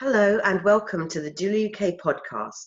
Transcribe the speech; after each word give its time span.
Hello 0.00 0.40
and 0.42 0.60
welcome 0.64 1.08
to 1.08 1.20
the 1.20 1.30
Doula 1.30 1.72
UK 1.72 1.96
podcast. 2.00 2.66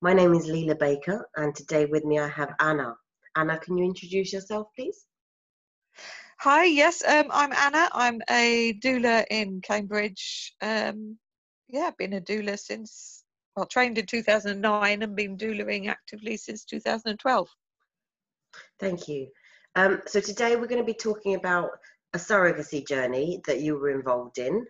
My 0.00 0.14
name 0.14 0.32
is 0.32 0.46
Leela 0.46 0.78
Baker 0.78 1.28
and 1.36 1.54
today 1.54 1.84
with 1.84 2.06
me 2.06 2.18
I 2.18 2.28
have 2.28 2.54
Anna. 2.58 2.94
Anna, 3.36 3.58
can 3.58 3.76
you 3.76 3.84
introduce 3.84 4.32
yourself 4.32 4.68
please? 4.74 5.04
Hi, 6.38 6.64
yes, 6.64 7.04
um, 7.06 7.26
I'm 7.30 7.52
Anna. 7.52 7.90
I'm 7.92 8.22
a 8.30 8.72
doula 8.82 9.26
in 9.30 9.60
Cambridge. 9.60 10.54
Um, 10.62 11.18
yeah, 11.68 11.90
been 11.98 12.14
a 12.14 12.20
doula 12.22 12.58
since, 12.58 13.24
well, 13.54 13.66
trained 13.66 13.98
in 13.98 14.06
2009 14.06 15.02
and 15.02 15.14
been 15.14 15.36
doulaing 15.36 15.88
actively 15.88 16.38
since 16.38 16.64
2012. 16.64 17.46
Thank 18.80 19.06
you. 19.06 19.28
Um, 19.76 20.00
so 20.06 20.18
today 20.18 20.56
we're 20.56 20.68
going 20.68 20.80
to 20.80 20.86
be 20.86 20.94
talking 20.94 21.34
about 21.34 21.72
a 22.14 22.18
surrogacy 22.18 22.88
journey 22.88 23.42
that 23.46 23.60
you 23.60 23.78
were 23.78 23.90
involved 23.90 24.38
in. 24.38 24.64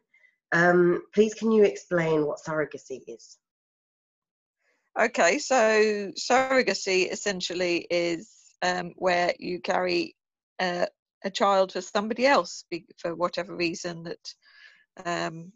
Um, 0.52 1.02
please, 1.12 1.34
can 1.34 1.50
you 1.50 1.64
explain 1.64 2.26
what 2.26 2.38
surrogacy 2.46 3.00
is? 3.06 3.38
Okay, 4.98 5.38
so 5.38 6.12
surrogacy 6.16 7.10
essentially 7.10 7.86
is 7.90 8.30
um, 8.62 8.92
where 8.96 9.32
you 9.40 9.60
carry 9.60 10.14
uh, 10.60 10.86
a 11.24 11.30
child 11.30 11.72
for 11.72 11.80
somebody 11.80 12.26
else 12.26 12.64
for 12.98 13.14
whatever 13.16 13.56
reason 13.56 14.04
that 14.04 14.34
um, 15.04 15.52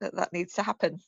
that 0.00 0.14
that 0.16 0.32
needs 0.32 0.52
to 0.54 0.62
happen. 0.62 1.00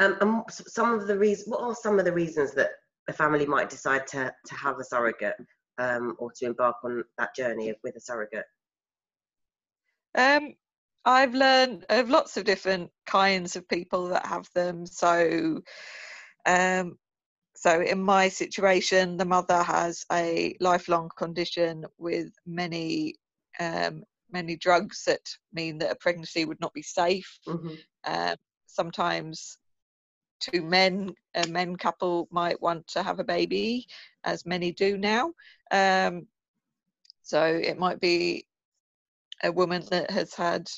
Um, 0.00 0.16
and 0.20 0.42
some 0.48 0.94
of 0.94 1.06
the 1.06 1.16
reasons, 1.16 1.48
what 1.48 1.62
are 1.62 1.74
some 1.74 1.98
of 1.98 2.04
the 2.04 2.12
reasons 2.12 2.52
that 2.54 2.70
a 3.08 3.12
family 3.12 3.46
might 3.46 3.70
decide 3.70 4.06
to 4.08 4.34
to 4.46 4.54
have 4.54 4.78
a 4.78 4.84
surrogate 4.84 5.36
um, 5.78 6.16
or 6.18 6.32
to 6.36 6.46
embark 6.46 6.76
on 6.82 7.04
that 7.18 7.36
journey 7.36 7.72
with 7.84 7.94
a 7.96 8.00
surrogate? 8.00 8.46
I've 11.04 11.34
learned 11.34 11.86
of 11.88 12.10
lots 12.10 12.36
of 12.36 12.44
different 12.44 12.90
kinds 13.06 13.56
of 13.56 13.68
people 13.68 14.08
that 14.08 14.26
have 14.26 14.48
them. 14.54 14.86
So, 14.86 15.60
um, 16.46 16.98
so 17.54 17.80
in 17.80 18.02
my 18.02 18.28
situation, 18.28 19.16
the 19.16 19.24
mother 19.24 19.62
has 19.62 20.04
a 20.12 20.56
lifelong 20.60 21.10
condition 21.16 21.84
with 21.98 22.32
many 22.46 23.14
um, 23.58 24.04
many 24.32 24.56
drugs 24.56 25.04
that 25.04 25.20
mean 25.52 25.78
that 25.78 25.90
a 25.90 25.96
pregnancy 25.96 26.44
would 26.44 26.60
not 26.60 26.72
be 26.72 26.82
safe. 26.82 27.38
Mm-hmm. 27.46 27.74
Um, 28.04 28.36
sometimes 28.66 29.58
two 30.40 30.62
men, 30.62 31.12
a 31.34 31.46
men 31.48 31.76
couple 31.76 32.28
might 32.30 32.60
want 32.60 32.86
to 32.88 33.02
have 33.02 33.18
a 33.18 33.24
baby, 33.24 33.86
as 34.24 34.46
many 34.46 34.72
do 34.72 34.96
now. 34.96 35.32
Um, 35.70 36.26
so 37.22 37.44
it 37.44 37.78
might 37.78 38.00
be 38.00 38.46
a 39.42 39.52
woman 39.52 39.82
that 39.90 40.10
has 40.10 40.34
had, 40.34 40.68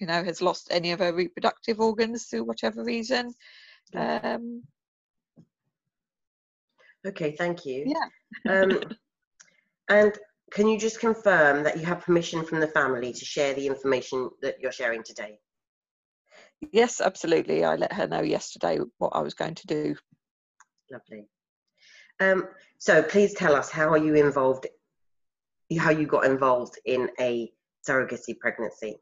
you 0.00 0.06
know, 0.06 0.22
has 0.24 0.40
lost 0.40 0.68
any 0.70 0.92
of 0.92 0.98
her 1.00 1.12
reproductive 1.12 1.80
organs 1.80 2.24
through 2.24 2.44
whatever 2.44 2.82
reason. 2.82 3.32
Um, 3.94 4.62
okay, 7.06 7.32
thank 7.36 7.66
you. 7.66 7.84
Yeah. 7.86 8.62
um, 8.62 8.80
and 9.88 10.12
can 10.52 10.66
you 10.66 10.78
just 10.78 11.00
confirm 11.00 11.62
that 11.64 11.78
you 11.78 11.84
have 11.84 12.00
permission 12.00 12.44
from 12.44 12.60
the 12.60 12.66
family 12.66 13.12
to 13.12 13.24
share 13.24 13.54
the 13.54 13.66
information 13.66 14.30
that 14.42 14.56
you're 14.60 14.72
sharing 14.72 15.02
today? 15.02 15.38
Yes, 16.72 17.00
absolutely. 17.00 17.64
I 17.64 17.76
let 17.76 17.92
her 17.92 18.06
know 18.06 18.22
yesterday 18.22 18.78
what 18.98 19.12
I 19.14 19.20
was 19.20 19.34
going 19.34 19.54
to 19.54 19.66
do. 19.66 19.96
Lovely. 20.90 21.26
Um, 22.18 22.48
so 22.78 23.02
please 23.02 23.34
tell 23.34 23.54
us 23.54 23.70
how 23.70 23.88
are 23.90 23.98
you 23.98 24.14
involved, 24.14 24.66
how 25.78 25.90
you 25.90 26.06
got 26.06 26.26
involved 26.26 26.78
in 26.84 27.08
a 27.18 27.50
surrogacy 27.88 28.38
pregnancy? 28.38 28.98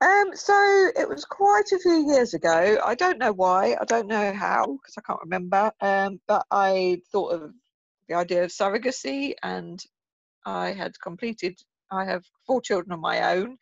Um, 0.00 0.30
so 0.34 0.90
it 0.96 1.08
was 1.08 1.24
quite 1.24 1.72
a 1.72 1.78
few 1.78 2.12
years 2.12 2.34
ago. 2.34 2.78
I 2.84 2.94
don't 2.94 3.18
know 3.18 3.32
why. 3.32 3.76
I 3.80 3.84
don't 3.84 4.06
know 4.06 4.32
how 4.32 4.66
because 4.66 4.94
I 4.96 5.00
can't 5.00 5.20
remember. 5.22 5.72
Um, 5.80 6.20
but 6.28 6.46
I 6.50 7.02
thought 7.10 7.32
of 7.32 7.52
the 8.08 8.14
idea 8.14 8.44
of 8.44 8.50
surrogacy, 8.50 9.34
and 9.42 9.82
I 10.46 10.72
had 10.72 11.00
completed. 11.00 11.58
I 11.90 12.04
have 12.04 12.24
four 12.46 12.60
children 12.60 12.92
of 12.92 13.00
my 13.00 13.34
own, 13.34 13.58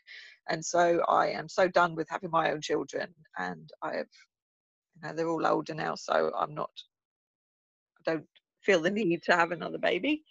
and 0.48 0.64
so 0.64 1.02
I 1.08 1.28
am 1.28 1.48
so 1.48 1.68
done 1.68 1.94
with 1.94 2.08
having 2.10 2.30
my 2.30 2.52
own 2.52 2.60
children, 2.60 3.14
and 3.38 3.70
I 3.82 3.96
have, 3.96 4.06
you 4.96 5.02
know, 5.02 5.14
they're 5.14 5.28
all 5.28 5.46
older 5.46 5.74
now, 5.74 5.94
so 5.94 6.32
I'm 6.38 6.54
not, 6.54 6.70
I 8.00 8.12
don't 8.12 8.26
feel 8.62 8.80
the 8.82 8.90
need 8.90 9.22
to 9.24 9.36
have 9.36 9.52
another 9.52 9.78
baby, 9.78 10.24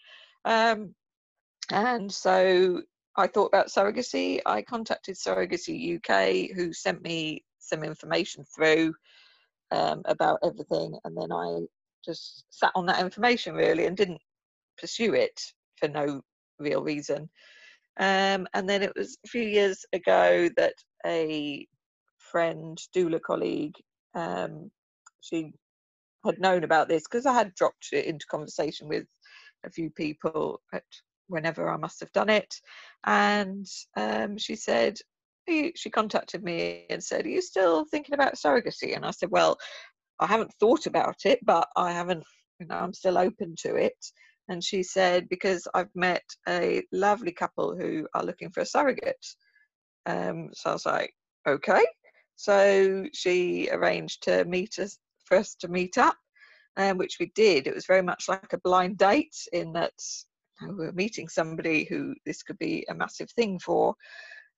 um, 0.43 0.93
and 1.71 2.13
so 2.13 2.81
I 3.17 3.27
thought 3.27 3.47
about 3.47 3.67
surrogacy. 3.67 4.41
I 4.45 4.61
contacted 4.61 5.15
Surrogacy 5.15 5.97
UK, 5.97 6.55
who 6.55 6.73
sent 6.73 7.01
me 7.01 7.43
some 7.59 7.83
information 7.83 8.43
through 8.53 8.93
um, 9.71 10.01
about 10.05 10.39
everything, 10.43 10.97
and 11.03 11.17
then 11.17 11.31
I 11.31 11.61
just 12.03 12.45
sat 12.49 12.71
on 12.75 12.85
that 12.87 12.99
information 13.01 13.55
really 13.55 13.85
and 13.85 13.97
didn't 13.97 14.21
pursue 14.77 15.13
it 15.13 15.39
for 15.77 15.87
no 15.87 16.21
real 16.59 16.83
reason. 16.83 17.29
Um, 17.97 18.47
and 18.53 18.67
then 18.67 18.83
it 18.83 18.93
was 18.95 19.17
a 19.25 19.29
few 19.29 19.43
years 19.43 19.85
ago 19.93 20.49
that 20.57 20.73
a 21.05 21.65
friend, 22.17 22.77
doula 22.95 23.21
colleague, 23.21 23.75
um, 24.13 24.69
she 25.21 25.53
had 26.25 26.39
known 26.39 26.63
about 26.63 26.87
this 26.89 27.03
because 27.03 27.25
I 27.25 27.33
had 27.33 27.55
dropped 27.55 27.89
it 27.93 28.05
into 28.05 28.25
conversation 28.29 28.87
with 28.87 29.05
a 29.63 29.69
few 29.69 29.89
people 29.89 30.61
at 30.73 30.83
whenever 31.27 31.69
I 31.69 31.77
must 31.77 31.99
have 31.99 32.11
done 32.11 32.29
it. 32.29 32.53
And 33.05 33.67
um, 33.95 34.37
she 34.37 34.55
said, 34.55 34.97
she 35.47 35.89
contacted 35.91 36.43
me 36.43 36.85
and 36.89 37.03
said, 37.03 37.25
Are 37.25 37.29
you 37.29 37.41
still 37.41 37.85
thinking 37.85 38.15
about 38.15 38.35
surrogacy? 38.35 38.95
And 38.95 39.05
I 39.05 39.11
said, 39.11 39.29
Well, 39.31 39.57
I 40.19 40.27
haven't 40.27 40.53
thought 40.59 40.85
about 40.85 41.25
it, 41.25 41.39
but 41.43 41.67
I 41.75 41.91
haven't, 41.91 42.23
you 42.59 42.67
know, 42.67 42.75
I'm 42.75 42.93
still 42.93 43.17
open 43.17 43.55
to 43.59 43.75
it. 43.75 43.97
And 44.47 44.63
she 44.63 44.83
said, 44.83 45.27
because 45.27 45.67
I've 45.73 45.93
met 45.95 46.23
a 46.47 46.83
lovely 46.91 47.31
couple 47.31 47.75
who 47.75 48.07
are 48.13 48.23
looking 48.23 48.51
for 48.51 48.61
a 48.61 48.65
surrogate. 48.65 49.25
Um, 50.05 50.49
so 50.53 50.69
I 50.69 50.73
was 50.73 50.85
like, 50.85 51.13
okay. 51.47 51.83
So 52.35 53.05
she 53.13 53.69
arranged 53.71 54.23
to 54.23 54.45
meet 54.45 54.77
us 54.79 54.97
for 55.25 55.37
us 55.37 55.55
to 55.55 55.67
meet 55.67 55.97
up, 55.97 56.15
um, 56.77 56.97
which 56.97 57.17
we 57.19 57.31
did. 57.33 57.65
It 57.65 57.73
was 57.73 57.87
very 57.87 58.03
much 58.03 58.25
like 58.29 58.53
a 58.53 58.59
blind 58.59 58.97
date 58.97 59.35
in 59.51 59.73
that 59.73 59.93
we 60.61 60.85
were 60.85 60.91
meeting 60.93 61.27
somebody 61.27 61.83
who 61.83 62.15
this 62.25 62.43
could 62.43 62.57
be 62.57 62.85
a 62.89 62.93
massive 62.93 63.29
thing 63.31 63.59
for. 63.59 63.95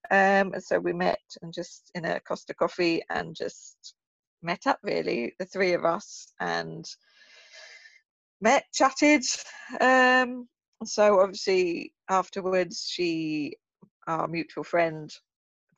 Um, 0.10 0.54
and 0.54 0.64
so 0.64 0.80
we 0.80 0.94
met 0.94 1.20
and 1.42 1.54
just 1.54 1.92
in 1.96 2.06
a 2.06 2.20
Costa 2.20 2.54
coffee 2.54 3.02
and 3.10 3.36
just 3.36 3.96
met 4.42 4.68
up 4.68 4.80
really, 4.84 5.34
the 5.40 5.46
three 5.46 5.74
of 5.74 5.86
us, 5.86 6.32
and 6.40 6.86
met, 8.42 8.66
chatted. 8.74 9.24
Um, 9.82 10.48
so 10.86 11.20
obviously 11.20 11.94
afterwards, 12.10 12.88
she, 12.90 13.58
our 14.08 14.28
mutual 14.28 14.64
friend, 14.64 15.12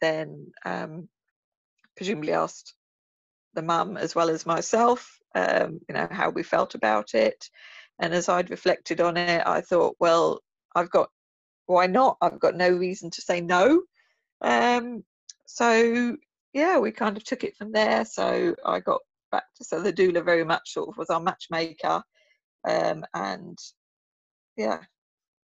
then 0.02 0.52
um, 0.66 1.08
presumably 1.96 2.34
asked 2.34 2.76
the 3.54 3.62
mum 3.62 3.98
as 3.98 4.14
well 4.14 4.30
as 4.30 4.46
myself, 4.46 5.18
um, 5.36 5.80
you 5.88 5.96
know, 5.96 6.08
how 6.12 6.30
we 6.30 6.44
felt 6.44 6.76
about 6.76 7.14
it. 7.14 7.50
And 8.00 8.14
as 8.14 8.30
I'd 8.30 8.50
reflected 8.50 9.02
on 9.02 9.18
it, 9.18 9.44
I 9.46 9.62
thought, 9.62 9.96
well, 10.00 10.40
I've 10.76 10.90
got, 10.90 11.10
why 11.66 11.88
not? 11.88 12.18
I've 12.22 12.40
got 12.40 12.56
no 12.56 12.70
reason 12.70 13.10
to 13.12 13.22
say 13.22 13.42
no. 13.42 13.82
Um, 14.42 15.04
so 15.46 16.16
yeah, 16.54 16.80
we 16.80 16.92
kind 16.92 17.18
of 17.18 17.24
took 17.24 17.44
it 17.44 17.56
from 17.58 17.72
there. 17.72 18.06
So 18.06 18.56
I 18.66 18.80
got 18.80 19.02
back 19.32 19.44
to 19.58 19.64
so 19.64 19.82
the 19.82 19.94
doula 19.94 20.24
very 20.24 20.44
much 20.44 20.74
sort 20.74 20.90
of 20.90 20.98
was 20.98 21.10
our 21.10 21.20
matchmaker, 21.20 22.02
um, 22.68 23.06
and 23.14 23.58
yeah, 24.58 24.80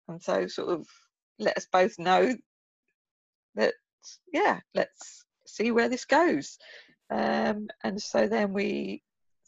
and 0.07 0.21
so 0.21 0.47
sort 0.47 0.69
of 0.69 0.87
let 1.39 1.57
us 1.57 1.67
both 1.71 1.97
know 1.99 2.35
that 3.55 3.73
yeah, 4.31 4.59
let's 4.73 5.25
see 5.47 5.71
where 5.71 5.89
this 5.89 6.05
goes. 6.05 6.57
Um, 7.09 7.67
and 7.83 8.01
so 8.01 8.27
then 8.27 8.53
we 8.53 9.03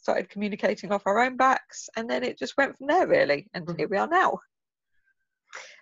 started 0.06 0.30
communicating 0.30 0.92
off 0.92 1.02
our 1.04 1.18
own 1.18 1.36
backs, 1.36 1.88
and 1.96 2.08
then 2.08 2.22
it 2.22 2.38
just 2.38 2.56
went 2.56 2.76
from 2.78 2.86
there 2.86 3.08
really, 3.08 3.48
and 3.54 3.66
mm-hmm. 3.66 3.76
here 3.76 3.88
we 3.88 3.96
are 3.96 4.06
now. 4.06 4.38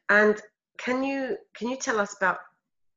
And 0.09 0.41
can 0.79 1.05
you 1.05 1.37
can 1.55 1.69
you 1.69 1.77
tell 1.77 2.01
us 2.01 2.17
about 2.17 2.39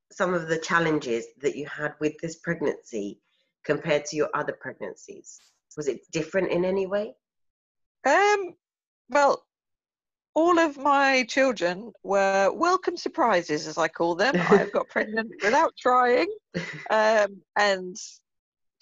some 0.09 0.33
of 0.33 0.47
the 0.47 0.57
challenges 0.57 1.25
that 1.41 1.57
you 1.57 1.65
had 1.67 1.93
with 1.99 2.13
this 2.21 2.37
pregnancy 2.37 3.19
compared 3.65 4.05
to 4.05 4.15
your 4.15 4.29
other 4.33 4.55
pregnancies? 4.61 5.37
Was 5.75 5.89
it 5.89 5.99
different 6.13 6.49
in 6.49 6.63
any 6.63 6.87
way? 6.87 7.13
Um, 8.05 8.53
well, 9.09 9.43
all 10.33 10.57
of 10.59 10.77
my 10.77 11.25
children 11.27 11.91
were 12.03 12.53
welcome 12.53 12.95
surprises, 12.95 13.67
as 13.67 13.77
I 13.77 13.89
call 13.89 14.15
them. 14.15 14.33
I've 14.49 14.71
got 14.71 14.87
pregnant 14.87 15.29
without 15.43 15.73
trying, 15.77 16.29
um, 16.89 17.41
and 17.57 17.97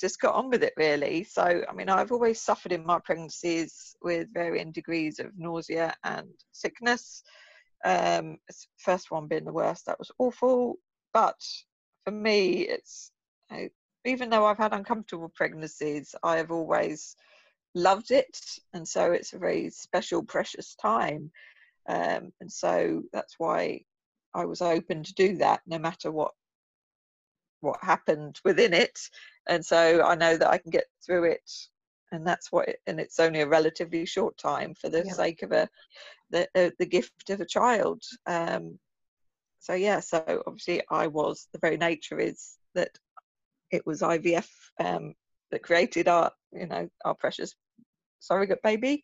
just 0.06 0.22
got 0.22 0.36
on 0.36 0.52
with 0.52 0.62
it 0.62 0.74
really. 0.78 1.24
So, 1.24 1.63
I 1.68 1.74
mean, 1.74 1.90
I've 1.90 2.12
always 2.12 2.40
suffered 2.40 2.72
in 2.72 2.86
my 2.86 3.00
pregnancies 3.00 3.96
with 4.04 4.31
varying 4.31 4.72
degrees 4.72 5.18
of 5.18 5.31
nausea 5.36 5.96
and 6.04 6.30
sickness. 6.52 7.24
Um, 7.84 8.38
first 8.78 9.10
one 9.10 9.28
being 9.28 9.46
the 9.46 9.60
worst, 9.62 9.88
that 9.88 9.98
was 9.98 10.12
awful. 10.19 10.78
But 11.12 11.42
for 12.04 12.12
me, 12.12 12.68
it's 12.68 13.12
even 14.06 14.30
though 14.30 14.46
I've 14.46 14.60
had 14.60 14.74
uncomfortable 14.74 15.31
pregnancies, 15.34 16.13
I 16.22 16.38
have 16.38 16.51
always 16.51 17.16
loved 17.74 18.12
it, 18.12 18.38
and 18.74 18.88
so 18.88 19.12
it's 19.12 19.34
a 19.34 19.40
very 19.40 19.72
special, 19.72 20.22
precious 20.24 20.75
time, 20.75 21.31
um, 21.90 22.31
and 22.40 22.51
so 22.51 23.01
that's 23.12 23.36
why 23.40 23.81
I 24.36 24.46
was 24.46 24.62
open 24.62 25.04
to 25.04 25.13
do 25.16 25.38
that, 25.38 25.62
no 25.66 25.80
matter 25.80 26.12
what 26.12 26.34
what 27.66 27.84
happened 27.84 28.40
within 28.46 28.74
it, 28.74 29.00
and 29.48 29.66
so 29.66 30.02
I 30.04 30.16
know 30.16 30.38
that 30.38 30.50
I 30.50 30.58
can 30.58 30.72
get 30.72 30.86
through 31.06 31.26
it, 31.26 31.52
and 32.12 32.26
that's 32.26 32.52
what, 32.52 32.70
it, 32.70 32.80
and 32.88 33.00
it's 33.00 33.20
only 33.20 33.42
a 33.42 33.48
relatively 33.48 34.06
short 34.06 34.38
time 34.38 34.74
for 34.76 34.90
the 34.90 35.04
Yeah. 35.04 35.14
sake 35.16 35.44
of 35.44 35.52
a 35.52 35.70
the 36.32 36.48
uh, 36.56 36.72
the 36.80 36.86
gift 36.86 37.30
of 37.30 37.42
a 37.42 37.46
child. 37.46 38.04
Um, 38.26 38.80
so 39.60 39.74
yeah, 39.74 40.00
so 40.00 40.44
obviously 40.48 40.82
I 40.90 41.08
was 41.08 41.48
the 41.54 41.60
very 41.60 41.78
nature 41.78 42.20
is 42.20 42.58
that 42.76 42.92
it 43.72 43.86
was 43.86 44.02
IVF 44.02 44.48
um, 44.80 45.16
that 45.52 45.64
created 45.64 46.08
our 46.08 46.32
you 46.52 46.68
know 46.68 46.90
our 47.04 47.16
precious 47.16 47.56
surrogate 48.20 48.62
baby, 48.64 49.04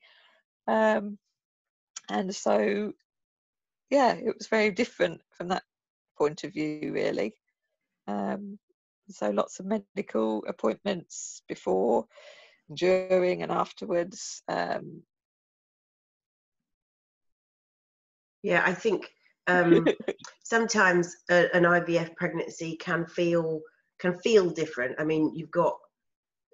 um, 0.67 1.17
and 2.09 2.33
so 2.35 2.93
yeah, 3.89 4.13
it 4.13 4.35
was 4.37 4.47
very 4.47 4.71
different 4.71 5.21
from 5.31 5.49
that 5.49 5.63
point 6.17 6.43
of 6.43 6.53
view 6.53 6.91
really. 6.93 7.33
Um, 8.07 8.59
so 9.09 9.29
lots 9.29 9.59
of 9.59 9.65
medical 9.65 10.43
appointments 10.47 11.41
before, 11.47 12.05
during, 12.73 13.43
and 13.43 13.51
afterwards. 13.51 14.41
Um, 14.47 15.03
Yeah, 18.43 18.63
I 18.65 18.73
think 18.73 19.07
um, 19.47 19.85
sometimes 20.43 21.15
a, 21.29 21.55
an 21.55 21.63
IVF 21.63 22.15
pregnancy 22.15 22.75
can 22.77 23.05
feel 23.05 23.61
can 23.99 24.17
feel 24.19 24.49
different. 24.49 24.95
I 24.99 25.03
mean, 25.03 25.31
you've 25.35 25.51
got 25.51 25.77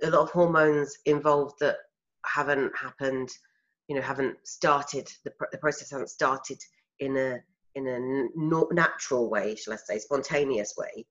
a 0.04 0.10
lot 0.10 0.24
of 0.24 0.32
hormones 0.32 0.98
involved 1.06 1.56
that 1.62 1.78
haven't 2.26 2.74
happened, 2.78 3.30
you 3.88 3.96
know, 3.96 4.02
haven't 4.02 4.36
started. 4.44 5.08
The, 5.24 5.32
pr- 5.32 5.46
the 5.52 5.58
process 5.58 5.92
hasn't 5.92 6.10
started 6.10 6.60
in 7.00 7.16
a 7.16 7.40
in 7.76 7.88
a 7.88 7.94
n- 7.94 8.32
natural 8.72 9.30
way, 9.30 9.56
shall 9.56 9.74
I 9.74 9.78
say, 9.78 10.00
spontaneous 10.00 10.74
way, 10.78 11.06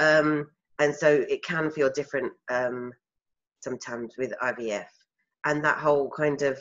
um, 0.00 0.48
and 0.80 0.94
so 0.94 1.24
it 1.28 1.44
can 1.44 1.70
feel 1.70 1.90
different 1.90 2.32
um, 2.50 2.92
sometimes 3.60 4.14
with 4.18 4.32
IVF, 4.42 4.86
and 5.44 5.64
that 5.64 5.78
whole 5.78 6.10
kind 6.10 6.42
of 6.42 6.58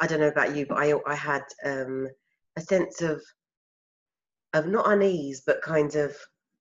I 0.00 0.06
don't 0.06 0.20
know 0.20 0.28
about 0.28 0.54
you, 0.54 0.66
but 0.66 0.78
I 0.78 0.94
I 1.06 1.14
had 1.14 1.42
um, 1.64 2.08
a 2.56 2.60
sense 2.60 3.02
of 3.02 3.20
of 4.52 4.66
not 4.66 4.90
unease, 4.90 5.42
but 5.46 5.62
kind 5.62 5.94
of 5.96 6.14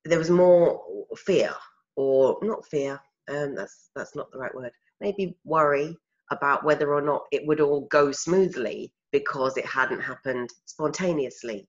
there 0.06 0.18
was 0.18 0.30
more 0.30 0.82
fear 1.18 1.54
or 1.96 2.38
not 2.42 2.66
fear. 2.68 3.00
Um, 3.30 3.54
that's 3.56 3.90
that's 3.96 4.16
not 4.16 4.32
the 4.32 4.40
right 4.40 4.56
word. 4.56 4.72
Maybe 5.00 5.38
worry 5.44 5.96
about 6.32 6.64
whether 6.64 6.94
or 6.94 7.02
not 7.02 7.24
it 7.32 7.46
would 7.46 7.60
all 7.60 7.82
go 7.88 8.12
smoothly 8.12 8.94
because 9.12 9.58
it 9.58 9.66
hadn't 9.66 10.00
happened 10.00 10.50
spontaneously. 10.66 11.68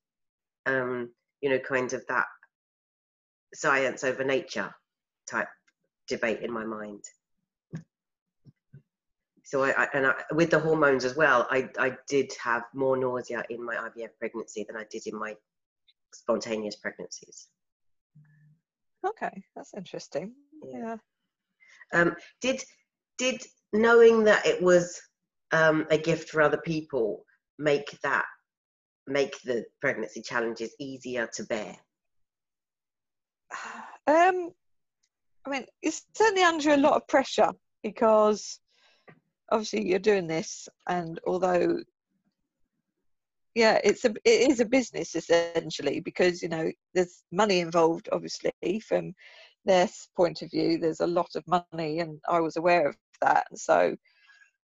Um, 0.66 1.10
you 1.40 1.50
know, 1.50 1.58
kind 1.58 1.92
of 1.92 2.04
that 2.06 2.26
science 3.54 4.04
over 4.04 4.24
nature 4.24 4.74
type 5.30 5.48
debate 6.08 6.40
in 6.40 6.52
my 6.52 6.64
mind. 6.64 7.04
So 9.44 9.64
I, 9.64 9.70
I 9.70 9.88
and 9.92 10.06
I, 10.06 10.14
with 10.32 10.50
the 10.50 10.58
hormones 10.58 11.04
as 11.04 11.16
well, 11.16 11.46
I, 11.50 11.68
I 11.78 11.96
did 12.08 12.32
have 12.42 12.62
more 12.74 12.96
nausea 12.96 13.44
in 13.50 13.64
my 13.64 13.76
IVF 13.76 14.10
pregnancy 14.18 14.64
than 14.66 14.76
I 14.76 14.84
did 14.90 15.06
in 15.06 15.18
my 15.18 15.34
spontaneous 16.14 16.76
pregnancies. 16.76 17.48
okay, 19.06 19.42
that's 19.54 19.74
interesting. 19.74 20.32
Yeah. 20.64 20.78
Yeah. 21.92 22.00
Um, 22.00 22.16
did 22.40 22.62
did 23.18 23.42
knowing 23.72 24.24
that 24.24 24.46
it 24.46 24.62
was 24.62 25.00
um, 25.52 25.86
a 25.90 25.98
gift 25.98 26.30
for 26.30 26.40
other 26.40 26.58
people 26.58 27.24
make 27.58 27.98
that 28.02 28.24
make 29.06 29.34
the 29.42 29.64
pregnancy 29.80 30.22
challenges 30.22 30.74
easier 30.78 31.28
to 31.34 31.44
bear? 31.44 31.76
Um, 34.06 34.50
I 35.46 35.50
mean, 35.50 35.66
it's 35.82 36.04
certainly 36.14 36.42
under 36.42 36.72
a 36.72 36.76
lot 36.76 36.94
of 36.94 37.08
pressure 37.08 37.50
because 37.82 38.58
obviously 39.50 39.88
you're 39.88 39.98
doing 39.98 40.26
this, 40.26 40.68
and 40.88 41.20
although, 41.26 41.78
yeah, 43.54 43.80
it's 43.84 44.04
a 44.04 44.10
it 44.24 44.50
is 44.50 44.60
a 44.60 44.64
business 44.64 45.14
essentially 45.14 46.00
because 46.00 46.42
you 46.42 46.48
know 46.48 46.70
there's 46.94 47.22
money 47.32 47.60
involved. 47.60 48.08
Obviously, 48.12 48.80
from 48.80 49.14
their 49.64 49.88
point 50.16 50.42
of 50.42 50.50
view, 50.50 50.78
there's 50.78 51.00
a 51.00 51.06
lot 51.06 51.30
of 51.34 51.44
money, 51.46 52.00
and 52.00 52.20
I 52.28 52.40
was 52.40 52.56
aware 52.56 52.88
of 52.88 52.96
that. 53.20 53.46
And 53.50 53.58
so, 53.58 53.96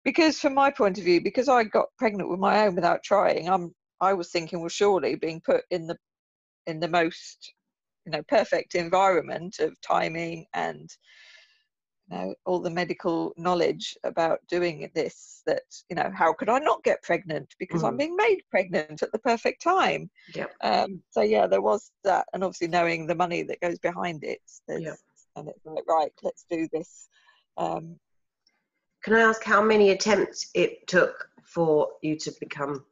because 0.03 0.39
from 0.39 0.53
my 0.53 0.71
point 0.71 0.97
of 0.97 1.03
view, 1.03 1.21
because 1.21 1.49
I 1.49 1.63
got 1.63 1.87
pregnant 1.97 2.29
with 2.29 2.39
my 2.39 2.65
own 2.65 2.75
without 2.75 3.03
trying, 3.03 3.49
I'm 3.49 3.73
I 4.01 4.13
was 4.13 4.29
thinking, 4.31 4.59
well, 4.59 4.69
surely 4.69 5.15
being 5.15 5.41
put 5.41 5.63
in 5.71 5.87
the 5.87 5.97
in 6.67 6.79
the 6.79 6.87
most 6.87 7.53
you 8.05 8.11
know 8.11 8.21
perfect 8.27 8.75
environment 8.75 9.59
of 9.59 9.79
timing 9.81 10.45
and 10.53 10.89
you 12.09 12.17
know 12.17 12.35
all 12.45 12.59
the 12.59 12.69
medical 12.69 13.33
knowledge 13.37 13.97
about 14.03 14.39
doing 14.47 14.89
this 14.93 15.41
that 15.45 15.63
you 15.89 15.95
know 15.95 16.11
how 16.13 16.31
could 16.33 16.49
i 16.49 16.59
not 16.59 16.83
get 16.83 17.01
pregnant 17.01 17.53
because 17.59 17.83
i'm 17.83 17.95
Mm. 17.95 17.99
being 17.99 18.15
made 18.15 18.41
pregnant 18.51 19.01
at 19.01 19.11
the 19.11 19.19
perfect 19.19 19.61
time 19.61 20.09
Yep. 20.35 20.51
um 20.61 21.01
so 21.09 21.21
yeah 21.21 21.47
there 21.47 21.61
was 21.61 21.91
that 22.03 22.25
and 22.33 22.43
obviously 22.43 22.67
knowing 22.67 23.07
the 23.07 23.15
money 23.15 23.43
that 23.43 23.59
goes 23.61 23.79
behind 23.79 24.23
it 24.23 24.39
Yep. 24.67 24.97
and 25.35 25.49
it's 25.49 25.65
like 25.65 25.83
right 25.87 26.11
let's 26.23 26.45
do 26.49 26.67
this 26.71 27.09
um 27.57 27.99
Can 29.03 29.13
I 29.15 29.21
ask 29.21 29.43
how 29.43 29.61
many 29.61 29.91
attempts 29.91 30.49
it 30.53 30.87
took 30.87 31.29
for 31.43 31.89
you 32.01 32.17
to 32.17 32.31
become 32.39 32.83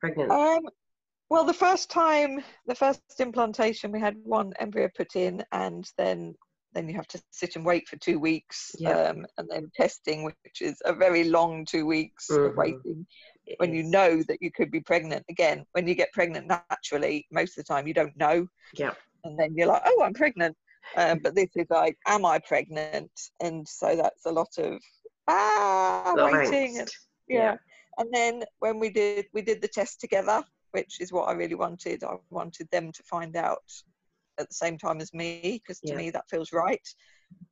pregnant? 0.00 0.30
um 0.30 0.62
well 1.30 1.44
the 1.44 1.52
first 1.54 1.90
time 1.90 2.42
the 2.66 2.74
first 2.74 3.00
implantation 3.20 3.90
we 3.92 4.00
had 4.00 4.16
one 4.24 4.52
embryo 4.58 4.88
put 4.96 5.16
in 5.16 5.42
and 5.52 5.90
then 5.98 6.34
then 6.74 6.88
you 6.88 6.94
have 6.96 7.06
to 7.06 7.22
sit 7.30 7.54
and 7.54 7.64
wait 7.64 7.86
for 7.88 7.96
two 7.98 8.18
weeks 8.18 8.72
Yeah. 8.78 8.90
um, 9.10 9.26
and 9.38 9.48
then 9.48 9.70
testing 9.76 10.24
which 10.24 10.60
is 10.60 10.76
a 10.84 10.92
very 10.92 11.24
long 11.24 11.64
two 11.64 11.86
weeks 11.86 12.26
Mhm. 12.30 12.50
of 12.50 12.56
waiting 12.56 13.06
It 13.46 13.56
when 13.60 13.72
you 13.74 13.84
know 13.84 14.22
that 14.28 14.38
you 14.40 14.50
could 14.50 14.70
be 14.70 14.80
pregnant 14.80 15.24
again 15.28 15.64
when 15.72 15.86
you 15.86 15.94
get 15.94 16.12
pregnant 16.12 16.46
naturally 16.48 17.26
most 17.30 17.56
of 17.56 17.64
the 17.64 17.72
time 17.72 17.86
you 17.86 17.94
don't 17.94 18.16
know 18.16 18.46
Yeah. 18.74 18.94
and 19.24 19.38
then 19.38 19.54
you're 19.56 19.68
like 19.68 19.82
oh 19.86 20.02
i'm 20.02 20.14
pregnant 20.14 20.56
um, 20.96 21.20
but 21.22 21.34
this 21.34 21.48
is 21.54 21.66
like 21.70 21.96
am 22.06 22.24
i 22.26 22.38
pregnant 22.40 23.10
and 23.40 23.66
so 23.66 23.96
that's 23.96 24.26
a 24.26 24.32
lot 24.32 24.50
of 24.58 24.80
ah 25.28 26.12
A 26.14 26.18
lot 26.20 26.34
of 26.34 26.40
waiting 26.40 26.78
and, 26.78 26.88
angst. 26.88 26.94
yeah. 27.28 27.56
and 27.98 28.12
then 28.12 28.44
when 28.58 28.78
we 28.80 28.90
did 28.90 29.26
we 29.32 29.42
did 29.42 29.62
the 29.62 29.68
test 29.68 30.00
together 30.00 30.42
which 30.74 31.00
is 31.00 31.12
what 31.12 31.28
i 31.28 31.32
really 31.32 31.54
wanted. 31.54 32.02
I 32.04 32.16
wanted 32.30 32.68
them 32.70 32.90
to 32.92 33.02
find 33.04 33.36
out 33.36 33.62
at 34.38 34.48
the 34.48 34.54
same 34.54 34.76
time 34.76 35.00
as 35.00 35.14
me 35.14 35.60
because 35.62 35.78
to 35.80 35.92
Yeah. 35.92 35.96
me 35.96 36.10
that 36.10 36.28
feels 36.28 36.52
right. 36.52 36.86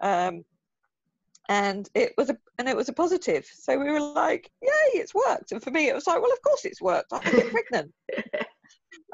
Um, 0.00 0.44
and 1.48 1.88
it 1.94 2.12
was 2.18 2.30
a 2.30 2.36
and 2.58 2.68
it 2.68 2.76
was 2.76 2.88
a 2.88 2.92
positive. 2.92 3.44
So 3.46 3.78
we 3.78 3.90
were 3.90 4.00
like 4.00 4.50
yay 4.60 5.00
it's 5.00 5.14
worked. 5.14 5.52
And 5.52 5.62
for 5.62 5.70
me 5.70 5.88
it 5.88 5.94
was 5.94 6.06
like 6.06 6.20
well 6.20 6.32
of 6.32 6.42
course 6.42 6.64
it's 6.64 6.82
worked. 6.82 7.12
I 7.12 7.18
can 7.20 7.36
get 7.36 7.50
pregnant. 7.56 7.92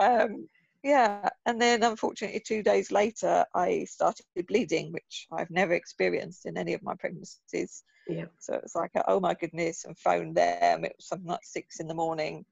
Um, 0.01 0.49
yeah. 0.83 1.29
And 1.47 1.61
then 1.61 1.83
unfortunately 1.83 2.41
two 2.41 2.63
days 2.63 2.91
later 2.91 3.45
i 3.55 3.85
started 3.85 4.25
bleeding 4.47 4.93
which 4.93 5.27
i've 5.33 5.51
never 5.51 5.75
experienced 5.75 6.47
in 6.47 6.57
any 6.57 6.73
of 6.75 6.83
my 6.83 6.95
pregnancies. 6.95 7.83
Yeah. 8.07 8.27
so 8.39 8.55
it 8.55 8.63
was 8.63 8.75
like 8.75 8.93
oh 9.07 9.21
my 9.21 9.35
goodness 9.35 9.85
and 9.85 9.99
phoned 9.99 10.35
them. 10.37 10.85
It 10.85 10.95
was 10.97 11.09
something 11.09 11.29
like 11.29 11.45
six 11.45 11.81
in 11.81 11.89
the 11.89 11.95
morning 12.05 12.47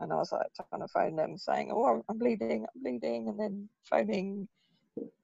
and 0.00 0.12
i 0.12 0.16
was 0.16 0.32
like 0.32 0.46
trying 0.54 0.82
to 0.82 0.88
phone 0.88 1.16
them 1.16 1.36
saying 1.36 1.70
oh 1.72 2.02
i'm 2.08 2.18
bleeding 2.18 2.64
i'm 2.74 2.82
bleeding 2.82 3.28
and 3.28 3.38
then 3.38 3.68
phoning 3.88 4.48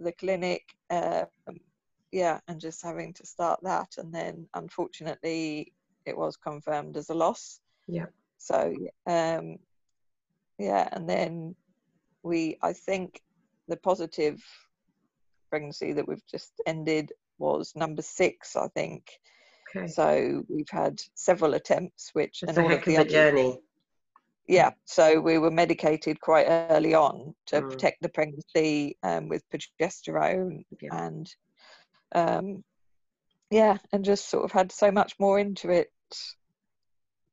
the 0.00 0.12
clinic 0.12 0.62
um, 0.90 1.26
yeah 2.12 2.38
and 2.49 2.61
just 2.61 2.83
having 2.83 3.12
to 3.12 3.26
start 3.26 3.59
that 3.62 3.88
and 3.99 4.12
then 4.14 4.47
unfortunately 4.54 5.73
it 6.07 6.16
was 6.16 6.37
confirmed 6.37 6.97
as 6.97 7.11
a 7.11 7.14
loss 7.14 7.61
Yeah. 7.88 8.07
so 8.38 8.75
um 9.07 9.57
yeah 10.59 10.88
and 10.93 11.09
then 11.09 11.57
we 12.23 12.57
i 12.62 12.73
think 12.73 13.21
the 13.69 13.76
positive 13.78 14.40
pregnancy 15.50 15.93
that 15.93 16.07
we've 16.07 16.26
just 16.31 16.52
ended 16.66 17.12
was 17.38 17.73
number 17.75 18.02
six 18.02 18.54
i 18.57 18.69
think 18.69 19.09
Okay. 19.76 19.88
so 19.88 20.45
we've 20.49 20.71
had 20.71 21.00
several 21.14 21.54
attempts 21.54 22.11
which 22.12 22.40
It's 22.43 22.50
and 22.50 22.59
a 22.59 22.62
all 22.62 22.73
of 22.73 22.85
the 22.85 22.97
others 22.97 23.12
journey. 23.12 23.59
Yeah 24.46 24.70
so 24.84 25.20
we 25.20 25.38
were 25.38 25.50
medicated 25.50 26.20
quite 26.20 26.46
early 26.48 26.94
on 26.94 27.34
to 27.46 27.60
Mm. 27.60 27.70
protect 27.70 28.02
the 28.02 28.08
pregnancy 28.08 28.96
um, 29.02 29.28
with 29.28 29.42
progesterone 29.50 30.64
Yeah. 30.80 30.90
and 31.06 31.34
um, 32.14 32.64
yeah 33.50 33.78
and 33.92 34.04
just 34.04 34.28
sort 34.28 34.44
of 34.44 34.52
had 34.52 34.70
so 34.72 34.90
much 34.90 35.14
more 35.18 35.38
into 35.38 35.70
it 35.70 35.88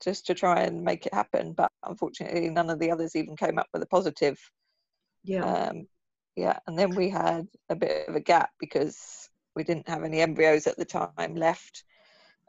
just 0.03 0.25
to 0.27 0.33
try 0.33 0.61
and 0.61 0.83
make 0.83 1.05
it 1.05 1.13
happen 1.13 1.53
but 1.53 1.71
unfortunately 1.83 2.49
none 2.49 2.69
of 2.69 2.79
the 2.79 2.91
others 2.91 3.15
even 3.15 3.35
came 3.35 3.59
up 3.59 3.67
with 3.73 3.83
a 3.83 3.87
positive 3.87 4.37
Yeah. 5.23 5.43
um, 5.43 5.87
yeah 6.35 6.57
and 6.67 6.77
then 6.77 6.95
we 6.95 7.09
had 7.09 7.47
a 7.69 7.75
bit 7.75 8.07
of 8.07 8.15
a 8.15 8.19
gap 8.19 8.49
because 8.59 9.29
we 9.55 9.63
didn't 9.63 9.87
have 9.89 10.03
any 10.03 10.21
embryos 10.21 10.65
at 10.65 10.77
the 10.77 10.85
time 10.85 11.35
left 11.35 11.83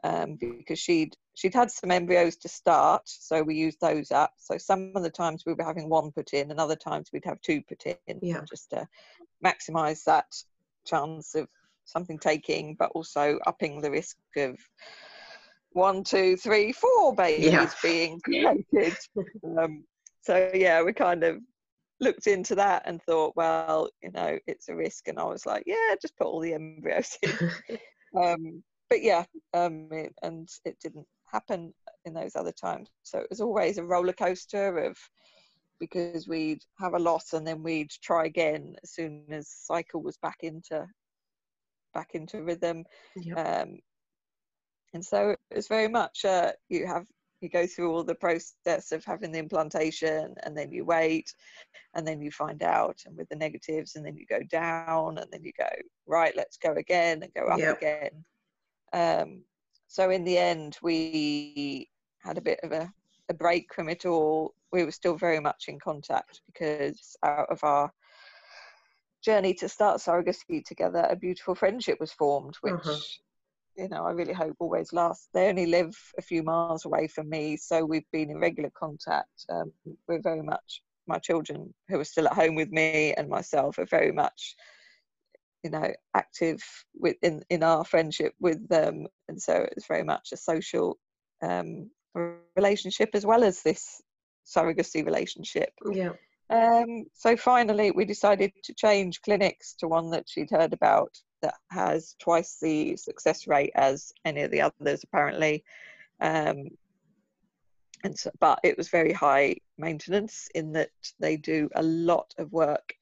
um, 0.03 0.35
because 0.35 0.79
she'd 0.79 1.15
she'd 1.35 1.53
had 1.53 1.71
some 1.71 1.91
embryos 1.91 2.35
to 2.37 2.47
start, 2.47 3.03
so 3.05 3.41
we 3.41 3.55
used 3.55 3.79
those 3.81 4.11
up. 4.11 4.33
So 4.37 4.57
some 4.57 4.91
of 4.95 5.03
the 5.03 5.09
times 5.09 5.43
we 5.45 5.53
were 5.53 5.63
having 5.63 5.89
one 5.89 6.11
put 6.11 6.33
in, 6.33 6.51
and 6.51 6.59
other 6.59 6.75
times 6.75 7.09
we'd 7.11 7.25
have 7.25 7.41
two 7.41 7.61
put 7.67 7.83
in, 7.85 8.19
Yeah. 8.21 8.41
just 8.49 8.69
to 8.71 8.87
maximise 9.43 10.03
that 10.05 10.25
chance 10.85 11.35
of 11.35 11.47
something 11.85 12.17
taking, 12.19 12.75
but 12.75 12.91
also 12.95 13.39
upping 13.45 13.81
the 13.81 13.91
risk 13.91 14.17
of 14.37 14.57
one, 15.71 16.03
two, 16.03 16.37
three, 16.37 16.71
four 16.71 17.15
babies 17.15 17.51
Yeah. 17.51 17.71
being 17.81 18.19
created. 18.21 18.95
um, 19.57 19.83
so 20.21 20.51
yeah, 20.53 20.81
we 20.83 20.93
kind 20.93 21.23
of 21.23 21.39
looked 21.99 22.27
into 22.27 22.55
that 22.55 22.83
and 22.85 23.01
thought, 23.03 23.35
well, 23.35 23.89
you 24.01 24.11
know, 24.11 24.37
it's 24.47 24.69
a 24.69 24.75
risk, 24.75 25.07
and 25.07 25.19
I 25.19 25.23
was 25.23 25.45
like, 25.45 25.63
yeah, 25.65 25.95
just 26.01 26.15
put 26.17 26.27
all 26.27 26.39
the 26.39 26.53
embryos 26.53 27.17
in. 27.21 27.33
um, 28.21 28.63
but 28.89 29.01
yeah, 29.01 29.25
um, 29.53 29.87
it, 29.91 30.13
and 30.21 30.47
it 30.65 30.77
didn't 30.79 31.07
happen 31.33 31.73
in 32.05 32.13
those 32.13 32.35
other 32.35 32.51
times. 32.53 32.89
So 33.03 33.19
it 33.19 33.29
was 33.29 33.41
always 33.41 33.77
a 33.77 33.83
roller 33.83 34.13
coaster 34.13 34.77
of 34.77 34.97
because 35.79 36.27
we'd 36.27 36.63
have 36.79 36.93
a 36.93 36.99
loss 36.99 37.33
and 37.33 37.45
then 37.45 37.63
we'd 37.63 37.91
try 38.01 38.25
again 38.25 38.75
as 38.83 38.91
soon 38.91 39.25
as 39.31 39.49
cycle 39.49 40.01
was 40.01 40.17
back 40.17 40.37
into 40.41 40.87
back 41.93 42.11
into 42.13 42.43
rhythm. 42.43 42.85
yeah. 43.15 43.35
Um, 43.35 43.79
and 44.93 45.03
so 45.03 45.31
it 45.31 45.55
was 45.55 45.67
very 45.67 45.87
much 45.87 46.23
uh, 46.23 46.51
you 46.69 46.85
have 46.87 47.05
you 47.41 47.49
go 47.49 47.67
through 47.67 47.91
all 47.91 48.03
the 48.05 48.15
process 48.15 48.91
of 48.93 49.03
having 49.03 49.31
the 49.31 49.39
implantation 49.39 50.33
and 50.43 50.57
then 50.57 50.71
you 50.71 50.85
wait 50.85 51.33
and 51.93 52.07
then 52.07 52.21
you 52.21 52.31
find 52.31 52.63
out 52.63 52.97
and 53.05 53.17
with 53.17 53.27
the 53.29 53.35
negatives 53.35 53.95
and 53.95 54.05
then 54.05 54.15
you 54.15 54.25
go 54.29 54.39
down 54.49 55.17
and 55.17 55.27
then 55.31 55.43
you 55.43 55.51
go 55.57 55.67
right 56.07 56.37
let's 56.37 56.57
go 56.57 56.73
again 56.73 57.21
and 57.21 57.33
go 57.33 57.47
up 57.47 57.59
Yep. 57.59 57.77
again 57.77 58.23
um, 58.93 59.43
so 59.93 60.09
in 60.09 60.23
the 60.23 60.37
end 60.39 60.75
we 60.81 61.87
had 62.23 62.37
a 62.39 62.41
bit 62.41 62.59
of 62.63 62.71
a, 62.71 62.91
a 63.29 63.33
break 63.35 63.71
from 63.75 63.89
it 63.89 64.05
all. 64.07 64.55
We 64.71 64.83
were 64.83 64.91
still 64.91 65.15
very 65.15 65.39
much 65.39 65.65
in 65.67 65.79
contact 65.79 66.41
because 66.47 67.15
out 67.23 67.47
of 67.51 67.63
our 67.63 67.91
journey 69.23 69.53
to 69.53 69.69
start 69.69 69.99
surrogacy 70.01 70.65
together 70.65 71.05
a 71.09 71.15
beautiful 71.15 71.53
friendship 71.55 71.99
was 71.99 72.11
formed 72.11 72.55
which 72.61 72.73
Uh-huh. 72.73 72.97
you 73.77 73.87
know 73.89 74.03
i 74.05 74.11
really 74.11 74.33
hope 74.33 74.55
always 74.59 74.91
lasts. 74.93 75.29
They 75.33 75.47
only 75.49 75.67
live 75.67 75.93
a 76.17 76.21
few 76.21 76.41
miles 76.43 76.85
away 76.85 77.07
from 77.07 77.29
me 77.29 77.55
so 77.57 77.85
we've 77.85 78.09
been 78.11 78.31
in 78.31 78.39
regular 78.39 78.71
contact. 78.77 79.45
Um, 79.49 79.71
we're 80.07 80.21
very 80.21 80.41
much 80.43 80.81
my 81.07 81.19
children 81.19 81.73
who 81.89 81.99
are 81.99 82.05
still 82.13 82.27
at 82.27 82.33
home 82.33 82.55
with 82.55 82.71
me 82.71 83.13
and 83.17 83.29
myself 83.29 83.77
are 83.77 83.85
very 83.85 84.11
much 84.11 84.55
you 85.63 85.69
know 85.69 85.91
active 86.13 86.61
with 86.93 87.15
in, 87.21 87.63
our 87.63 87.83
friendship 87.83 88.33
with 88.39 88.67
them 88.67 89.07
and 89.29 89.41
so 89.41 89.65
it's 89.71 89.87
very 89.87 90.03
much 90.03 90.29
a 90.31 90.37
social 90.37 90.97
um, 91.41 91.89
relationship 92.55 93.09
as 93.13 93.25
well 93.25 93.43
as 93.43 93.61
this 93.63 94.01
surrogacy 94.45 95.05
relationship 95.05 95.71
yeah. 95.91 96.11
um, 96.49 97.05
so 97.13 97.37
finally, 97.37 97.91
we 97.91 98.05
decided 98.05 98.51
to 98.63 98.73
change 98.73 99.21
clinics 99.21 99.73
to 99.75 99.87
one 99.87 100.11
that 100.11 100.27
she'd 100.27 100.51
heard 100.51 100.73
about 100.73 101.17
that 101.41 101.55
has 101.69 102.15
twice 102.19 102.57
the 102.61 102.97
success 102.97 103.47
rate 103.47 103.71
as 103.75 104.11
any 104.25 104.41
of 104.41 104.51
the 104.51 104.61
others, 104.61 105.03
apparently. 105.03 105.63
Um, 106.19 106.69
and 108.03 108.17
so, 108.17 108.31
but 108.39 108.59
it 108.63 108.77
was 108.77 108.89
very 108.89 109.13
high 109.13 109.57
maintenance 109.77 110.49
in 110.55 110.73
that 110.73 110.89
they 111.19 111.37
do 111.37 111.69
a 111.75 111.83
lot 111.83 112.33
of 112.37 112.51
work 112.51 112.93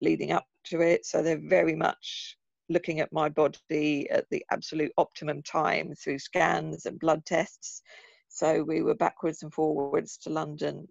leading 0.00 0.32
up 0.32 0.46
to 0.64 0.80
it. 0.80 1.06
So 1.06 1.22
they're 1.22 1.48
very 1.48 1.74
much 1.74 2.36
looking 2.68 3.00
at 3.00 3.12
my 3.12 3.28
body 3.28 4.08
at 4.10 4.26
the 4.30 4.44
absolute 4.50 4.92
optimum 4.96 5.42
time 5.42 5.94
through 5.94 6.18
scans 6.18 6.86
and 6.86 6.98
blood 6.98 7.24
tests. 7.24 7.82
So 8.28 8.62
we 8.62 8.82
were 8.82 8.94
backwards 8.94 9.42
and 9.42 9.52
forwards 9.52 10.16
to 10.18 10.30
London 10.30 10.88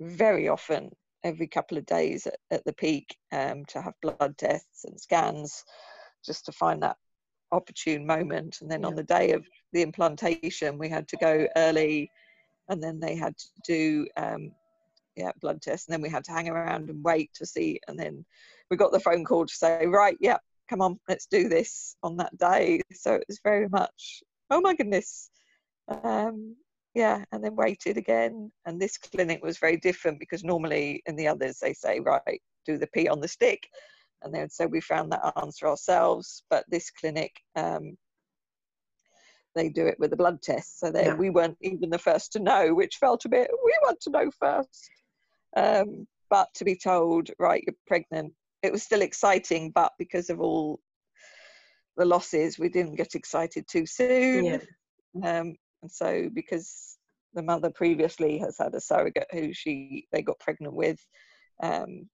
very 0.00 0.48
often 0.48 0.90
every 1.24 1.46
couple 1.46 1.78
of 1.78 1.86
days 1.86 2.26
at, 2.26 2.38
at 2.50 2.64
the 2.64 2.72
peak 2.74 3.16
um, 3.32 3.64
to 3.66 3.80
have 3.80 3.94
blood 4.02 4.36
tests 4.38 4.84
and 4.84 5.00
scans 5.00 5.64
just 6.24 6.44
to 6.46 6.52
find 6.52 6.82
that 6.82 6.96
opportune 7.52 8.06
moment 8.06 8.58
and 8.60 8.70
then 8.70 8.84
on 8.84 8.94
the 8.94 9.02
day 9.02 9.32
of 9.32 9.46
the 9.72 9.82
implantation 9.82 10.78
we 10.78 10.88
had 10.88 11.08
to 11.08 11.16
go 11.16 11.46
early 11.56 12.10
and 12.68 12.82
then 12.82 12.98
they 12.98 13.14
had 13.14 13.36
to 13.36 13.46
do 13.64 14.06
um, 14.16 14.50
yeah 15.16 15.30
blood 15.40 15.60
test. 15.60 15.88
and 15.88 15.94
then 15.94 16.02
we 16.02 16.08
had 16.08 16.24
to 16.24 16.32
hang 16.32 16.48
around 16.48 16.88
and 16.90 17.02
wait 17.02 17.30
to 17.34 17.46
see 17.46 17.80
and 17.88 17.98
then 17.98 18.24
we 18.70 18.76
got 18.76 18.92
the 18.92 19.00
phone 19.00 19.24
call 19.24 19.46
to 19.46 19.54
say 19.54 19.86
right 19.86 20.16
yeah 20.20 20.38
come 20.68 20.80
on 20.82 20.98
let's 21.08 21.26
do 21.26 21.48
this 21.48 21.96
on 22.02 22.16
that 22.16 22.36
day 22.38 22.80
so 22.92 23.14
it 23.14 23.24
was 23.28 23.40
very 23.42 23.68
much 23.68 24.22
oh 24.50 24.60
my 24.60 24.74
goodness 24.74 25.30
um, 25.88 26.56
yeah 26.94 27.24
and 27.32 27.42
then 27.42 27.54
waited 27.56 27.96
again 27.96 28.50
and 28.64 28.80
this 28.80 28.98
clinic 28.98 29.42
was 29.42 29.58
very 29.58 29.76
different 29.76 30.18
because 30.18 30.44
normally 30.44 31.02
in 31.06 31.16
the 31.16 31.28
others 31.28 31.58
they 31.58 31.72
say 31.72 32.00
right 32.00 32.40
do 32.64 32.78
the 32.78 32.88
pee 32.88 33.08
on 33.08 33.20
the 33.20 33.28
stick 33.28 33.68
and 34.22 34.34
then 34.34 34.48
so 34.48 34.66
we 34.66 34.80
found 34.80 35.12
that 35.12 35.32
answer 35.42 35.66
ourselves 35.66 36.42
but 36.50 36.64
this 36.68 36.90
clinic 36.90 37.32
um, 37.54 37.96
they 39.54 39.68
do 39.68 39.86
it 39.86 39.98
with 39.98 40.12
a 40.12 40.16
blood 40.16 40.42
test 40.42 40.80
so 40.80 40.90
they, 40.90 41.06
Yeah. 41.06 41.14
we 41.14 41.30
weren't 41.30 41.56
even 41.60 41.90
the 41.90 41.98
first 41.98 42.32
to 42.32 42.40
know 42.40 42.74
which 42.74 42.96
felt 42.96 43.24
a 43.24 43.28
bit 43.28 43.50
we 43.64 43.74
want 43.82 44.00
to 44.00 44.10
know 44.10 44.30
first 44.38 44.90
um, 45.56 46.06
but 46.30 46.48
to 46.54 46.64
be 46.64 46.76
told 46.76 47.30
right 47.38 47.64
you're 47.66 47.74
pregnant. 47.86 48.32
It 48.62 48.72
was 48.72 48.82
still 48.82 49.02
exciting 49.02 49.70
but 49.74 49.92
because 49.98 50.30
of 50.30 50.40
all 50.40 50.80
the 51.96 52.04
losses 52.04 52.58
we 52.58 52.68
didn't 52.68 52.96
get 52.96 53.14
excited 53.14 53.66
too 53.68 53.86
soon. 53.86 54.44
Yeah. 54.44 54.58
um, 55.24 55.54
and 55.82 55.90
so 55.90 56.28
because 56.32 56.98
the 57.34 57.42
mother 57.42 57.70
previously 57.70 58.38
has 58.38 58.56
had 58.58 58.74
a 58.74 58.80
surrogate 58.80 59.28
who 59.32 59.52
she 59.52 60.06
they 60.12 60.22
got 60.22 60.38
pregnant 60.38 60.74
with 60.74 60.98
um, 61.62 62.08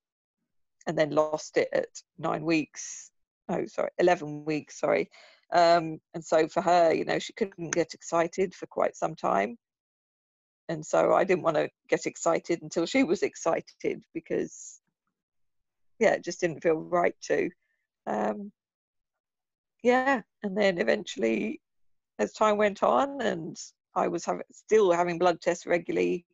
and 0.86 0.96
then 0.96 1.10
lost 1.10 1.56
it 1.56 1.68
at 1.72 1.88
nine 2.18 2.44
weeks. 2.44 3.10
Oh 3.48 3.66
sorry 3.66 3.90
11 3.98 4.44
weeks 4.44 4.80
sorry. 4.80 5.10
Um, 5.52 5.98
and 6.14 6.24
so 6.24 6.48
for 6.48 6.62
her 6.62 6.92
you 6.92 7.04
know 7.04 7.18
she 7.18 7.32
couldn't 7.34 7.72
get 7.72 7.94
excited 7.94 8.54
for 8.54 8.66
quite 8.66 8.96
some 8.96 9.14
time 9.14 9.58
and 10.68 10.84
so 10.84 11.12
i 11.14 11.24
didn't 11.24 11.42
want 11.42 11.56
to 11.56 11.68
get 11.88 12.06
excited 12.06 12.62
until 12.62 12.86
she 12.86 13.02
was 13.02 13.22
excited 13.22 14.02
because 14.14 14.80
yeah 15.98 16.12
it 16.12 16.24
just 16.24 16.40
didn't 16.40 16.62
feel 16.62 16.76
right 16.76 17.14
to 17.20 17.48
um, 18.06 18.50
yeah 19.82 20.20
and 20.42 20.56
then 20.56 20.78
eventually 20.78 21.60
as 22.18 22.32
time 22.32 22.56
went 22.56 22.82
on 22.82 23.20
and 23.20 23.56
I 23.94 24.08
was 24.08 24.24
having, 24.24 24.42
still 24.52 24.92
having 24.92 25.18
blood 25.18 25.40
tests 25.40 25.66
regularly. 25.66 26.24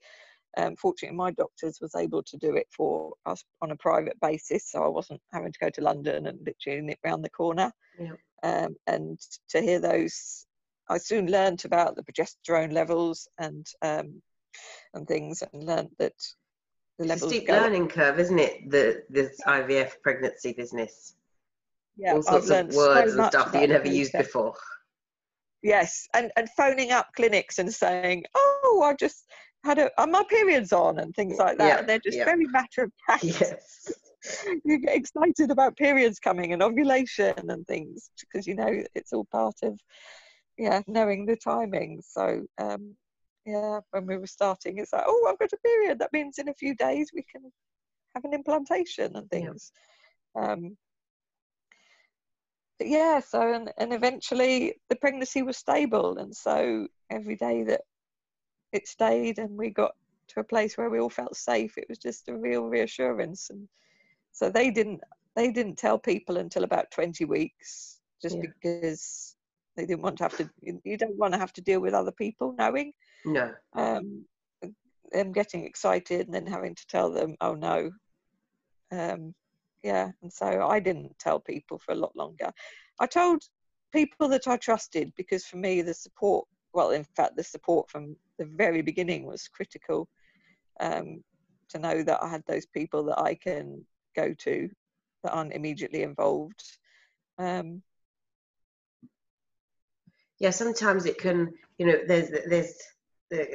Um, 0.56 0.76
fortunately, 0.76 1.16
my 1.16 1.30
doctors 1.32 1.78
was 1.80 1.94
able 1.94 2.22
to 2.24 2.36
do 2.36 2.56
it 2.56 2.66
for 2.74 3.14
us 3.26 3.44
on 3.62 3.70
a 3.70 3.76
private 3.76 4.18
basis, 4.20 4.70
so 4.70 4.82
I 4.82 4.88
wasn't 4.88 5.20
having 5.32 5.52
to 5.52 5.58
go 5.58 5.70
to 5.70 5.80
London 5.80 6.26
and 6.26 6.38
literally 6.44 6.80
nip 6.80 6.98
round 7.04 7.24
the 7.24 7.30
corner. 7.30 7.72
Yeah. 7.98 8.12
Um, 8.42 8.76
and 8.86 9.18
to 9.50 9.60
hear 9.60 9.80
those, 9.80 10.46
I 10.88 10.98
soon 10.98 11.30
learnt 11.30 11.64
about 11.64 11.96
the 11.96 12.02
progesterone 12.02 12.72
levels 12.72 13.28
and 13.38 13.66
um, 13.82 14.22
and 14.94 15.06
things, 15.06 15.42
and 15.52 15.64
learnt 15.64 15.96
that 15.98 16.14
the 16.98 17.04
It's 17.04 17.22
a 17.22 17.26
levels 17.26 17.30
steep 17.32 17.46
go 17.46 17.54
up. 17.54 17.62
learning 17.62 17.88
curve, 17.88 18.18
isn't 18.18 18.38
it? 18.38 18.70
The 18.70 19.04
this 19.08 19.40
IVF 19.46 20.00
pregnancy 20.02 20.52
business. 20.52 21.14
Yeah, 21.96 22.12
All 22.12 22.18
I've 22.18 22.24
sorts 22.24 22.44
of 22.46 22.50
learnt 22.50 22.72
so 22.72 22.78
words 22.78 23.14
and 23.14 23.26
stuff 23.26 23.52
that 23.52 23.62
you 23.62 23.68
never 23.68 23.88
used 23.88 24.12
before. 24.12 24.54
Yes, 25.62 26.08
and 26.14 26.30
and 26.36 26.48
phoning 26.56 26.92
up 26.92 27.08
clinics 27.16 27.58
and 27.58 27.72
saying, 27.72 28.24
"Oh, 28.34 28.82
I 28.84 28.94
just 28.94 29.26
had 29.64 29.78
a, 29.78 29.90
uh, 30.00 30.06
my 30.06 30.22
periods 30.28 30.72
on," 30.72 30.98
and 30.98 31.14
things 31.14 31.38
like 31.38 31.58
that. 31.58 31.66
Yeah, 31.66 31.78
and 31.78 31.88
they're 31.88 31.98
just 31.98 32.18
yeah. 32.18 32.24
very 32.24 32.46
matter 32.46 32.84
of 32.84 32.92
fact. 33.06 33.24
Yes. 33.24 33.92
you 34.64 34.78
get 34.78 34.96
excited 34.96 35.50
about 35.50 35.76
periods 35.76 36.18
coming 36.18 36.52
and 36.52 36.62
ovulation 36.62 37.34
and 37.50 37.66
things 37.66 38.10
because 38.20 38.46
you 38.46 38.54
know 38.54 38.82
it's 38.94 39.12
all 39.12 39.26
part 39.26 39.54
of 39.62 39.78
yeah 40.58 40.82
knowing 40.86 41.26
the 41.26 41.36
timing. 41.36 42.02
So 42.06 42.44
um, 42.58 42.96
yeah, 43.46 43.80
when 43.92 44.06
we 44.06 44.18
were 44.18 44.26
starting, 44.26 44.78
it's 44.78 44.92
like, 44.92 45.04
"Oh, 45.06 45.28
I've 45.30 45.38
got 45.38 45.52
a 45.52 45.58
period. 45.58 45.98
That 46.00 46.12
means 46.12 46.38
in 46.38 46.48
a 46.48 46.54
few 46.54 46.74
days 46.76 47.10
we 47.14 47.24
can 47.24 47.50
have 48.14 48.24
an 48.24 48.34
implantation 48.34 49.16
and 49.16 49.30
Yeah. 49.32 49.52
things." 49.52 49.72
Um, 50.38 50.76
but 52.78 52.88
yeah 52.88 53.20
so 53.20 53.52
and, 53.52 53.72
and 53.78 53.92
eventually 53.92 54.74
the 54.88 54.96
pregnancy 54.96 55.42
was 55.42 55.56
stable 55.56 56.18
and 56.18 56.34
so 56.34 56.86
every 57.10 57.36
day 57.36 57.64
that 57.64 57.82
it 58.72 58.86
stayed 58.86 59.38
and 59.38 59.56
we 59.58 59.70
got 59.70 59.92
to 60.28 60.40
a 60.40 60.44
place 60.44 60.76
where 60.76 60.90
we 60.90 61.00
all 61.00 61.10
felt 61.10 61.36
safe 61.36 61.76
it 61.76 61.86
was 61.88 61.98
just 61.98 62.28
a 62.28 62.36
real 62.36 62.64
reassurance 62.64 63.50
and 63.50 63.68
so 64.32 64.50
they 64.50 64.70
didn't 64.70 65.00
they 65.34 65.50
didn't 65.50 65.76
tell 65.76 65.98
people 65.98 66.36
until 66.36 66.64
about 66.64 66.90
20 66.90 67.24
weeks 67.24 68.00
just 68.22 68.36
Yeah. 68.36 68.42
because 68.72 69.36
they 69.78 69.86
didn't 69.86 70.02
want 70.02 70.18
to 70.18 70.24
have 70.24 70.36
to 70.36 70.50
you 70.84 70.98
don't 70.98 71.16
want 71.16 71.32
to 71.32 71.38
have 71.38 71.52
to 71.54 71.62
deal 71.62 71.80
with 71.80 71.94
other 71.94 72.12
people 72.12 72.54
knowing. 72.58 72.92
No. 73.24 73.54
um 73.74 74.24
them 75.12 75.32
getting 75.32 75.64
excited 75.64 76.26
and 76.26 76.34
then 76.34 76.46
having 76.46 76.74
to 76.74 76.86
tell 76.86 77.10
them 77.10 77.36
oh 77.40 77.54
no. 77.54 77.90
Um 78.92 79.34
yeah 79.82 80.10
and 80.22 80.32
so 80.32 80.66
i 80.68 80.80
didn't 80.80 81.16
tell 81.20 81.38
people 81.38 81.78
for 81.78 81.92
a 81.92 82.02
lot 82.04 82.14
longer. 82.16 82.50
I 82.98 83.06
told 83.06 83.42
people 83.92 84.28
that 84.28 84.48
i 84.48 84.56
trusted 84.56 85.12
because 85.16 85.44
for 85.46 85.56
me 85.56 85.80
the 85.80 85.94
support 85.94 86.46
well 86.74 86.90
in 86.90 87.04
fact 87.16 87.36
the 87.36 87.44
support 87.44 87.88
from 87.88 88.14
the 88.38 88.44
very 88.44 88.82
beginning 88.82 89.24
was 89.24 89.48
critical 89.48 90.06
um, 90.80 91.24
to 91.70 91.78
know 91.78 92.02
that 92.02 92.22
i 92.22 92.28
had 92.28 92.42
those 92.46 92.66
people 92.66 93.02
that 93.04 93.18
i 93.18 93.34
can 93.34 93.82
go 94.14 94.34
to 94.34 94.68
that 95.22 95.32
aren't 95.32 95.52
immediately 95.52 96.02
involved. 96.02 96.62
Um, 97.38 97.82
yeah 100.38 100.50
sometimes 100.50 101.06
it 101.06 101.18
can 101.18 101.52
you 101.78 101.86
know 101.86 101.98
there's 102.06 102.30
there's 102.46 102.74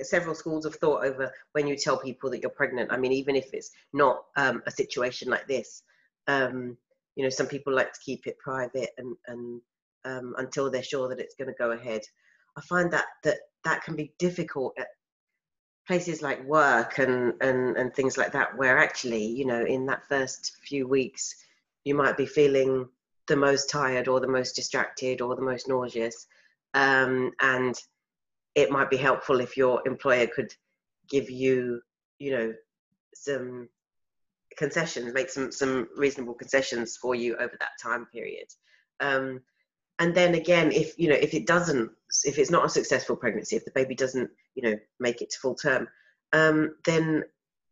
several 0.03 0.35
schools 0.35 0.65
of 0.65 0.75
thought 0.75 1.03
over 1.03 1.31
when 1.53 1.67
you 1.67 1.75
tell 1.75 1.97
people 1.97 2.29
that 2.29 2.41
you're 2.41 2.49
pregnant. 2.51 2.91
I 2.91 2.97
mean, 2.97 3.11
even 3.11 3.35
if 3.35 3.53
it's 3.53 3.71
not 3.91 4.23
um, 4.35 4.61
a 4.65 4.71
situation 4.71 5.29
like 5.29 5.47
this, 5.47 5.83
um, 6.27 6.77
you 7.15 7.23
know, 7.23 7.29
some 7.29 7.47
people 7.47 7.73
like 7.73 7.93
to 7.93 7.99
keep 7.99 8.27
it 8.27 8.37
private 8.39 8.89
and 8.97 9.15
and 9.27 9.61
um, 10.05 10.35
until 10.37 10.69
they're 10.69 10.83
sure 10.83 11.09
that 11.09 11.19
it's 11.19 11.35
going 11.35 11.47
to 11.47 11.57
go 11.57 11.71
ahead. 11.71 12.01
I 12.57 12.61
find 12.61 12.91
that 12.91 13.05
that 13.23 13.37
that 13.63 13.83
can 13.83 13.95
be 13.95 14.13
difficult 14.19 14.73
at 14.77 14.87
places 15.87 16.21
like 16.21 16.43
work 16.45 16.99
and 16.99 17.33
and 17.41 17.77
and 17.77 17.93
things 17.93 18.17
like 18.17 18.31
that, 18.33 18.57
where 18.57 18.77
actually, 18.77 19.25
you 19.25 19.45
know, 19.45 19.63
in 19.65 19.85
that 19.87 20.07
first 20.07 20.57
few 20.63 20.87
weeks, 20.87 21.35
you 21.83 21.95
might 21.95 22.17
be 22.17 22.25
feeling 22.25 22.87
the 23.27 23.35
most 23.35 23.69
tired 23.69 24.07
or 24.07 24.19
the 24.19 24.27
most 24.27 24.55
distracted 24.55 25.21
or 25.21 25.35
the 25.35 25.41
most 25.41 25.67
nauseous, 25.67 26.27
um, 26.73 27.31
and 27.41 27.75
it 28.55 28.71
might 28.71 28.89
be 28.89 28.97
helpful 28.97 29.39
if 29.39 29.57
your 29.57 29.81
employer 29.87 30.27
could 30.27 30.53
give 31.09 31.29
you, 31.29 31.81
you 32.19 32.31
know, 32.31 32.53
some 33.15 33.69
concessions, 34.57 35.13
make 35.13 35.29
some 35.29 35.51
some 35.51 35.87
reasonable 35.97 36.33
concessions 36.33 36.97
for 36.97 37.15
you 37.15 37.35
over 37.35 37.55
that 37.59 37.79
time 37.81 38.05
period. 38.11 38.47
Um, 38.99 39.41
and 39.99 40.15
then 40.15 40.35
again, 40.35 40.71
if 40.71 40.97
you 40.97 41.09
know, 41.09 41.15
if 41.15 41.33
it 41.33 41.47
doesn't, 41.47 41.91
if 42.23 42.37
it's 42.37 42.51
not 42.51 42.65
a 42.65 42.69
successful 42.69 43.15
pregnancy, 43.15 43.55
if 43.55 43.65
the 43.65 43.71
baby 43.71 43.95
doesn't, 43.95 44.29
you 44.55 44.63
know, 44.63 44.77
make 44.99 45.21
it 45.21 45.29
to 45.31 45.39
full 45.39 45.55
term, 45.55 45.87
um, 46.33 46.75
then 46.85 47.23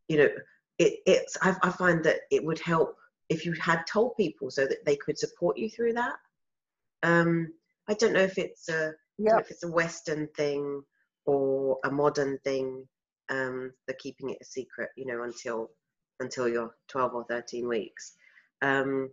you 0.07 0.17
know, 0.17 0.29
it, 0.77 0.99
it's 1.05 1.37
I, 1.41 1.55
I 1.63 1.69
find 1.69 2.03
that 2.03 2.21
it 2.31 2.43
would 2.43 2.59
help 2.59 2.95
if 3.29 3.45
you 3.45 3.53
had 3.53 3.85
told 3.87 4.17
people 4.17 4.51
so 4.51 4.65
that 4.65 4.85
they 4.85 4.95
could 4.95 5.17
support 5.17 5.57
you 5.57 5.69
through 5.69 5.93
that. 5.93 6.15
Um, 7.03 7.53
I 7.91 7.93
don't 7.95 8.13
know 8.13 8.21
if 8.21 8.37
it's 8.37 8.69
a 8.69 8.93
yeah. 9.17 9.37
if 9.37 9.51
it's 9.51 9.65
a 9.65 9.71
Western 9.71 10.29
thing 10.37 10.81
or 11.25 11.77
a 11.83 11.91
modern 11.91 12.37
thing, 12.45 12.87
um, 13.29 13.73
they're 13.85 13.97
keeping 13.99 14.29
it 14.29 14.37
a 14.39 14.45
secret, 14.45 14.91
you 14.95 15.05
know, 15.05 15.23
until 15.23 15.71
until 16.21 16.47
you're 16.47 16.73
12 16.87 17.13
or 17.13 17.25
13 17.25 17.67
weeks. 17.67 18.13
Um, 18.61 19.09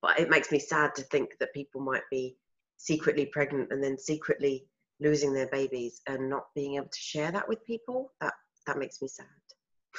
but 0.00 0.20
it 0.20 0.30
makes 0.30 0.52
me 0.52 0.60
sad 0.60 0.94
to 0.94 1.02
think 1.02 1.30
that 1.40 1.54
people 1.54 1.80
might 1.80 2.04
be 2.08 2.36
secretly 2.76 3.26
pregnant 3.26 3.72
and 3.72 3.82
then 3.82 3.98
secretly 3.98 4.64
losing 5.00 5.32
their 5.32 5.48
babies 5.48 6.02
and 6.06 6.30
not 6.30 6.44
being 6.54 6.76
able 6.76 6.86
to 6.86 7.00
share 7.00 7.32
that 7.32 7.48
with 7.48 7.66
people. 7.66 8.12
That 8.20 8.34
that 8.68 8.78
makes 8.78 9.02
me 9.02 9.08
sad. 9.08 9.26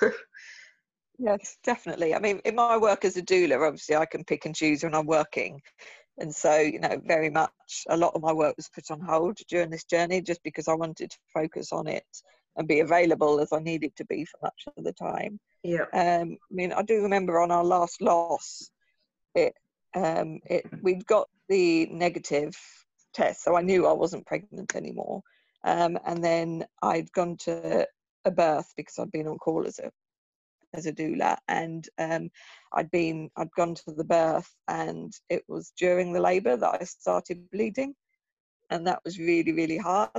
yes, 1.19 1.57
definitely. 1.65 2.15
I 2.15 2.19
mean, 2.19 2.39
in 2.45 2.55
my 2.55 2.77
work 2.77 3.03
as 3.03 3.17
a 3.17 3.21
doula, 3.21 3.67
obviously 3.67 3.97
I 3.97 4.05
can 4.05 4.23
pick 4.23 4.45
and 4.45 4.55
choose 4.55 4.85
when 4.85 4.95
I'm 4.95 5.05
working. 5.05 5.61
And 6.19 6.33
so, 6.33 6.57
you 6.57 6.79
know, 6.79 7.01
very 7.05 7.29
much 7.29 7.51
a 7.89 7.97
lot 7.97 8.13
of 8.13 8.21
my 8.21 8.31
work 8.31 8.55
was 8.55 8.69
put 8.69 8.91
on 8.91 9.01
hold 9.01 9.37
during 9.49 9.69
this 9.69 9.83
journey 9.83 10.21
just 10.21 10.43
because 10.43 10.67
I 10.67 10.75
wanted 10.75 11.11
to 11.11 11.17
focus 11.33 11.71
on 11.71 11.87
it 11.87 12.05
and 12.55 12.67
be 12.67 12.81
available 12.81 13.39
as 13.39 13.51
I 13.51 13.59
needed 13.59 13.95
to 13.95 14.05
be 14.05 14.25
for 14.25 14.37
much 14.43 14.65
of 14.77 14.83
the 14.83 14.93
time. 14.93 15.39
Yeah. 15.63 15.85
Um, 15.93 16.37
I 16.51 16.53
mean, 16.53 16.71
I 16.71 16.83
do 16.83 17.01
remember 17.01 17.39
on 17.39 17.51
our 17.51 17.63
last 17.63 18.01
loss, 18.01 18.69
it, 19.33 19.53
um, 19.95 20.39
it 20.45 20.65
we'd 20.83 21.05
got 21.07 21.29
the 21.49 21.87
negative 21.87 22.55
test, 23.13 23.43
so 23.43 23.55
I 23.55 23.61
knew 23.61 23.87
I 23.87 23.93
wasn't 23.93 24.27
pregnant 24.27 24.75
anymore. 24.75 25.21
Um, 25.63 25.97
and 26.05 26.23
then 26.23 26.65
I'd 26.81 27.11
gone 27.13 27.37
to 27.41 27.87
a 28.25 28.31
birth 28.31 28.71
because 28.75 28.99
I'd 28.99 29.11
been 29.11 29.27
on 29.27 29.37
call 29.37 29.65
as 29.65 29.79
a 29.79 29.91
as 30.73 30.85
a 30.85 30.93
doula 30.93 31.37
and 31.47 31.89
um, 31.99 32.29
i'd 32.73 32.89
been 32.91 33.29
i'd 33.37 33.51
gone 33.55 33.75
to 33.75 33.91
the 33.91 34.03
birth 34.03 34.49
and 34.67 35.13
it 35.29 35.43
was 35.47 35.71
during 35.77 36.11
the 36.11 36.21
labor 36.21 36.57
that 36.57 36.77
i 36.81 36.83
started 36.83 37.49
bleeding 37.51 37.93
and 38.69 38.87
that 38.87 38.99
was 39.05 39.19
really 39.19 39.51
really 39.53 39.77
hard 39.77 40.09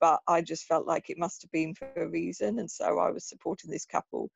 but 0.00 0.20
i 0.26 0.40
just 0.40 0.64
felt 0.64 0.86
like 0.86 1.10
it 1.10 1.18
must 1.18 1.42
have 1.42 1.50
been 1.50 1.74
for 1.74 1.88
a 1.96 2.08
reason 2.08 2.58
and 2.58 2.70
so 2.70 2.98
i 2.98 3.10
was 3.10 3.28
supporting 3.28 3.70
this 3.70 3.86
couple 3.86 4.30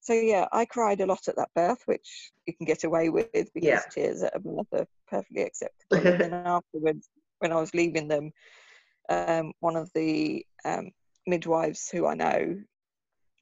so 0.00 0.12
yeah 0.12 0.46
i 0.52 0.64
cried 0.64 1.00
a 1.00 1.06
lot 1.06 1.26
at 1.28 1.36
that 1.36 1.50
birth 1.54 1.82
which 1.86 2.32
you 2.46 2.54
can 2.54 2.66
get 2.66 2.84
away 2.84 3.08
with 3.08 3.30
because 3.32 3.62
yeah. 3.62 3.82
tears 3.90 4.22
at 4.22 4.34
a 4.34 4.40
birth 4.40 4.66
are 4.72 4.86
perfectly 5.08 5.42
acceptable 5.42 6.06
and 6.06 6.20
then 6.20 6.32
afterwards 6.46 7.08
when 7.38 7.52
i 7.52 7.60
was 7.60 7.74
leaving 7.74 8.08
them 8.08 8.32
um, 9.10 9.52
one 9.60 9.76
of 9.76 9.90
the 9.94 10.44
um, 10.64 10.90
midwives 11.26 11.88
who 11.90 12.06
i 12.06 12.14
know 12.14 12.58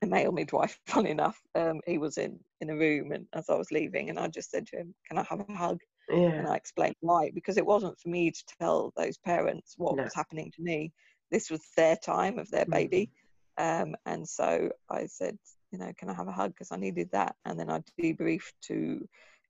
a 0.02 0.06
male 0.06 0.32
midwife, 0.32 0.78
funny 0.86 1.10
enough, 1.10 1.40
um, 1.54 1.80
he 1.86 1.98
was 1.98 2.18
in 2.18 2.38
in 2.60 2.70
a 2.70 2.76
room, 2.76 3.12
and 3.12 3.26
as 3.34 3.48
I 3.48 3.54
was 3.54 3.70
leaving, 3.70 4.10
and 4.10 4.18
I 4.18 4.28
just 4.28 4.50
said 4.50 4.66
to 4.68 4.76
him, 4.76 4.94
"Can 5.08 5.18
I 5.18 5.24
have 5.28 5.40
a 5.40 5.52
hug?" 5.54 5.80
Yeah. 6.08 6.30
And 6.30 6.48
I 6.48 6.56
explained 6.56 6.96
why, 7.00 7.30
because 7.34 7.56
it 7.56 7.66
wasn't 7.66 7.98
for 7.98 8.08
me 8.08 8.30
to 8.30 8.44
tell 8.60 8.92
those 8.96 9.18
parents 9.18 9.74
what 9.76 9.96
no. 9.96 10.04
was 10.04 10.14
happening 10.14 10.52
to 10.54 10.62
me. 10.62 10.92
This 11.30 11.50
was 11.50 11.60
their 11.76 11.96
time 11.96 12.38
of 12.38 12.48
their 12.50 12.66
baby, 12.66 13.10
mm-hmm. 13.58 13.90
um, 13.90 13.96
and 14.06 14.28
so 14.28 14.70
I 14.90 15.06
said, 15.06 15.38
"You 15.72 15.78
know, 15.78 15.92
can 15.98 16.08
I 16.08 16.14
have 16.14 16.28
a 16.28 16.32
hug?" 16.32 16.50
Because 16.52 16.72
I 16.72 16.76
needed 16.76 17.10
that, 17.12 17.34
and 17.44 17.58
then 17.58 17.70
I 17.70 17.82
debriefed 18.00 18.54
to, 18.66 19.06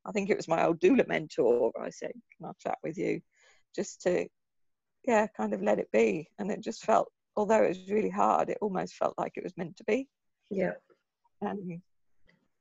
I 0.07 0.13
think 0.13 0.31
it 0.31 0.37
was 0.37 0.49
my 0.49 0.65
old 0.65 0.81
doula 0.81 1.07
mentor. 1.09 1.73
I 1.81 1.91
said, 1.91 2.13
"Can 2.37 2.49
I 2.49 2.53
chat 2.61 2.79
with 2.83 2.97
you?" 2.99 3.21
Just 3.75 4.01
to, 4.03 4.27
yeah, 5.05 5.27
kind 5.37 5.53
of 5.53 5.63
let 5.63 5.79
it 5.79 5.91
be, 5.93 6.29
and 6.39 6.51
it 6.51 6.63
just 6.63 6.85
felt 6.85 7.11
although 7.37 7.63
it 7.63 7.69
was 7.69 7.91
really 7.91 8.11
hard, 8.11 8.49
it 8.49 8.59
almost 8.61 8.95
felt 8.95 9.15
like 9.19 9.33
it 9.37 9.45
was 9.45 9.57
meant 9.57 9.77
to 9.77 9.85
be. 9.85 10.09
Yeah. 10.51 10.73
And 11.41 11.81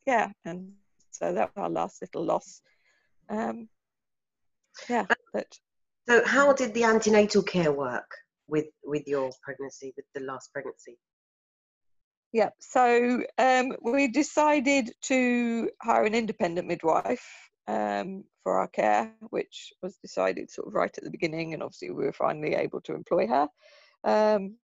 yeah, 0.06 0.32
and 0.44 0.74
so 1.12 1.34
that 1.34 1.56
was 1.56 1.64
our 1.64 1.70
last 1.70 2.02
little 2.02 2.26
loss. 2.26 2.62
Um, 3.30 3.70
yeah, 4.90 5.06
but. 5.34 5.48
So, 6.08 6.24
how 6.24 6.54
did 6.54 6.74
the 6.74 6.84
antenatal 6.84 7.42
care 7.42 7.72
work 7.72 8.10
with 8.48 8.68
with 8.84 9.08
your 9.08 9.32
pregnancy, 9.42 9.94
with 9.96 10.06
the 10.14 10.22
last 10.22 10.52
pregnancy? 10.54 11.00
Yeah, 12.32 12.50
so 12.60 13.24
um, 13.38 13.74
we 13.82 14.10
decided 14.10 14.92
to 15.04 15.70
hire 15.82 16.04
an 16.04 16.14
independent 16.14 16.68
midwife 16.68 17.26
um, 17.68 18.26
for 18.44 18.60
our 18.60 18.68
care, 18.68 19.14
which 19.30 19.72
was 19.82 19.96
decided 19.98 20.52
sort 20.52 20.68
of 20.68 20.74
right 20.74 20.96
at 20.98 21.04
the 21.04 21.10
beginning, 21.10 21.54
and 21.54 21.64
obviously 21.64 21.92
we 21.92 22.06
were 22.06 22.14
finally 22.14 22.54
able 22.54 22.82
to 22.82 22.94
employ 22.94 23.26
her. 23.28 23.48
Um, 24.04 24.58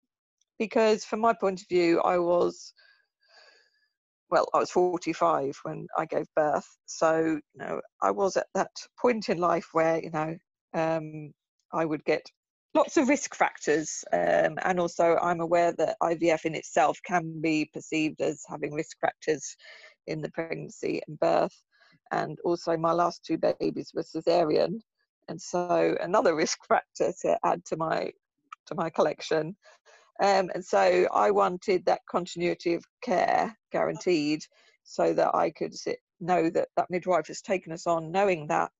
because 0.59 1.04
from 1.04 1.20
my 1.20 1.35
point 1.35 1.61
of 1.61 1.68
view, 1.68 2.00
I 2.00 2.18
was 2.18 2.72
well, 4.30 4.48
I 4.54 4.58
was 4.58 4.70
45 4.70 5.58
when 5.62 5.86
I 5.96 6.06
gave 6.06 6.26
birth. 6.36 6.66
So, 6.86 7.40
you 7.54 7.58
know, 7.58 7.80
I 8.02 8.10
was 8.10 8.36
at 8.36 8.46
that 8.54 8.70
point 9.00 9.28
in 9.28 9.38
life 9.38 9.68
where, 9.72 10.02
you 10.02 10.10
know, 10.10 10.36
um, 10.74 11.32
I 11.72 11.84
would 11.84 12.04
get 12.04 12.22
lots 12.74 12.96
of 12.96 13.08
risk 13.08 13.34
factors. 13.34 14.04
Um, 14.12 14.58
and 14.62 14.78
also, 14.78 15.16
I'm 15.20 15.40
aware 15.40 15.72
that 15.72 15.96
IVF 16.02 16.44
in 16.44 16.54
itself 16.54 16.98
can 17.04 17.40
be 17.40 17.70
perceived 17.72 18.20
as 18.20 18.42
having 18.48 18.74
risk 18.74 18.98
factors 19.00 19.56
in 20.06 20.20
the 20.20 20.30
pregnancy 20.30 21.00
and 21.08 21.18
birth. 21.18 21.56
And 22.10 22.38
also, 22.44 22.76
my 22.76 22.92
last 22.92 23.24
two 23.24 23.38
babies 23.38 23.92
were 23.94 24.02
cesarean. 24.02 24.80
And 25.28 25.40
so, 25.40 25.96
another 26.00 26.34
risk 26.44 26.58
factor 26.66 27.12
to 27.22 27.38
add 27.44 27.64
to 27.66 27.76
my 27.76 28.12
to 28.66 28.74
my 28.74 28.90
collection 28.90 29.56
um, 30.20 30.50
and 30.54 30.64
so 30.64 31.07
I 31.12 31.31
wanted 31.31 31.85
that 31.87 32.00
continuity 32.11 32.74
of 32.74 32.85
care 33.02 33.57
guaranteed 33.72 34.42
so 34.85 35.12
that 35.12 35.35
I 35.35 35.50
could 35.50 35.74
sit, 35.74 35.98
know 36.20 36.50
that 36.50 36.68
that 36.76 36.90
midwife 36.90 37.28
has 37.28 37.42
taken 37.42 37.72
us 37.72 37.87
on, 37.87 38.11
knowing 38.11 38.46
that 38.48 38.70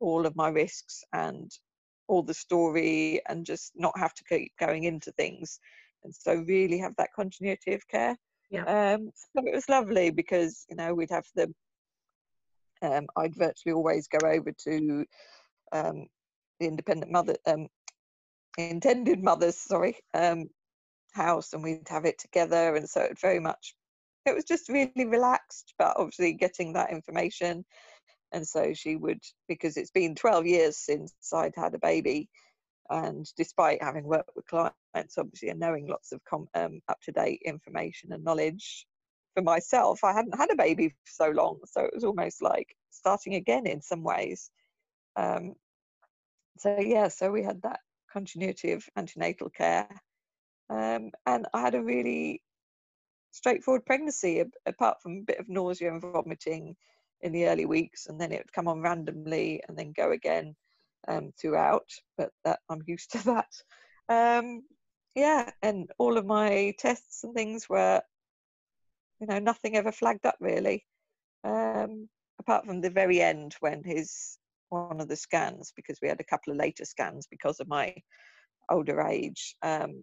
all 0.00 0.26
of 0.26 0.36
my 0.36 0.48
risks 0.48 1.02
and 1.12 1.50
all 2.08 2.22
the 2.22 2.34
story 2.34 3.20
and 3.28 3.44
just 3.44 3.72
not 3.74 3.98
have 3.98 4.14
to 4.14 4.24
keep 4.24 4.52
going 4.58 4.84
into 4.84 5.10
things. 5.12 5.58
And 6.04 6.14
so 6.14 6.36
really 6.46 6.78
have 6.78 6.94
that 6.96 7.12
continuity 7.14 7.74
of 7.74 7.86
care. 7.88 8.16
Yeah. 8.50 8.94
Um, 8.94 9.10
so 9.14 9.44
it 9.44 9.54
was 9.54 9.68
lovely 9.68 10.10
because, 10.10 10.64
you 10.70 10.76
know, 10.76 10.94
we'd 10.94 11.10
have 11.10 11.26
the, 11.34 11.52
um, 12.82 13.06
I'd 13.16 13.34
virtually 13.34 13.72
always 13.72 14.06
go 14.06 14.26
over 14.26 14.52
to 14.52 15.04
um, 15.72 16.06
the 16.60 16.66
independent 16.68 17.10
mother, 17.10 17.36
um, 17.46 17.66
intended 18.56 19.22
mothers, 19.22 19.56
sorry, 19.56 19.96
um, 20.14 20.48
house 21.16 21.52
and 21.52 21.62
we'd 21.62 21.88
have 21.88 22.04
it 22.04 22.18
together 22.18 22.76
and 22.76 22.88
so 22.88 23.00
it 23.00 23.18
very 23.20 23.40
much 23.40 23.74
it 24.26 24.34
was 24.34 24.44
just 24.44 24.68
really 24.68 25.06
relaxed 25.06 25.74
but 25.78 25.94
obviously 25.96 26.32
getting 26.32 26.72
that 26.72 26.90
information 26.90 27.64
and 28.32 28.46
so 28.46 28.72
she 28.74 28.96
would 28.96 29.20
because 29.48 29.76
it's 29.76 29.90
been 29.90 30.14
12 30.14 30.46
years 30.46 30.76
since 30.76 31.14
i'd 31.34 31.54
had 31.56 31.74
a 31.74 31.78
baby 31.78 32.28
and 32.90 33.26
despite 33.36 33.82
having 33.82 34.04
worked 34.04 34.30
with 34.36 34.46
clients 34.46 35.18
obviously 35.18 35.48
and 35.48 35.58
knowing 35.58 35.86
lots 35.86 36.12
of 36.12 36.20
com- 36.24 36.48
um, 36.54 36.80
up-to-date 36.88 37.42
information 37.44 38.12
and 38.12 38.22
knowledge 38.22 38.86
for 39.36 39.42
myself. 39.42 40.02
I 40.02 40.12
hadn't 40.12 40.36
had 40.36 40.50
a 40.50 40.56
baby 40.56 40.88
for 40.88 40.96
so 41.04 41.30
long, 41.30 41.60
so 41.66 41.82
it 41.82 41.92
was 41.94 42.04
almost 42.04 42.42
like 42.42 42.74
starting 42.90 43.34
again 43.34 43.66
in 43.66 43.82
some 43.82 44.02
ways. 44.02 44.50
Um, 45.14 45.54
so 46.58 46.78
yeah, 46.80 47.08
so 47.08 47.30
we 47.30 47.42
had 47.42 47.60
that 47.62 47.80
continuity 48.10 48.72
of 48.72 48.84
antenatal 48.96 49.50
care, 49.50 49.88
um, 50.70 51.10
and 51.26 51.46
I 51.52 51.60
had 51.60 51.74
a 51.74 51.82
really 51.82 52.42
straightforward 53.30 53.84
pregnancy, 53.84 54.42
apart 54.66 54.98
from 55.02 55.18
a 55.18 55.24
bit 55.26 55.38
of 55.38 55.48
nausea 55.48 55.92
and 55.92 56.00
vomiting 56.00 56.76
in 57.20 57.32
the 57.32 57.46
early 57.46 57.66
weeks, 57.66 58.06
and 58.06 58.20
then 58.20 58.32
it 58.32 58.38
would 58.38 58.52
come 58.52 58.68
on 58.68 58.80
randomly 58.80 59.62
and 59.68 59.78
then 59.78 59.92
go 59.92 60.12
again 60.12 60.54
um, 61.08 61.32
throughout. 61.40 61.88
But 62.16 62.30
that 62.44 62.60
I'm 62.68 62.82
used 62.86 63.12
to 63.12 63.24
that. 63.24 63.52
Um, 64.08 64.62
yeah, 65.14 65.50
and 65.62 65.90
all 65.98 66.18
of 66.18 66.26
my 66.26 66.74
tests 66.78 67.24
and 67.24 67.34
things 67.34 67.68
were, 67.68 68.02
you 69.20 69.26
know, 69.26 69.38
nothing 69.38 69.76
ever 69.76 69.92
flagged 69.92 70.26
up 70.26 70.36
really, 70.40 70.84
um, 71.44 72.08
apart 72.38 72.66
from 72.66 72.80
the 72.80 72.90
very 72.90 73.20
end 73.20 73.54
when 73.60 73.82
his 73.82 74.38
one 74.68 75.00
of 75.00 75.08
the 75.08 75.16
scans, 75.16 75.72
because 75.74 75.98
we 76.02 76.08
had 76.08 76.20
a 76.20 76.24
couple 76.24 76.52
of 76.52 76.58
later 76.58 76.84
scans 76.84 77.26
because 77.30 77.60
of 77.60 77.68
my 77.68 77.94
older 78.70 79.00
age, 79.00 79.56
um, 79.62 80.02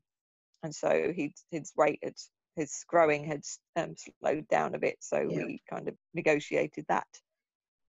and 0.63 0.73
so 0.73 1.11
he 1.15 1.33
his 1.51 1.71
weight 1.75 1.99
had 2.03 2.15
his 2.55 2.83
growing 2.87 3.23
had 3.23 3.41
um, 3.75 3.95
slowed 3.97 4.47
down 4.47 4.75
a 4.75 4.79
bit, 4.79 4.97
so 4.99 5.17
yeah. 5.17 5.45
we 5.45 5.61
kind 5.69 5.87
of 5.87 5.95
negotiated 6.13 6.85
that. 6.87 7.07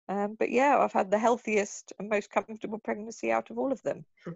Um, 0.08 0.36
but 0.38 0.50
yeah, 0.50 0.78
I've 0.78 0.92
had 0.92 1.10
the 1.10 1.18
healthiest 1.18 1.92
and 1.98 2.08
most 2.08 2.30
comfortable 2.30 2.78
pregnancy 2.78 3.30
out 3.30 3.50
of 3.50 3.58
all 3.58 3.72
of 3.72 3.82
them. 3.82 4.04
Hmm. 4.24 4.32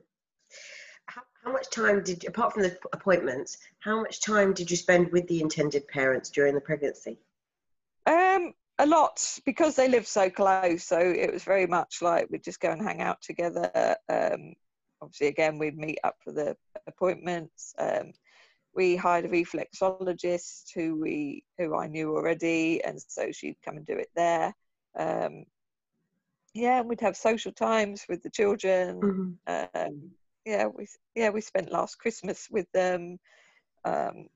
How, 1.07 1.23
how 1.44 1.53
much 1.53 1.68
time 1.70 2.03
did, 2.03 2.25
apart 2.27 2.55
from 2.55 2.62
the 2.62 2.79
appointments, 2.92 3.59
how 3.81 4.01
much 4.01 4.20
time 4.20 4.55
did 4.55 4.70
you 4.70 4.77
spend 4.77 5.12
with 5.12 5.27
the 5.29 5.40
intended 5.40 5.87
parents 5.88 6.31
during 6.31 6.55
the 6.55 6.61
pregnancy? 6.61 7.18
Um, 8.07 8.55
a 8.79 8.87
lot 8.87 9.38
because 9.44 9.77
they 9.77 9.88
live 9.88 10.07
so 10.07 10.31
close. 10.31 10.85
So 10.85 10.99
it 10.99 11.33
was 11.33 11.44
very 11.44 11.66
much 11.66 12.03
like 12.03 12.29
we'd 12.31 12.44
just 12.44 12.61
go 12.61 12.70
and 12.70 12.83
hang 12.83 13.03
out 13.03 13.20
together. 13.20 13.97
Um, 14.09 14.55
obviously, 15.03 15.27
again, 15.29 15.59
we'd 15.59 15.77
meet 15.77 15.99
up 16.05 16.16
for 16.23 16.33
the 16.33 16.57
appointments. 16.87 17.75
Um, 17.79 18.12
we 18.74 18.96
hired 18.96 19.24
a 19.24 19.28
reflexologist 19.28 20.72
who 20.74 21.00
we 21.00 21.44
who 21.58 21.76
I 21.76 21.87
knew 21.87 22.14
already, 22.14 22.82
and 22.84 23.00
so 23.00 23.30
she'd 23.32 23.56
come 23.64 23.76
and 23.76 23.87
do 23.87 23.96
it 23.96 24.10
there. 24.16 24.54
Um, 24.98 25.44
yeah, 26.54 26.80
and 26.80 26.88
we'd 26.88 27.00
have 27.00 27.16
social 27.16 27.52
times 27.52 28.04
with 28.08 28.22
the 28.22 28.30
children. 28.30 29.00
Mm-hmm. 29.00 29.87
Um, 29.87 30.10
yeah, 30.44 30.66
we 30.66 30.87
yeah 31.14 31.30
we 31.30 31.40
spent 31.40 31.72
last 31.72 31.98
Christmas 31.98 32.48
with 32.50 32.66
them. 32.72 33.18
Um, 33.84 34.28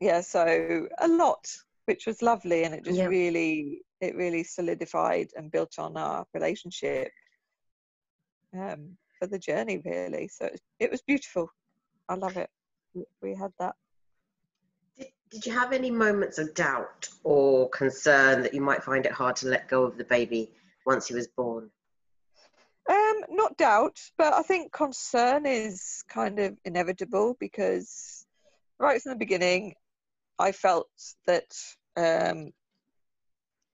yeah, 0.00 0.20
so 0.20 0.88
a 0.98 1.08
lot, 1.08 1.46
which 1.86 2.06
was 2.06 2.22
lovely, 2.22 2.64
and 2.64 2.74
it 2.74 2.84
just 2.84 2.98
yeah. 2.98 3.06
really 3.06 3.82
it 4.00 4.14
really 4.14 4.44
solidified 4.44 5.30
and 5.36 5.50
built 5.50 5.78
on 5.78 5.96
our 5.96 6.26
relationship 6.34 7.10
um, 8.54 8.96
for 9.18 9.26
the 9.26 9.38
journey, 9.38 9.80
really. 9.84 10.28
So 10.28 10.46
it, 10.46 10.60
it 10.80 10.90
was 10.90 11.02
beautiful. 11.02 11.48
I 12.08 12.14
love 12.14 12.36
it 12.36 12.50
we 13.22 13.34
had 13.34 13.52
that. 13.58 13.74
Did, 14.96 15.08
did 15.30 15.46
you 15.46 15.52
have 15.52 15.72
any 15.72 15.90
moments 15.90 16.38
of 16.38 16.54
doubt 16.54 17.08
or 17.24 17.68
concern 17.70 18.42
that 18.42 18.54
you 18.54 18.60
might 18.60 18.82
find 18.82 19.06
it 19.06 19.12
hard 19.12 19.36
to 19.36 19.48
let 19.48 19.68
go 19.68 19.84
of 19.84 19.96
the 19.98 20.04
baby 20.04 20.50
once 20.84 21.08
he 21.08 21.14
was 21.14 21.26
born? 21.28 21.70
Um, 22.88 23.24
not 23.30 23.56
doubt, 23.56 23.98
but 24.16 24.32
I 24.32 24.42
think 24.42 24.72
concern 24.72 25.44
is 25.44 26.04
kind 26.08 26.38
of 26.38 26.56
inevitable 26.64 27.36
because 27.40 28.24
right 28.78 29.00
from 29.02 29.10
the 29.10 29.18
beginning, 29.18 29.74
I 30.38 30.52
felt 30.52 30.88
that 31.26 31.52
um, 31.96 32.52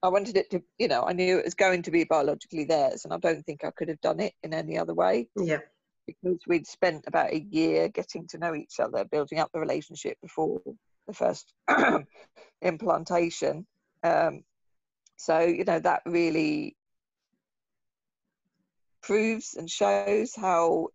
I 0.03 0.09
wanted 0.09 0.37
it 0.37 0.51
to, 0.51 0.63
you 0.79 0.89
know, 0.89 1.03
I 1.03 1.13
knew 1.13 1.39
it 1.39 1.45
was 1.45 1.55
going 1.55 1.83
to 1.83 1.91
be 1.91 2.05
biologically 2.05 2.65
theirs, 2.65 3.05
and 3.05 3.13
I 3.13 3.19
don't 3.19 3.45
think 3.45 3.65
I 3.65 3.71
could 3.73 3.89
have 3.89 4.01
done 4.01 4.21
it 4.21 4.33
in 4.43 4.55
any 4.55 4.79
other 4.79 4.95
way. 4.95 5.29
Yeah 5.37 5.59
because 6.07 6.39
we'd 6.47 6.67
spent 6.67 7.05
about 7.07 7.33
a 7.33 7.47
year 7.51 7.89
getting 7.89 8.27
to 8.29 8.39
know 8.39 8.55
each 8.55 8.81
other, 8.81 9.05
building 9.05 9.39
up 9.39 9.51
the 9.53 9.61
relationship 9.61 10.17
before 10.23 10.61
the 11.07 11.15
first 11.15 11.53
implantation. 12.63 13.67
Um, 14.03 14.43
so, 15.17 15.41
you 15.41 15.65
know, 15.65 15.79
that 15.79 16.03
really 16.07 16.77
proves 19.03 19.55
and 19.55 19.69
shows 19.69 20.35
how 20.35 20.89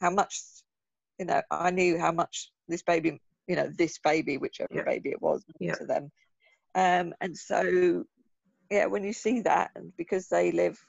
how 0.00 0.10
much 0.10 0.40
you 1.18 1.26
know 1.26 1.42
I 1.50 1.70
knew 1.70 1.98
how 1.98 2.12
much 2.12 2.50
this 2.68 2.82
baby 2.82 3.20
you 3.46 3.56
know 3.56 3.70
this 3.76 3.98
baby 3.98 4.38
whichever 4.38 4.72
yeah. 4.72 4.84
baby 4.84 5.10
it 5.10 5.20
was 5.20 5.44
yeah. 5.58 5.74
to 5.74 5.84
them 5.84 6.10
um, 6.74 7.12
and 7.20 7.36
so 7.36 8.04
yeah 8.70 8.86
when 8.86 9.04
you 9.04 9.12
see 9.12 9.40
that 9.40 9.72
and 9.74 9.92
because 9.96 10.28
they 10.28 10.52
live 10.52 10.80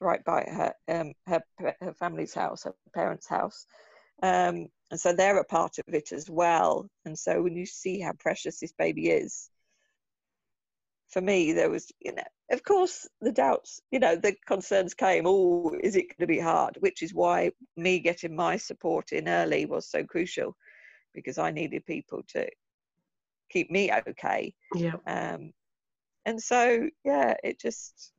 right 0.00 0.24
by 0.24 0.42
her 0.42 0.74
um, 0.88 1.12
her 1.26 1.42
her 1.80 1.94
family's 1.94 2.34
house, 2.34 2.64
her 2.64 2.74
parents' 2.94 3.26
house, 3.26 3.66
um, 4.22 4.66
and 4.90 5.00
so 5.00 5.12
they're 5.12 5.38
a 5.38 5.44
part 5.44 5.78
of 5.78 5.94
it 5.94 6.12
as 6.12 6.30
well. 6.30 6.88
And 7.04 7.18
so 7.18 7.42
when 7.42 7.56
you 7.56 7.66
see 7.66 8.00
how 8.00 8.12
precious 8.18 8.60
this 8.60 8.72
baby 8.72 9.08
is, 9.10 9.50
for 11.08 11.20
me 11.20 11.52
there 11.52 11.70
was 11.70 11.90
you 12.00 12.12
know 12.12 12.22
of 12.50 12.62
course 12.62 13.08
the 13.20 13.32
doubts 13.32 13.80
you 13.90 13.98
know 13.98 14.16
the 14.16 14.34
concerns 14.46 14.94
came 14.94 15.24
oh 15.26 15.74
is 15.82 15.96
it 15.96 16.08
going 16.08 16.16
to 16.20 16.26
be 16.26 16.38
hard? 16.38 16.76
Which 16.80 17.02
is 17.02 17.14
why 17.14 17.52
me 17.76 18.00
getting 18.00 18.34
my 18.34 18.56
support 18.56 19.12
in 19.12 19.28
early 19.28 19.66
was 19.66 19.86
so 19.88 20.04
crucial 20.04 20.56
because 21.14 21.38
i 21.38 21.50
needed 21.50 21.86
people 21.86 22.22
to 22.28 22.46
keep 23.50 23.70
me 23.70 23.90
okay. 24.08 24.52
Yeah. 24.74 24.96
Um 25.06 25.52
and 26.24 26.42
so 26.42 26.88
yeah 27.04 27.34
it 27.42 27.60
just 27.60 28.12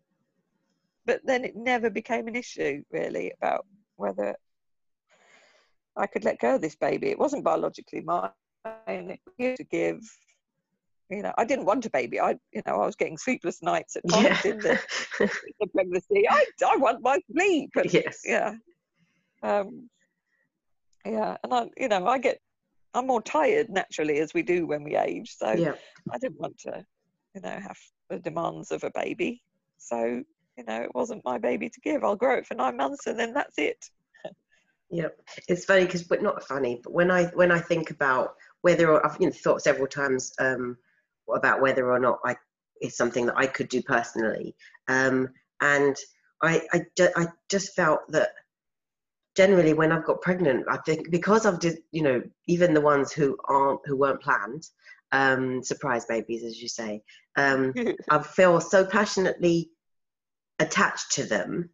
but 1.07 1.21
then 1.23 1.43
it 1.45 1.55
never 1.55 1.89
became 1.89 2.27
an 2.27 2.35
issue 2.35 2.83
really 2.91 3.31
about 3.41 3.65
whether 3.95 4.35
I 5.95 6.05
could 6.05 6.25
let 6.25 6.39
go 6.39 6.55
of 6.55 6.61
this 6.61 6.75
baby. 6.75 7.07
It 7.07 7.17
wasn't 7.17 7.43
biologically 7.43 8.01
mine. 8.01 8.29
To 8.85 9.63
give, 9.71 10.01
you 11.09 11.21
know, 11.23 11.33
I 11.37 11.45
didn't 11.45 11.65
want 11.65 11.85
a 11.85 11.89
baby. 11.89 12.19
I, 12.19 12.31
you 12.51 12.61
know, 12.67 12.81
I 12.81 12.85
was 12.85 12.97
getting 12.97 13.17
sleepless 13.17 13.63
nights 13.63 13.95
at 13.95 14.07
times 14.09 14.43
yeah. 14.43 14.51
in, 14.51 14.57
the, 14.59 14.71
in, 15.21 15.29
the, 15.61 15.67
pregnancy. 15.67 16.27
I, 16.29 16.45
I 16.69 16.75
want 16.75 17.01
my 17.01 17.17
sleep. 17.31 17.69
And, 17.77 17.93
yes. 17.93 18.19
Yeah. 18.25 18.55
Um, 19.41 19.89
yeah, 21.05 21.37
and 21.43 21.53
I, 21.53 21.69
you 21.77 21.87
know, 21.87 22.05
I 22.05 22.17
get, 22.17 22.39
I'm 22.93 23.07
more 23.07 23.21
tired 23.21 23.69
naturally 23.69 24.19
as 24.19 24.33
we 24.33 24.41
do 24.41 24.67
when 24.67 24.83
we 24.83 24.97
age. 24.97 25.35
So 25.37 25.53
yeah. 25.53 25.75
I 26.11 26.17
didn't 26.17 26.41
want 26.41 26.57
to, 26.59 26.85
you 27.33 27.41
know, 27.41 27.57
have 27.57 27.77
the 28.09 28.19
demands 28.19 28.71
of 28.71 28.83
a 28.83 28.91
baby. 28.93 29.41
So 29.77 30.23
you 30.57 30.63
know, 30.63 30.81
it 30.81 30.93
wasn't 30.93 31.23
my 31.23 31.37
baby 31.37 31.69
to 31.69 31.79
give. 31.81 32.03
I'll 32.03 32.15
grow 32.15 32.37
it 32.37 32.47
for 32.47 32.55
nine 32.55 32.77
months 32.77 33.07
and 33.07 33.19
then 33.19 33.33
that's 33.33 33.57
it. 33.57 33.89
yeah, 34.89 35.09
it's 35.47 35.65
funny 35.65 35.85
because, 35.85 36.03
but 36.03 36.23
not 36.23 36.43
funny. 36.43 36.81
But 36.83 36.93
when 36.93 37.11
I 37.11 37.25
when 37.27 37.51
I 37.51 37.59
think 37.59 37.91
about 37.91 38.35
whether 38.61 38.91
or, 38.91 39.05
I've 39.05 39.17
you 39.19 39.27
know, 39.27 39.33
thought 39.33 39.61
several 39.61 39.87
times 39.87 40.33
um, 40.39 40.77
about 41.33 41.61
whether 41.61 41.91
or 41.91 41.99
not 41.99 42.19
I 42.25 42.35
it's 42.79 42.97
something 42.97 43.25
that 43.25 43.37
I 43.37 43.47
could 43.47 43.69
do 43.69 43.81
personally, 43.81 44.55
um, 44.87 45.29
and 45.61 45.95
I 46.41 46.61
I, 46.73 46.85
ju- 46.95 47.13
I 47.15 47.27
just 47.49 47.75
felt 47.75 48.01
that 48.09 48.29
generally 49.35 49.73
when 49.73 49.91
I've 49.91 50.05
got 50.05 50.21
pregnant, 50.21 50.65
I 50.69 50.77
think 50.77 51.11
because 51.11 51.45
I've 51.45 51.59
did 51.59 51.79
you 51.91 52.01
know 52.01 52.23
even 52.47 52.73
the 52.73 52.81
ones 52.81 53.11
who 53.11 53.37
aren't 53.45 53.81
who 53.85 53.95
weren't 53.95 54.21
planned, 54.21 54.67
um, 55.11 55.63
surprise 55.63 56.05
babies 56.05 56.43
as 56.43 56.61
you 56.61 56.67
say, 56.67 57.03
um, 57.35 57.73
I 58.09 58.23
feel 58.23 58.59
so 58.61 58.85
passionately 58.85 59.69
attached 60.59 61.11
to 61.13 61.23
them 61.23 61.69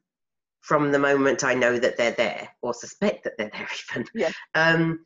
from 0.61 0.91
the 0.91 0.99
moment 0.99 1.43
I 1.43 1.53
know 1.53 1.77
that 1.77 1.97
they're 1.97 2.11
there 2.11 2.47
or 2.61 2.73
suspect 2.73 3.25
that 3.25 3.33
they're 3.37 3.51
there 3.51 3.67
even. 3.91 4.07
Yeah. 4.13 4.31
Um, 4.55 5.05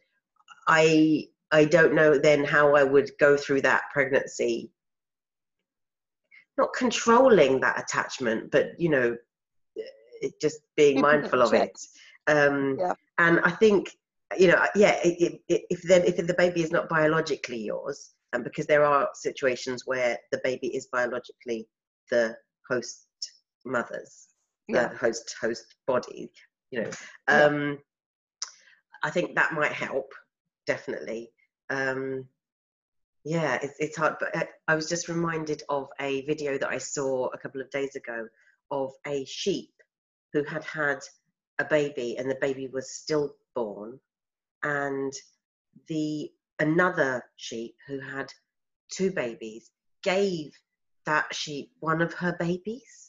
I 0.68 1.28
I 1.52 1.66
don't 1.66 1.94
know 1.94 2.18
then 2.18 2.44
how 2.44 2.76
I 2.76 2.84
would 2.84 3.10
go 3.20 3.38
through 3.38 3.62
that 3.62 3.84
pregnancy. 3.92 4.72
Not 6.58 6.74
controlling 6.74 7.60
that 7.62 7.80
attachment, 7.80 8.52
but 8.52 8.80
you 8.80 8.90
know, 8.90 9.18
just 10.42 10.62
being 10.76 11.02
mindful 11.02 11.42
of 11.42 11.54
it. 11.54 11.78
Um, 12.28 12.78
yeah. 12.80 12.94
And 13.18 13.40
I 13.42 13.52
think 13.52 13.96
you 14.38 14.48
know, 14.48 14.62
yeah, 14.76 15.00
it, 15.04 15.40
it, 15.48 15.62
if 15.70 15.82
then 15.84 16.04
if 16.04 16.18
the 16.18 16.34
baby 16.34 16.62
is 16.62 16.72
not 16.72 16.90
biologically 16.90 17.60
yours, 17.60 18.14
and 18.34 18.44
because 18.44 18.66
there 18.66 18.84
are 18.84 19.10
situations 19.14 19.84
where 19.86 20.18
the 20.32 20.42
baby 20.44 20.68
is 20.76 20.88
biologically 20.92 21.68
the 22.12 22.36
host 22.70 23.07
mothers, 23.68 24.28
yeah. 24.68 24.88
the 24.88 24.98
host 24.98 25.36
host 25.40 25.76
body, 25.86 26.32
you 26.72 26.82
know. 26.82 26.90
Um, 27.28 27.70
yeah. 27.70 27.76
I 29.04 29.10
think 29.10 29.36
that 29.36 29.54
might 29.54 29.72
help 29.72 30.12
definitely. 30.66 31.32
Um, 31.70 32.26
yeah, 33.24 33.60
it's, 33.62 33.76
it's 33.80 33.98
hard, 33.98 34.16
but 34.20 34.36
uh, 34.36 34.46
I 34.68 34.76
was 34.76 34.88
just 34.88 35.10
reminded 35.10 35.64
of 35.70 35.88
a 36.00 36.22
video 36.26 36.58
that 36.58 36.70
I 36.70 36.78
saw 36.78 37.28
a 37.28 37.38
couple 37.38 37.62
of 37.62 37.70
days 37.72 37.96
ago 37.96 38.28
of 38.72 38.92
a 39.06 39.26
sheep 39.26 39.72
who 40.34 40.44
had 40.44 40.64
had 40.64 41.00
a 41.60 41.66
baby 41.66 42.18
and 42.18 42.30
the 42.30 42.38
baby 42.40 42.68
was 42.68 42.92
stillborn, 42.92 44.00
and 44.64 45.14
the 45.88 46.32
another 46.60 47.24
sheep 47.36 47.76
who 47.88 48.00
had 48.00 48.32
two 48.90 49.12
babies 49.12 49.72
gave 50.04 50.52
that 51.06 51.34
sheep 51.34 51.72
one 51.80 52.02
of 52.02 52.14
her 52.14 52.36
babies? 52.40 53.07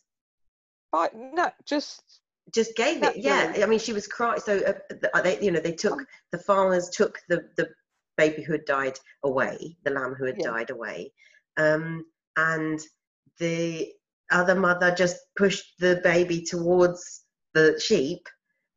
But 0.93 1.13
no, 1.15 1.51
just 1.67 2.21
just 2.55 2.75
gave 2.77 3.03
it. 3.03 3.17
Yeah, 3.17 3.53
I 3.63 3.67
mean, 3.67 3.79
she 3.79 3.93
was 3.93 4.07
crying. 4.07 4.41
So 4.41 4.59
uh, 4.59 5.21
they, 5.23 5.41
you 5.41 5.51
know, 5.51 5.61
they 5.61 5.73
took 5.73 5.99
the 6.33 6.39
farmers 6.39 6.89
took 6.91 7.19
the 7.29 7.43
the 7.57 7.69
baby 8.17 8.43
who 8.43 8.53
had 8.53 8.65
died 8.65 8.99
away, 9.25 9.77
the 9.85 9.91
lamb 9.91 10.15
who 10.15 10.27
had 10.27 10.37
yeah. 10.39 10.51
died 10.51 10.71
away, 10.71 11.13
um, 11.57 12.05
and 12.37 12.81
the 13.39 13.93
other 14.31 14.55
mother 14.55 14.95
just 14.95 15.17
pushed 15.37 15.79
the 15.79 16.01
baby 16.05 16.43
towards 16.43 17.25
the 17.55 17.81
sheep. 17.83 18.21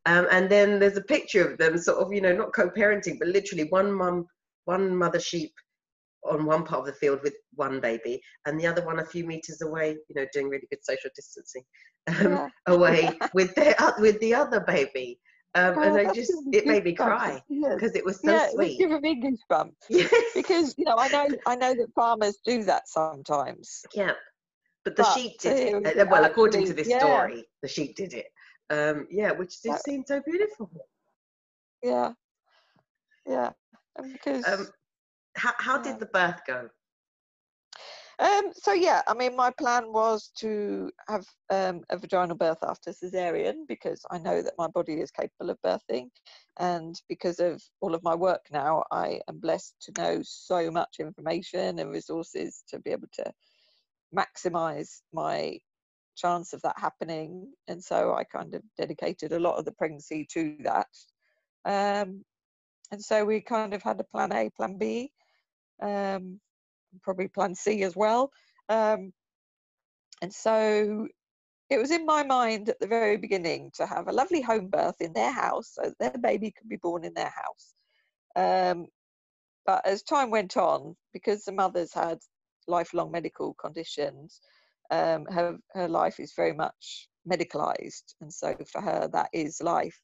Um, 0.05 0.27
and 0.31 0.49
then 0.49 0.79
there's 0.79 0.97
a 0.97 1.01
picture 1.01 1.47
of 1.47 1.59
them 1.59 1.77
sort 1.77 1.99
of, 1.99 2.11
you 2.11 2.21
know, 2.21 2.33
not 2.33 2.55
co-parenting, 2.55 3.19
but 3.19 3.27
literally 3.27 3.65
one 3.65 3.91
mum, 3.93 4.25
one 4.65 4.95
mother 4.95 5.19
sheep 5.19 5.51
on 6.23 6.45
one 6.45 6.63
part 6.63 6.81
of 6.81 6.85
the 6.85 6.93
field 6.93 7.19
with 7.23 7.33
one 7.55 7.79
baby 7.79 8.21
and 8.45 8.59
the 8.59 8.67
other 8.67 8.85
one 8.85 8.99
a 8.99 9.05
few 9.05 9.25
meters 9.25 9.61
away 9.61 9.97
you 10.07 10.15
know 10.15 10.25
doing 10.33 10.49
really 10.49 10.67
good 10.69 10.83
social 10.83 11.09
distancing 11.15 11.63
um, 12.07 12.31
yeah. 12.31 12.47
away 12.67 13.09
with 13.33 13.53
their 13.55 13.75
with 13.99 14.19
the 14.19 14.33
other 14.33 14.59
baby 14.61 15.19
um, 15.53 15.75
oh, 15.77 15.81
and 15.81 16.07
I 16.07 16.13
just 16.13 16.31
it 16.53 16.65
made 16.65 16.85
me 16.85 16.93
cry 16.93 17.41
because 17.49 17.93
it 17.95 18.05
was 18.05 18.21
so 18.21 18.31
yeah, 18.31 18.49
sweet. 18.51 18.79
It 18.79 18.87
was 18.87 19.01
me 19.01 19.21
goosebumps. 19.21 19.73
Yes. 19.89 20.13
because 20.33 20.75
you 20.77 20.85
know 20.85 20.95
I 20.97 21.09
know 21.09 21.27
I 21.45 21.55
know 21.57 21.75
that 21.75 21.93
farmers 21.93 22.37
do 22.45 22.63
that 22.63 22.87
sometimes. 22.87 23.83
Yeah, 23.93 24.13
but 24.85 24.95
the 24.95 25.03
but 25.03 25.13
sheep 25.13 25.39
did 25.39 25.85
it. 25.85 26.09
Well, 26.09 26.23
according 26.23 26.67
to 26.67 26.73
this 26.73 26.87
yeah. 26.87 26.99
story, 26.99 27.43
the 27.61 27.67
sheep 27.67 27.97
did 27.97 28.13
it. 28.13 28.27
Um, 28.69 29.07
yeah, 29.11 29.31
which 29.31 29.61
just 29.61 29.83
seemed 29.83 30.05
so 30.07 30.21
beautiful. 30.25 30.71
Yeah, 31.83 32.13
yeah, 33.27 33.49
and 33.97 34.13
because 34.13 34.47
um, 34.47 34.69
how, 35.35 35.51
how 35.57 35.77
did 35.81 35.99
the 35.99 36.05
birth 36.05 36.39
go? 36.47 36.69
Um, 38.21 38.51
so 38.53 38.73
yeah, 38.73 39.01
I 39.07 39.15
mean, 39.15 39.35
my 39.35 39.49
plan 39.49 39.91
was 39.91 40.29
to 40.37 40.91
have 41.09 41.25
um, 41.49 41.81
a 41.89 41.97
vaginal 41.97 42.37
birth 42.37 42.59
after 42.61 42.91
cesarean 42.91 43.67
because 43.67 44.05
I 44.11 44.19
know 44.19 44.43
that 44.43 44.53
my 44.59 44.67
body 44.67 45.01
is 45.01 45.09
capable 45.09 45.49
of 45.49 45.57
birthing, 45.65 46.09
and 46.59 46.95
because 47.09 47.39
of 47.39 47.63
all 47.81 47.95
of 47.95 48.03
my 48.03 48.13
work 48.13 48.45
now, 48.51 48.83
I 48.91 49.21
am 49.27 49.39
blessed 49.39 49.73
to 49.81 50.01
know 50.01 50.19
so 50.23 50.69
much 50.69 50.97
information 50.99 51.79
and 51.79 51.89
resources 51.89 52.63
to 52.69 52.79
be 52.79 52.91
able 52.91 53.07
to 53.13 53.33
maximize 54.15 55.01
my 55.11 55.57
chance 56.15 56.53
of 56.53 56.61
that 56.61 56.77
happening. 56.77 57.51
And 57.67 57.83
so 57.83 58.13
I 58.13 58.23
kind 58.23 58.53
of 58.53 58.61
dedicated 58.77 59.31
a 59.31 59.39
lot 59.39 59.57
of 59.57 59.65
the 59.65 59.71
pregnancy 59.71 60.27
to 60.33 60.57
that. 60.63 60.87
Um, 61.65 62.23
and 62.91 63.03
so 63.03 63.25
we 63.25 63.41
kind 63.41 63.73
of 63.73 63.81
had 63.81 63.99
a 63.99 64.03
plan 64.03 64.31
A, 64.31 64.51
plan 64.51 64.77
B, 64.77 65.11
um, 65.81 66.39
probably 67.01 67.27
plan 67.27 67.55
C 67.55 67.83
as 67.83 67.95
well. 67.95 68.31
Um, 68.69 69.13
and 70.21 70.33
so 70.33 71.07
it 71.69 71.77
was 71.77 71.91
in 71.91 72.05
my 72.05 72.23
mind 72.23 72.69
at 72.69 72.79
the 72.79 72.87
very 72.87 73.17
beginning 73.17 73.71
to 73.75 73.85
have 73.85 74.07
a 74.07 74.11
lovely 74.11 74.41
home 74.41 74.67
birth 74.67 74.99
in 74.99 75.13
their 75.13 75.31
house 75.31 75.77
so 75.81 75.93
their 75.99 76.11
baby 76.21 76.51
could 76.51 76.69
be 76.69 76.77
born 76.77 77.05
in 77.05 77.13
their 77.13 77.33
house. 77.33 77.73
Um, 78.35 78.87
but 79.65 79.85
as 79.85 80.03
time 80.03 80.31
went 80.31 80.57
on, 80.57 80.95
because 81.13 81.43
the 81.43 81.51
mothers 81.51 81.93
had 81.93 82.19
lifelong 82.67 83.11
medical 83.11 83.53
conditions, 83.53 84.41
um, 84.89 85.25
her, 85.27 85.57
her 85.73 85.87
life 85.87 86.19
is 86.19 86.33
very 86.35 86.53
much 86.53 87.07
medicalized. 87.29 88.15
And 88.19 88.33
so 88.33 88.55
for 88.71 88.81
her, 88.81 89.07
that 89.13 89.29
is 89.33 89.61
life. 89.61 89.99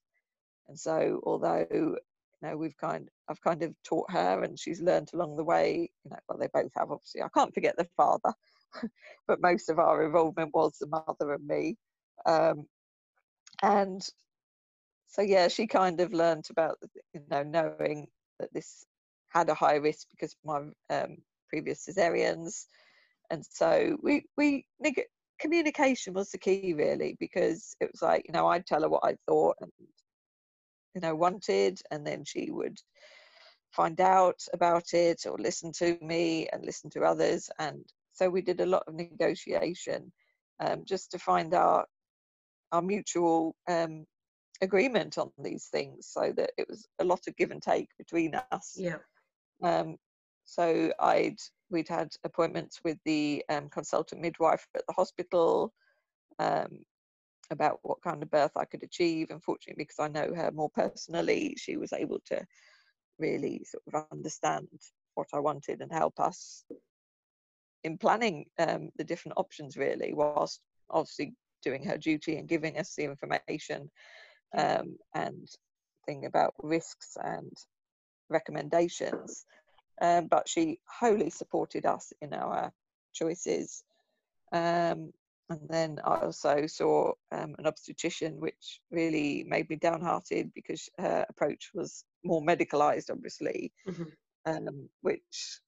And 0.68 0.80
so 0.80 1.22
although 1.24 1.98
you 2.42 2.50
know 2.50 2.58
we've 2.58 2.78
kind 2.78 3.10
I've 3.30 3.42
kind 3.42 3.64
of 3.64 3.74
taught 3.84 4.12
her 4.12 4.44
and 4.44 4.60
she's 4.60 4.82
learned 4.82 5.10
along 5.14 5.36
the 5.36 5.44
way 5.44 5.90
you 6.04 6.12
know 6.12 6.18
well 6.28 6.38
they 6.38 6.48
both 6.54 6.72
have 6.78 6.92
obviously 6.92 7.22
I 7.22 7.30
can't 7.36 7.54
forget 7.54 7.76
the 7.78 7.88
father 7.98 8.34
but 9.28 9.42
most 9.42 9.70
of 9.70 9.80
our 9.80 10.06
involvement 10.06 10.52
was 10.54 10.78
the 10.80 10.88
mother 10.88 11.34
and 11.34 11.46
me 11.46 11.76
um, 12.26 12.66
and 13.62 14.08
so 15.08 15.22
yeah 15.22 15.48
she 15.48 15.68
kind 15.68 16.00
of 16.00 16.14
learned 16.14 16.46
about 16.50 16.78
you 17.14 17.22
know 17.30 17.44
knowing 17.44 18.08
that 18.40 18.54
this 18.54 18.86
had 19.30 19.50
a 19.50 19.54
high 19.54 19.76
risk 19.76 20.08
because 20.12 20.36
my 20.44 20.62
um, 20.90 21.18
previous 21.50 21.86
cesareans 21.86 22.66
and 23.30 23.44
so 23.50 23.98
we 24.02 24.24
we 24.38 24.66
communication 25.40 26.14
was 26.14 26.30
the 26.32 26.38
key 26.38 26.74
really 26.74 27.16
because 27.20 27.76
it 27.80 27.90
was 27.92 28.02
like 28.02 28.24
you 28.28 28.34
know 28.34 28.48
I'd 28.48 28.66
tell 28.66 28.82
her 28.82 28.90
what 28.90 29.04
I 29.04 29.16
thought 29.28 29.56
and 29.62 29.72
you 30.98 31.02
know 31.02 31.16
wanted 31.16 31.80
and 31.92 32.06
then 32.06 32.24
she 32.26 32.50
would 32.50 32.80
find 33.72 34.02
out 34.02 34.42
about 34.52 34.94
it 34.94 35.28
or 35.28 35.38
listen 35.38 35.72
to 35.72 35.96
me 36.02 36.48
and 36.52 36.66
listen 36.66 36.90
to 36.90 37.04
others. 37.04 37.52
And 37.60 37.86
so 38.14 38.32
we 38.32 38.42
did 38.42 38.62
a 38.62 38.66
lot 38.66 38.82
of 38.88 38.96
negotiation 38.96 40.12
um, 40.60 40.84
just 40.86 41.12
to 41.12 41.20
find 41.20 41.54
our 41.54 41.86
our 42.72 42.82
mutual 42.82 43.56
um, 43.70 44.06
agreement 44.62 45.20
on 45.20 45.30
these 45.38 45.68
things 45.72 46.08
so 46.08 46.34
that 46.36 46.50
it 46.58 46.68
was 46.68 46.88
a 47.00 47.04
lot 47.04 47.22
of 47.28 47.38
give 47.38 47.52
and 47.52 47.62
take 47.62 47.90
between 48.00 48.34
us. 48.52 48.76
Yeah. 48.76 48.98
Um, 49.62 49.98
so 50.46 50.92
i'd 51.02 51.36
we'd 51.70 51.90
had 51.90 52.10
appointments 52.24 52.80
with 52.86 52.98
the 53.04 53.44
um, 53.50 53.70
consultant 53.70 54.22
midwife 54.22 54.66
at 54.76 54.84
the 54.88 54.94
hospital. 54.94 55.74
Um, 56.40 56.80
about 57.52 57.80
what 57.84 58.02
kind 58.02 58.22
of 58.22 58.32
birth 58.32 58.52
I 58.56 58.66
could 58.66 58.84
achieve. 58.84 59.28
Unfortunately, 59.30 59.84
because 59.84 60.00
I 60.00 60.08
know 60.08 60.34
her 60.34 60.52
more 60.52 60.70
personally, 60.70 61.56
she 61.58 61.78
was 61.78 61.94
able 61.94 62.20
to 62.28 62.46
really 63.20 63.64
sort 63.66 63.84
of 63.94 64.06
understand 64.12 64.68
what 65.16 65.28
I 65.34 65.40
wanted 65.40 65.82
and 65.82 65.92
help 65.92 66.20
us 66.20 66.64
in 67.84 67.98
planning 67.98 68.46
um, 68.60 68.90
the 68.98 69.04
different 69.04 69.38
options, 69.38 69.78
really, 69.78 70.14
whilst 70.14 70.62
obviously 70.90 71.34
doing 71.64 71.84
her 71.84 71.98
duty 71.98 72.38
and 72.38 72.48
giving 72.48 72.78
us 72.78 72.94
the 72.96 73.04
information 73.06 73.90
um, 74.58 74.98
and 75.14 75.48
thinking 76.06 76.26
about 76.26 76.54
risks 76.62 77.18
and 77.24 77.52
recommendations. 78.30 79.46
Um, 80.02 80.28
but 80.28 80.48
she 80.48 80.80
wholly 80.88 81.30
supported 81.30 81.86
us 81.86 82.14
in 82.22 82.34
our 82.34 82.72
choices. 83.14 83.84
Um, 84.52 85.12
and 85.50 85.62
then 85.70 86.00
I 86.04 86.18
also 86.18 86.68
saw 86.68 87.14
um, 87.32 87.56
an 87.58 87.68
obstetrician, 87.68 88.40
which 88.40 88.82
really 88.92 89.46
made 89.48 89.70
me 89.70 89.78
downhearted 89.78 90.52
because 90.54 90.90
her 90.98 91.26
approach 91.30 91.72
was 91.74 92.04
more 92.24 92.42
medicalized, 92.42 93.10
obviously, 93.10 93.72
mm-hmm. 93.88 94.04
um, 94.46 94.90
which 95.02 95.62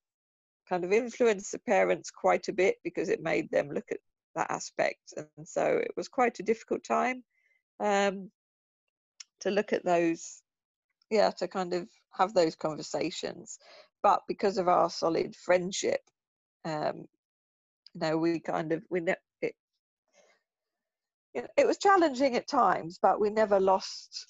kind 0.68 0.84
of 0.84 0.92
influenced 0.92 1.54
the 1.54 1.60
parents 1.60 2.12
quite 2.12 2.50
a 2.50 2.54
bit 2.54 2.76
because 2.84 3.08
it 3.08 3.24
made 3.24 3.50
them 3.52 3.70
look 3.72 3.86
at 3.90 4.00
that 4.36 4.52
aspect. 4.52 5.14
And 5.16 5.48
so 5.48 5.78
it 5.78 5.92
was 5.96 6.10
quite 6.10 6.40
a 6.40 6.44
difficult 6.44 6.84
time 6.84 7.24
um, 7.80 8.30
to 9.40 9.50
look 9.50 9.72
at 9.72 9.86
those, 9.86 10.42
yeah, 11.10 11.32
to 11.38 11.48
kind 11.48 11.74
of 11.74 11.88
have 12.12 12.34
those 12.34 12.56
conversations. 12.56 13.58
But 14.04 14.24
because 14.28 14.58
of 14.58 14.68
our 14.68 14.90
solid 14.90 15.36
friendship, 15.38 16.02
um, 16.66 17.06
you 17.94 18.02
know, 18.02 18.18
we 18.18 18.40
kind 18.42 18.74
of 18.74 18.84
we 18.90 19.00
ne- 19.00 19.16
it 21.34 21.68
was 21.68 21.78
challenging 21.78 22.36
at 22.36 22.48
times, 22.48 23.00
but 23.02 23.20
we 23.20 23.30
never 23.30 23.60
lost 23.60 24.26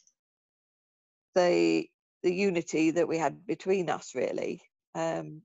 the 1.36 1.86
the 2.24 2.34
unity 2.34 2.92
that 2.92 3.08
we 3.08 3.18
had 3.18 3.46
between 3.46 3.90
us. 3.90 4.14
Really. 4.16 4.62
Um, 4.96 5.42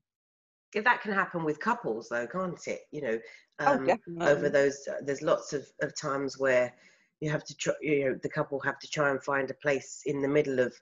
if 0.73 0.83
that 0.83 1.01
can 1.01 1.13
happen 1.13 1.45
with 1.45 1.59
couples, 1.59 2.09
though, 2.09 2.27
can't 2.27 2.59
it? 2.67 2.81
You 2.91 3.01
know, 3.01 3.19
oh, 3.59 3.73
um, 3.73 3.89
oh, 3.89 4.27
over 4.27 4.49
those, 4.49 4.85
uh, 4.89 4.97
there's 5.01 5.21
lots 5.21 5.53
of, 5.53 5.65
of 5.81 5.95
times 5.95 6.37
where 6.37 6.73
you 7.21 7.29
have 7.31 7.45
to 7.45 7.55
try, 7.55 7.73
you 7.81 8.05
know, 8.05 8.19
the 8.21 8.29
couple 8.29 8.59
have 8.59 8.79
to 8.79 8.89
try 8.89 9.09
and 9.09 9.23
find 9.23 9.49
a 9.49 9.55
place 9.55 10.01
in 10.05 10.21
the 10.21 10.27
middle 10.27 10.59
of 10.59 10.75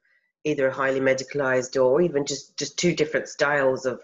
either 0.46 0.68
a 0.68 0.74
highly 0.74 1.00
medicalized 1.00 1.82
or 1.82 2.02
even 2.02 2.26
just 2.26 2.58
just 2.58 2.78
two 2.78 2.96
different 2.96 3.28
styles 3.28 3.86
of 3.86 4.02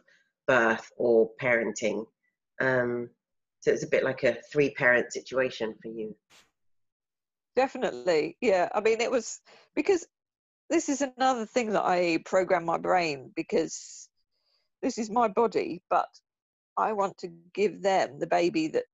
birth 0.47 0.91
or 0.97 1.31
parenting. 1.41 2.05
Um, 2.61 3.09
so 3.61 3.71
it's 3.71 3.83
a 3.83 3.87
bit 3.87 4.03
like 4.03 4.23
a 4.23 4.37
three 4.51 4.69
parent 4.69 5.11
situation 5.11 5.75
for 5.81 5.87
you 5.89 6.15
definitely 7.59 8.37
yeah 8.39 8.69
i 8.73 8.79
mean 8.79 9.01
it 9.01 9.11
was 9.11 9.41
because 9.75 10.07
this 10.69 10.87
is 10.87 11.01
another 11.01 11.45
thing 11.45 11.71
that 11.71 11.83
i 11.83 12.17
program 12.23 12.63
my 12.63 12.77
brain 12.77 13.33
because 13.35 14.07
this 14.81 14.97
is 14.97 15.09
my 15.09 15.27
body 15.27 15.81
but 15.89 16.07
i 16.77 16.93
want 16.93 17.17
to 17.17 17.27
give 17.53 17.81
them 17.81 18.17
the 18.17 18.27
baby 18.27 18.69
that 18.69 18.85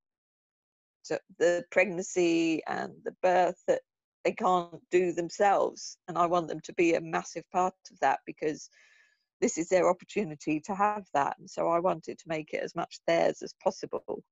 the 1.37 1.63
pregnancy 1.69 2.63
and 2.65 2.91
the 3.03 3.15
birth 3.21 3.61
that 3.67 3.81
they 4.23 4.31
can't 4.31 4.81
do 4.89 5.13
themselves 5.13 5.99
and 6.07 6.17
i 6.17 6.25
want 6.25 6.47
them 6.47 6.61
to 6.61 6.73
be 6.73 6.95
a 6.95 7.01
massive 7.01 7.43
part 7.51 7.75
of 7.91 7.99
that 7.99 8.17
because 8.25 8.67
this 9.41 9.59
is 9.59 9.69
their 9.69 9.87
opportunity 9.87 10.59
to 10.59 10.73
have 10.73 11.05
that 11.13 11.35
and 11.37 11.47
so 11.47 11.67
i 11.67 11.77
wanted 11.77 12.17
to 12.17 12.27
make 12.27 12.51
it 12.51 12.63
as 12.63 12.73
much 12.73 12.97
theirs 13.05 13.43
as 13.43 13.53
possible 13.63 14.23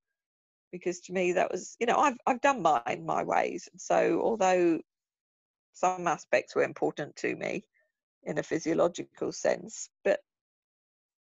because 0.74 1.00
to 1.00 1.14
me 1.14 1.32
that 1.32 1.50
was 1.50 1.78
you 1.80 1.88
know 1.88 1.96
I've 1.98 2.18
I've 2.28 2.42
done 2.42 2.62
mine 2.62 3.06
my 3.06 3.24
ways 3.24 3.70
so 3.78 4.20
although 4.22 4.82
some 5.72 6.06
aspects 6.08 6.54
were 6.54 6.64
important 6.64 7.16
to 7.18 7.34
me 7.36 7.64
in 8.24 8.38
a 8.38 8.44
physiological 8.44 9.32
sense 9.32 9.90
but 10.04 10.20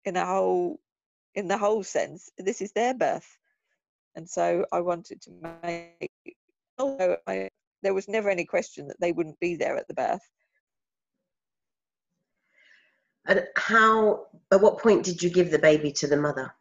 in 0.04 0.16
a 0.16 0.24
whole 0.24 0.78
in 1.38 1.46
the 1.46 1.56
whole 1.56 1.84
sense, 1.84 2.30
this 2.36 2.60
is 2.60 2.72
their 2.72 2.94
birth. 2.94 3.38
And 4.16 4.28
so 4.28 4.66
I 4.72 4.80
wanted 4.80 5.22
to 5.22 5.30
make, 5.62 6.12
although 6.78 7.16
I, 7.28 7.48
there 7.82 7.94
was 7.94 8.08
never 8.08 8.28
any 8.28 8.44
question 8.44 8.88
that 8.88 9.00
they 9.00 9.12
wouldn't 9.12 9.38
be 9.38 9.54
there 9.54 9.76
at 9.76 9.86
the 9.86 9.94
birth. 9.94 10.28
And 13.26 13.44
how, 13.56 14.26
at 14.50 14.60
what 14.60 14.80
point 14.80 15.04
did 15.04 15.22
you 15.22 15.30
give 15.30 15.52
the 15.52 15.60
baby 15.60 15.92
to 15.92 16.08
the 16.08 16.16
mother? 16.16 16.52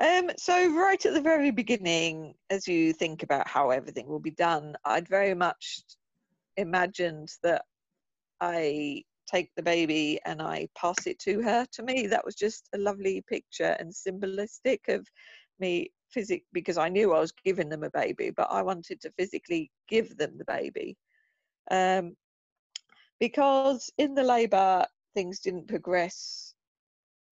Um, 0.00 0.30
so 0.38 0.72
right 0.74 1.04
at 1.04 1.14
the 1.14 1.20
very 1.20 1.50
beginning, 1.50 2.34
as 2.50 2.68
you 2.68 2.92
think 2.92 3.22
about 3.22 3.48
how 3.48 3.70
everything 3.70 4.06
will 4.06 4.20
be 4.20 4.30
done, 4.30 4.76
I'd 4.84 5.08
very 5.08 5.34
much 5.34 5.82
imagined 6.56 7.30
that 7.42 7.64
I 8.40 9.02
take 9.30 9.50
the 9.56 9.62
baby 9.62 10.20
and 10.24 10.40
I 10.40 10.68
pass 10.76 11.06
it 11.06 11.18
to 11.20 11.42
her. 11.42 11.66
To 11.72 11.82
me, 11.82 12.06
that 12.06 12.24
was 12.24 12.36
just 12.36 12.68
a 12.74 12.78
lovely 12.78 13.22
picture 13.28 13.76
and 13.78 13.92
symbolistic 13.92 14.88
of 14.88 15.06
me 15.58 15.90
physic 16.10 16.44
because 16.52 16.78
I 16.78 16.88
knew 16.88 17.12
I 17.12 17.20
was 17.20 17.32
giving 17.44 17.68
them 17.68 17.82
a 17.82 17.90
baby, 17.90 18.30
but 18.30 18.48
I 18.50 18.62
wanted 18.62 19.00
to 19.00 19.12
physically 19.18 19.70
give 19.88 20.16
them 20.16 20.38
the 20.38 20.44
baby. 20.44 20.96
Um, 21.70 22.14
because 23.20 23.90
in 23.98 24.14
the 24.14 24.22
labour, 24.22 24.86
things 25.14 25.40
didn't 25.40 25.66
progress 25.68 26.54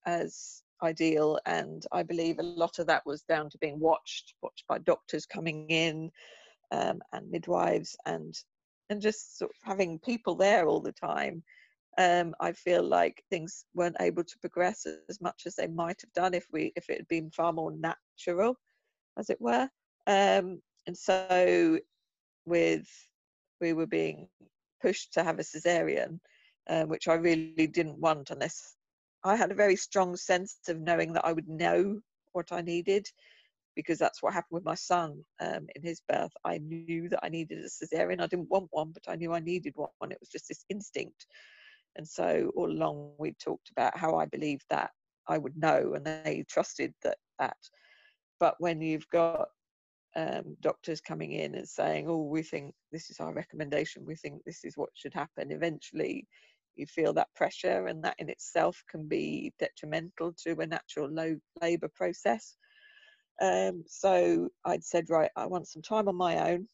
as 0.04 0.62
ideal 0.82 1.38
and 1.46 1.84
i 1.92 2.02
believe 2.02 2.38
a 2.38 2.42
lot 2.42 2.78
of 2.78 2.86
that 2.86 3.04
was 3.06 3.22
down 3.22 3.48
to 3.48 3.58
being 3.58 3.78
watched 3.78 4.34
watched 4.42 4.64
by 4.68 4.78
doctors 4.78 5.26
coming 5.26 5.68
in 5.70 6.10
um, 6.72 7.00
and 7.12 7.30
midwives 7.30 7.96
and 8.06 8.34
and 8.90 9.00
just 9.00 9.38
sort 9.38 9.50
of 9.50 9.56
having 9.64 9.98
people 9.98 10.34
there 10.36 10.68
all 10.68 10.80
the 10.80 10.92
time. 10.92 11.42
Um, 11.98 12.34
i 12.40 12.52
feel 12.52 12.82
like 12.82 13.24
things 13.30 13.64
weren't 13.74 13.96
able 14.00 14.22
to 14.22 14.38
progress 14.40 14.86
as 15.08 15.20
much 15.22 15.44
as 15.46 15.54
they 15.54 15.66
might 15.66 15.98
have 16.02 16.12
done 16.12 16.34
if 16.34 16.46
we 16.52 16.72
if 16.76 16.90
it 16.90 16.98
had 16.98 17.08
been 17.08 17.30
far 17.30 17.54
more 17.54 17.72
natural 17.72 18.56
as 19.18 19.30
it 19.30 19.40
were. 19.40 19.68
Um, 20.06 20.60
and 20.86 20.96
so 20.96 21.78
with 22.44 22.86
we 23.62 23.72
were 23.72 23.86
being 23.86 24.28
pushed 24.82 25.14
to 25.14 25.24
have 25.24 25.38
a 25.38 25.42
cesarean 25.42 26.20
um, 26.68 26.88
which 26.88 27.08
i 27.08 27.14
really 27.14 27.66
didn't 27.66 27.98
want 27.98 28.30
unless 28.30 28.75
I 29.24 29.36
had 29.36 29.50
a 29.50 29.56
very 29.56 29.76
strong 29.76 30.16
sense 30.16 30.58
of 30.68 30.80
knowing 30.80 31.12
that 31.14 31.24
I 31.24 31.32
would 31.32 31.48
know 31.48 32.00
what 32.32 32.52
I 32.52 32.60
needed 32.60 33.06
because 33.74 33.98
that's 33.98 34.22
what 34.22 34.32
happened 34.32 34.56
with 34.56 34.64
my 34.64 34.74
son 34.74 35.22
um, 35.40 35.66
in 35.76 35.82
his 35.82 36.00
birth. 36.08 36.32
I 36.44 36.58
knew 36.58 37.08
that 37.10 37.20
I 37.22 37.28
needed 37.28 37.58
a 37.58 37.68
cesarean. 37.68 38.20
I 38.20 38.26
didn't 38.26 38.50
want 38.50 38.68
one, 38.70 38.90
but 38.92 39.02
I 39.08 39.16
knew 39.16 39.32
I 39.32 39.40
needed 39.40 39.74
one. 39.76 40.10
It 40.10 40.18
was 40.18 40.30
just 40.30 40.48
this 40.48 40.64
instinct. 40.70 41.26
And 41.96 42.06
so 42.08 42.52
all 42.56 42.70
along 42.70 43.12
we 43.18 43.32
talked 43.32 43.70
about 43.70 43.96
how 43.96 44.16
I 44.16 44.26
believed 44.26 44.64
that 44.70 44.90
I 45.28 45.38
would 45.38 45.56
know, 45.56 45.94
and 45.94 46.06
they 46.06 46.44
trusted 46.48 46.94
that. 47.02 47.18
that. 47.38 47.56
But 48.40 48.54
when 48.58 48.80
you've 48.80 49.08
got 49.10 49.48
um, 50.14 50.56
doctors 50.60 51.00
coming 51.00 51.32
in 51.32 51.54
and 51.54 51.68
saying, 51.68 52.06
"Oh, 52.08 52.22
we 52.22 52.42
think 52.42 52.74
this 52.92 53.10
is 53.10 53.20
our 53.20 53.32
recommendation. 53.32 54.04
We 54.04 54.14
think 54.16 54.42
this 54.44 54.64
is 54.64 54.76
what 54.76 54.90
should 54.94 55.14
happen," 55.14 55.50
eventually 55.52 56.26
you 56.76 56.86
feel 56.86 57.12
that 57.14 57.34
pressure, 57.34 57.86
and 57.86 58.04
that 58.04 58.16
in 58.18 58.28
itself 58.28 58.82
can 58.90 59.08
be 59.08 59.52
detrimental 59.58 60.32
to 60.44 60.60
a 60.60 60.66
natural 60.66 61.08
low 61.10 61.36
labour 61.60 61.90
process. 61.94 62.56
Um, 63.40 63.84
so 63.86 64.48
I'd 64.64 64.84
said, 64.84 65.10
right, 65.10 65.30
I 65.36 65.46
want 65.46 65.68
some 65.68 65.82
time 65.82 66.08
on 66.08 66.16
my 66.16 66.52
own 66.52 66.68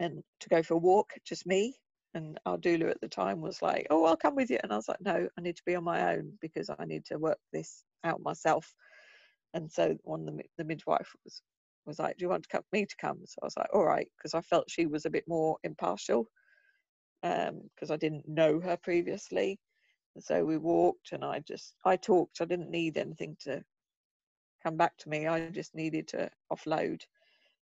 and 0.00 0.22
to 0.40 0.48
go 0.48 0.62
for 0.62 0.74
a 0.74 0.78
walk, 0.78 1.10
just 1.24 1.46
me. 1.46 1.76
And 2.14 2.40
our 2.44 2.58
doula 2.58 2.90
at 2.90 3.00
the 3.00 3.08
time 3.08 3.40
was 3.40 3.62
like, 3.62 3.86
oh, 3.90 4.04
I'll 4.04 4.16
come 4.16 4.34
with 4.34 4.50
you. 4.50 4.58
And 4.62 4.72
I 4.72 4.76
was 4.76 4.88
like, 4.88 5.00
no, 5.00 5.28
I 5.38 5.40
need 5.40 5.56
to 5.56 5.62
be 5.64 5.76
on 5.76 5.84
my 5.84 6.14
own 6.14 6.32
because 6.40 6.68
I 6.68 6.84
need 6.84 7.04
to 7.06 7.18
work 7.18 7.38
this 7.52 7.84
out 8.02 8.20
myself. 8.20 8.74
And 9.54 9.70
so 9.70 9.96
one 10.02 10.24
the, 10.26 10.42
the 10.58 10.64
midwife 10.64 11.12
was 11.24 11.42
was 11.86 11.98
like, 11.98 12.16
do 12.18 12.24
you 12.24 12.28
want 12.28 12.42
to 12.42 12.48
come, 12.48 12.62
me 12.72 12.84
to 12.84 12.96
come? 13.00 13.18
So 13.24 13.38
I 13.42 13.46
was 13.46 13.56
like, 13.56 13.68
all 13.72 13.84
right, 13.84 14.06
because 14.16 14.34
I 14.34 14.42
felt 14.42 14.70
she 14.70 14.86
was 14.86 15.06
a 15.06 15.10
bit 15.10 15.24
more 15.26 15.56
impartial 15.64 16.26
because 17.22 17.90
um, 17.90 17.92
I 17.92 17.96
didn't 17.96 18.28
know 18.28 18.60
her 18.60 18.76
previously. 18.76 19.58
So 20.18 20.44
we 20.44 20.56
walked 20.56 21.12
and 21.12 21.24
I 21.24 21.40
just, 21.40 21.74
I 21.84 21.96
talked. 21.96 22.40
I 22.40 22.44
didn't 22.44 22.70
need 22.70 22.96
anything 22.96 23.36
to 23.42 23.62
come 24.62 24.76
back 24.76 24.96
to 24.98 25.08
me. 25.08 25.26
I 25.26 25.48
just 25.50 25.74
needed 25.74 26.08
to 26.08 26.30
offload. 26.52 27.02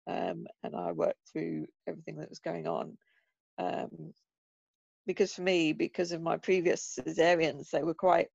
Um, 0.07 0.47
and 0.65 0.75
I 0.75 0.93
worked 0.93 1.29
through 1.31 1.67
everything 1.87 2.17
that 2.17 2.29
was 2.29 2.41
going 2.41 2.67
on. 2.67 2.97
Um, 3.59 4.13
because 5.07 5.35
for 5.35 5.43
me, 5.43 5.73
because 5.73 6.13
of 6.13 6.23
my 6.23 6.37
previous 6.37 6.99
cesareans, 6.99 7.71
they 7.71 7.83
were 7.83 7.95
quite 7.95 8.29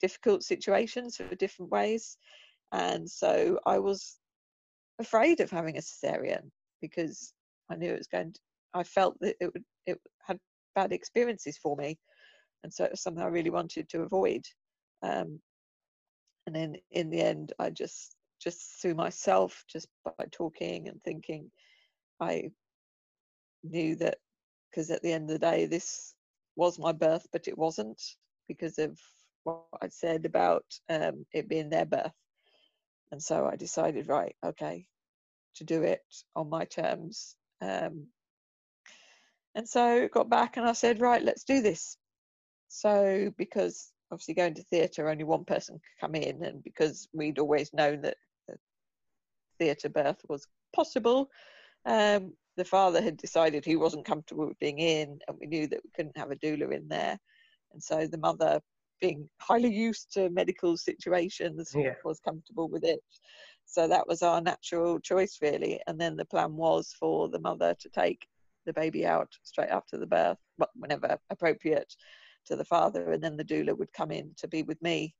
difficult 0.00 0.42
situations 0.42 1.16
for 1.16 1.34
different 1.34 1.70
ways. 1.70 2.16
And 2.72 3.08
so 3.08 3.58
I 3.66 3.78
was 3.78 4.18
afraid 4.98 5.40
of 5.40 5.50
having 5.50 5.76
a 5.76 5.80
cesarean 5.80 6.50
because 6.80 7.32
I 7.70 7.76
knew 7.76 7.92
it 7.92 7.98
was 7.98 8.06
going 8.06 8.32
to, 8.32 8.40
I 8.74 8.82
felt 8.82 9.18
that 9.20 9.36
it 9.40 9.52
would, 9.52 9.64
it 9.86 10.00
had 10.22 10.38
bad 10.76 10.92
experiences 10.92 11.58
for 11.58 11.74
me. 11.74 11.98
And 12.62 12.72
so 12.72 12.84
it 12.84 12.92
was 12.92 13.02
something 13.02 13.22
I 13.22 13.28
really 13.28 13.50
wanted 13.50 13.88
to 13.88 14.02
avoid. 14.02 14.44
Um, 15.02 15.40
and 16.46 16.54
then 16.54 16.76
in 16.92 17.10
the 17.10 17.20
end, 17.20 17.52
I 17.58 17.70
just, 17.70 18.14
just 18.40 18.80
through 18.80 18.94
myself, 18.94 19.64
just 19.68 19.88
by 20.04 20.26
talking 20.30 20.88
and 20.88 21.02
thinking, 21.02 21.50
I 22.20 22.50
knew 23.64 23.96
that 23.96 24.18
because 24.70 24.90
at 24.90 25.02
the 25.02 25.12
end 25.12 25.24
of 25.30 25.40
the 25.40 25.46
day, 25.50 25.66
this 25.66 26.14
was 26.54 26.78
my 26.78 26.92
birth, 26.92 27.26
but 27.32 27.48
it 27.48 27.58
wasn't 27.58 28.00
because 28.46 28.78
of 28.78 28.98
what 29.44 29.64
I'd 29.82 29.92
said 29.92 30.24
about 30.24 30.64
um, 30.88 31.26
it 31.32 31.48
being 31.48 31.70
their 31.70 31.86
birth. 31.86 32.12
And 33.12 33.22
so 33.22 33.46
I 33.46 33.56
decided, 33.56 34.08
right, 34.08 34.34
okay, 34.44 34.86
to 35.56 35.64
do 35.64 35.82
it 35.82 36.02
on 36.34 36.50
my 36.50 36.64
terms. 36.64 37.36
Um, 37.60 38.08
and 39.56 39.68
so 39.68 40.08
got 40.12 40.30
back 40.30 40.56
and 40.56 40.66
I 40.66 40.72
said, 40.72 41.00
right, 41.00 41.22
let's 41.22 41.42
do 41.42 41.62
this. 41.62 41.96
So 42.68 43.32
because 43.36 43.90
obviously 44.12 44.34
going 44.34 44.54
to 44.54 44.62
theatre, 44.62 45.08
only 45.08 45.24
one 45.24 45.44
person 45.44 45.76
could 45.76 46.00
come 46.00 46.14
in, 46.14 46.44
and 46.44 46.62
because 46.62 47.08
we'd 47.12 47.38
always 47.38 47.72
known 47.72 48.02
that 48.02 48.16
theatre 49.58 49.88
birth 49.88 50.20
was 50.28 50.46
possible, 50.74 51.30
um, 51.86 52.34
the 52.56 52.64
father 52.64 53.00
had 53.00 53.16
decided 53.16 53.64
he 53.64 53.76
wasn't 53.76 54.04
comfortable 54.04 54.46
with 54.46 54.58
being 54.58 54.78
in, 54.78 55.18
and 55.26 55.36
we 55.40 55.46
knew 55.46 55.66
that 55.66 55.80
we 55.82 55.90
couldn't 55.96 56.16
have 56.16 56.30
a 56.30 56.36
doula 56.36 56.72
in 56.72 56.86
there. 56.88 57.18
And 57.72 57.82
so 57.82 58.06
the 58.06 58.18
mother, 58.18 58.60
being 59.00 59.28
highly 59.40 59.72
used 59.72 60.12
to 60.12 60.30
medical 60.30 60.76
situations, 60.76 61.72
yeah. 61.74 61.94
was 62.04 62.20
comfortable 62.20 62.68
with 62.68 62.84
it. 62.84 63.00
So 63.66 63.88
that 63.88 64.06
was 64.06 64.22
our 64.22 64.40
natural 64.40 65.00
choice, 65.00 65.38
really. 65.42 65.80
And 65.86 66.00
then 66.00 66.16
the 66.16 66.24
plan 66.24 66.54
was 66.54 66.94
for 66.98 67.28
the 67.28 67.40
mother 67.40 67.74
to 67.80 67.88
take 67.88 68.26
the 68.66 68.72
baby 68.72 69.06
out 69.06 69.32
straight 69.42 69.70
after 69.70 69.96
the 69.96 70.06
birth, 70.06 70.38
whenever 70.74 71.18
appropriate, 71.30 71.94
to 72.46 72.56
the 72.56 72.64
father, 72.64 73.12
and 73.12 73.22
then 73.22 73.36
the 73.36 73.44
doula 73.44 73.76
would 73.76 73.92
come 73.92 74.10
in 74.10 74.32
to 74.38 74.48
be 74.48 74.62
with 74.62 74.80
me. 74.82 75.14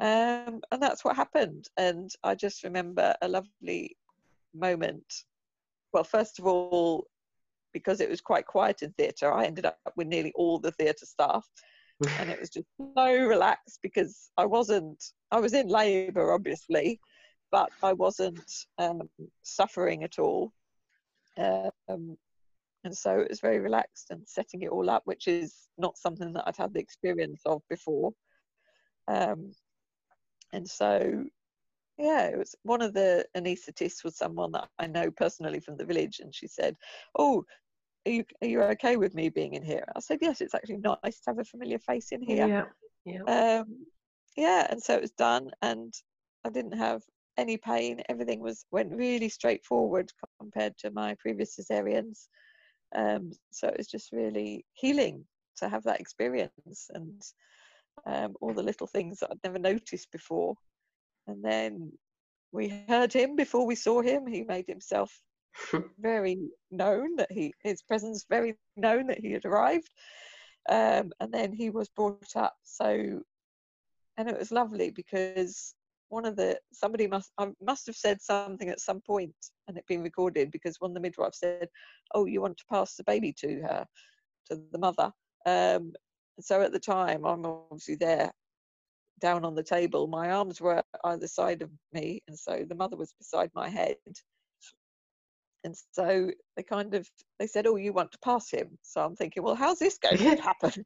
Um, 0.00 0.60
and 0.72 0.80
that's 0.80 1.04
what 1.04 1.16
happened. 1.16 1.66
And 1.76 2.10
I 2.22 2.34
just 2.34 2.64
remember 2.64 3.14
a 3.22 3.28
lovely 3.28 3.96
moment. 4.54 5.04
Well, 5.92 6.04
first 6.04 6.38
of 6.38 6.46
all, 6.46 7.06
because 7.72 8.00
it 8.00 8.10
was 8.10 8.20
quite 8.20 8.46
quiet 8.46 8.82
in 8.82 8.92
theatre, 8.92 9.32
I 9.32 9.44
ended 9.44 9.66
up 9.66 9.78
with 9.96 10.06
nearly 10.06 10.32
all 10.34 10.58
the 10.58 10.72
theatre 10.72 11.06
staff. 11.06 11.46
and 12.18 12.30
it 12.30 12.40
was 12.40 12.50
just 12.50 12.66
so 12.96 13.12
relaxed 13.12 13.78
because 13.82 14.30
I 14.36 14.46
wasn't, 14.46 15.02
I 15.30 15.40
was 15.40 15.54
in 15.54 15.68
labour, 15.68 16.32
obviously, 16.32 17.00
but 17.50 17.70
I 17.82 17.92
wasn't 17.92 18.50
um, 18.78 19.02
suffering 19.42 20.02
at 20.02 20.18
all. 20.18 20.52
Um, 21.36 22.16
and 22.84 22.96
so 22.96 23.18
it 23.18 23.30
was 23.30 23.40
very 23.40 23.58
relaxed 23.58 24.10
and 24.10 24.22
setting 24.26 24.62
it 24.62 24.70
all 24.70 24.88
up 24.90 25.02
which 25.04 25.26
is 25.26 25.68
not 25.78 25.96
something 25.98 26.32
that 26.32 26.44
i'd 26.46 26.56
had 26.56 26.72
the 26.72 26.80
experience 26.80 27.40
of 27.46 27.62
before. 27.68 28.12
Um, 29.08 29.52
and 30.52 30.68
so 30.68 31.24
yeah 31.98 32.26
it 32.26 32.38
was 32.38 32.54
one 32.62 32.80
of 32.80 32.94
the 32.94 33.26
anaesthetists 33.36 34.02
was 34.02 34.16
someone 34.16 34.52
that 34.52 34.68
i 34.78 34.86
know 34.86 35.10
personally 35.10 35.60
from 35.60 35.76
the 35.76 35.84
village 35.84 36.20
and 36.20 36.34
she 36.34 36.46
said 36.46 36.74
oh 37.18 37.44
are 38.06 38.10
you, 38.10 38.24
are 38.42 38.48
you 38.48 38.62
okay 38.62 38.96
with 38.96 39.14
me 39.14 39.30
being 39.30 39.54
in 39.54 39.62
here? 39.62 39.84
I 39.96 40.00
said 40.00 40.18
yes 40.20 40.40
it's 40.40 40.54
actually 40.54 40.76
nice 40.76 41.20
to 41.20 41.30
have 41.30 41.38
a 41.38 41.44
familiar 41.44 41.78
face 41.78 42.12
in 42.12 42.22
here. 42.22 42.46
Yeah 42.46 42.64
yeah. 43.26 43.60
Um, 43.60 43.86
yeah 44.36 44.66
and 44.70 44.82
so 44.82 44.94
it 44.94 45.02
was 45.02 45.12
done 45.12 45.50
and 45.62 45.92
i 46.44 46.50
didn't 46.50 46.76
have 46.76 47.02
any 47.36 47.56
pain. 47.56 48.02
Everything 48.08 48.40
was 48.40 48.64
went 48.70 48.92
really 48.92 49.28
straightforward 49.28 50.10
compared 50.38 50.76
to 50.78 50.90
my 50.90 51.14
previous 51.18 51.56
cesareans 51.56 52.28
um, 52.94 53.32
so 53.50 53.68
it 53.68 53.78
was 53.78 53.86
just 53.86 54.12
really 54.12 54.64
healing 54.72 55.24
to 55.56 55.68
have 55.68 55.84
that 55.84 56.00
experience 56.00 56.90
and 56.92 57.22
um, 58.06 58.34
all 58.40 58.52
the 58.52 58.62
little 58.62 58.86
things 58.86 59.20
that 59.20 59.30
I'd 59.30 59.38
never 59.44 59.58
noticed 59.58 60.10
before. 60.10 60.54
And 61.26 61.44
then 61.44 61.92
we 62.52 62.84
heard 62.88 63.12
him 63.12 63.36
before 63.36 63.66
we 63.66 63.74
saw 63.74 64.02
him. 64.02 64.26
He 64.26 64.42
made 64.42 64.66
himself 64.66 65.12
very 65.98 66.38
known 66.70 67.16
that 67.16 67.30
he 67.30 67.54
his 67.62 67.82
presence 67.82 68.26
very 68.28 68.56
known 68.76 69.06
that 69.08 69.20
he 69.20 69.32
had 69.32 69.44
arrived. 69.44 69.90
Um, 70.68 71.12
and 71.20 71.32
then 71.32 71.52
he 71.52 71.70
was 71.70 71.88
brought 71.88 72.36
up. 72.36 72.54
So 72.64 73.22
and 74.16 74.28
it 74.28 74.38
was 74.38 74.52
lovely 74.52 74.90
because 74.90 75.74
one 76.14 76.24
of 76.24 76.36
the 76.36 76.58
somebody 76.72 77.06
must 77.08 77.32
I 77.38 77.50
must 77.60 77.86
have 77.86 77.96
said 77.96 78.22
something 78.22 78.68
at 78.68 78.80
some 78.80 79.00
point 79.00 79.34
and 79.66 79.76
it 79.76 79.86
been 79.86 80.02
recorded 80.02 80.52
because 80.52 80.76
one 80.78 80.92
of 80.92 80.94
the 80.94 81.00
midwives 81.00 81.40
said, 81.40 81.68
"Oh, 82.14 82.26
you 82.26 82.40
want 82.40 82.56
to 82.58 82.64
pass 82.70 82.94
the 82.94 83.04
baby 83.04 83.32
to 83.40 83.60
her, 83.62 83.86
to 84.46 84.62
the 84.70 84.78
mother." 84.78 85.12
Um, 85.44 85.92
so 86.40 86.62
at 86.62 86.72
the 86.72 86.78
time, 86.78 87.26
I'm 87.26 87.44
obviously 87.44 87.96
there, 87.96 88.32
down 89.20 89.44
on 89.44 89.54
the 89.54 89.62
table. 89.62 90.06
My 90.06 90.30
arms 90.30 90.60
were 90.60 90.82
either 91.04 91.26
side 91.26 91.62
of 91.62 91.70
me, 91.92 92.22
and 92.28 92.38
so 92.38 92.64
the 92.68 92.74
mother 92.76 92.96
was 92.96 93.12
beside 93.18 93.50
my 93.54 93.68
head. 93.68 93.96
And 95.64 95.74
so 95.92 96.30
they 96.56 96.62
kind 96.62 96.94
of 96.94 97.08
they 97.38 97.46
said, 97.46 97.66
"Oh, 97.66 97.76
you 97.76 97.92
want 97.92 98.12
to 98.12 98.18
pass 98.18 98.50
him?" 98.50 98.78
So 98.82 99.02
I'm 99.02 99.16
thinking, 99.16 99.42
"Well, 99.42 99.54
how's 99.54 99.78
this 99.78 99.98
going 99.98 100.18
to 100.18 100.36
happen?" 100.42 100.84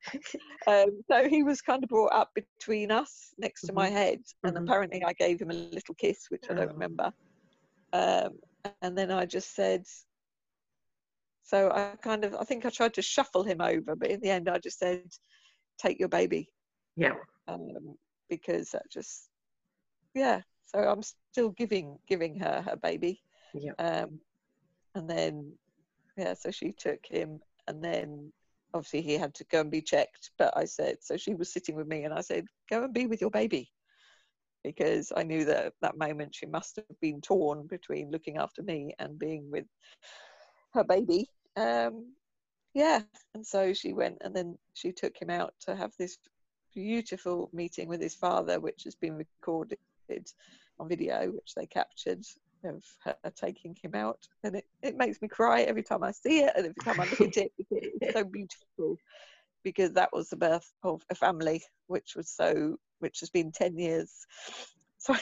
um, 0.67 1.03
so 1.11 1.29
he 1.29 1.43
was 1.43 1.63
kind 1.63 1.83
of 1.85 1.91
brought 1.91 2.13
up 2.13 2.31
between 2.35 2.91
us, 2.93 3.35
next 3.39 3.67
to 3.67 3.73
my 3.73 3.89
Mhm. 3.89 3.91
head, 3.91 4.21
and 4.47 4.57
Mhm. 4.57 4.59
apparently 4.59 5.03
I 5.05 5.13
gave 5.15 5.41
him 5.41 5.51
a 5.51 5.55
little 5.55 5.95
kiss, 5.97 6.27
which 6.31 6.45
I 6.51 6.55
don't 6.55 6.71
Oh. 6.71 6.73
remember. 6.73 7.13
Um, 7.93 8.41
and 8.83 8.99
then 8.99 9.11
I 9.13 9.27
just 9.27 9.55
said, 9.55 9.85
so 11.43 11.71
I 11.71 11.97
kind 12.03 12.25
of 12.25 12.35
I 12.35 12.45
think 12.45 12.67
I 12.67 12.71
tried 12.71 12.95
to 12.95 13.03
shuffle 13.03 13.45
him 13.45 13.61
over, 13.61 13.97
but 13.97 14.11
in 14.11 14.21
the 14.21 14.31
end 14.31 14.49
I 14.49 14.59
just 14.59 14.79
said, 14.79 15.03
"Take 15.79 15.99
your 16.01 16.09
baby," 16.09 16.51
Yeah. 16.97 17.15
um, 17.49 17.97
because 18.29 18.71
that 18.71 18.91
just 18.91 19.31
yeah. 20.15 20.43
So 20.67 20.81
I'm 20.81 21.03
still 21.03 21.51
giving 21.51 21.99
giving 22.09 22.39
her 22.41 22.63
her 22.63 22.77
baby. 22.77 23.23
Yeah. 23.53 23.73
Um, 23.79 24.21
and 24.99 25.09
then, 25.09 25.53
yeah, 26.17 26.35
so 26.35 26.51
she 26.51 26.73
took 26.73 27.07
him, 27.07 27.41
and 27.69 27.83
then 27.83 28.33
obviously 28.75 29.01
he 29.01 29.15
had 29.15 29.33
to 29.35 29.45
go 29.45 29.61
and 29.61 29.71
be 29.71 29.81
checked. 29.81 30.33
But 30.37 30.57
I 30.57 30.65
said, 30.65 30.97
so 31.01 31.17
she 31.17 31.35
was 31.35 31.53
sitting 31.53 31.77
with 31.77 31.87
me, 31.87 32.05
and 32.05 32.13
I 32.13 32.21
said, 32.21 32.47
go 32.69 32.83
and 32.85 32.93
be 32.93 33.07
with 33.07 33.21
your 33.21 33.31
baby. 33.31 33.71
Because 34.65 35.13
I 35.17 35.23
knew 35.23 35.45
that 35.45 35.67
at 35.67 35.73
that 35.83 35.97
moment 35.97 36.35
she 36.35 36.47
must 36.47 36.77
have 36.77 37.01
been 37.01 37.21
torn 37.21 37.69
between 37.69 38.11
looking 38.11 38.39
after 38.39 38.63
me 38.63 38.93
and 38.99 39.19
being 39.19 39.49
with 39.51 39.67
her 40.75 40.83
baby. 40.83 41.31
Um, 41.57 42.13
yeah, 42.75 43.03
and 43.35 43.47
so 43.47 43.73
she 43.73 43.93
went, 43.93 44.19
and 44.23 44.35
then 44.35 44.59
she 44.75 44.91
took 44.93 45.17
him 45.17 45.31
out 45.31 45.55
to 45.61 45.77
have 45.77 45.93
this 45.97 46.19
beautiful 46.75 47.51
meeting 47.53 47.89
with 47.89 48.03
his 48.03 48.17
father, 48.17 48.59
which 48.59 48.83
has 48.85 48.97
been 48.97 49.15
recorded 49.15 49.79
on 50.81 50.89
video, 50.89 51.31
which 51.31 51.55
they 51.55 51.67
captured 51.67 52.25
of 52.65 52.83
her 53.05 53.17
taking 53.37 53.77
him 53.83 53.95
out. 53.95 54.21
And 54.45 54.57
it, 54.57 54.65
it 54.83 54.97
makes 54.97 55.21
me 55.23 55.29
cry 55.29 55.63
every 55.63 55.83
time 55.83 56.03
I 56.03 56.13
see 56.13 56.41
it 56.41 56.53
and 56.57 56.67
every 56.67 56.83
time 56.83 57.01
I 57.01 57.05
look 57.05 57.21
at 57.21 57.37
it 57.37 57.53
because 57.57 57.85
it's 58.01 58.13
so 58.13 58.25
beautiful. 58.33 58.97
Because 59.65 59.93
that 59.93 60.11
was 60.13 60.29
the 60.29 60.37
birth 60.37 60.71
of 60.85 61.03
a 61.11 61.15
family, 61.15 61.63
which 61.89 62.15
was 62.17 62.31
so, 62.31 62.77
which 63.01 63.21
has 63.21 63.31
been 63.31 63.53
10 63.53 63.77
years, 63.77 64.13
sorry, 64.99 65.21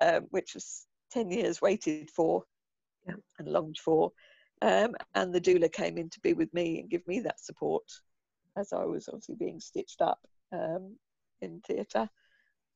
um, 0.00 0.26
which 0.30 0.54
was 0.54 0.86
10 1.12 1.30
years 1.30 1.60
waited 1.60 2.10
for 2.10 2.44
Yeah. 3.06 3.14
and 3.38 3.48
longed 3.48 3.78
for. 3.78 4.12
Um, 4.62 4.94
and 5.14 5.32
the 5.34 5.40
doula 5.40 5.72
came 5.72 5.98
in 5.98 6.10
to 6.10 6.20
be 6.20 6.32
with 6.34 6.52
me 6.54 6.80
and 6.80 6.90
give 6.90 7.06
me 7.06 7.20
that 7.20 7.40
support 7.40 7.84
as 8.56 8.72
I 8.72 8.84
was 8.84 9.08
obviously 9.08 9.36
being 9.36 9.60
stitched 9.60 10.00
up 10.02 10.20
um, 10.52 10.96
in 11.40 11.60
theatre. 11.66 12.08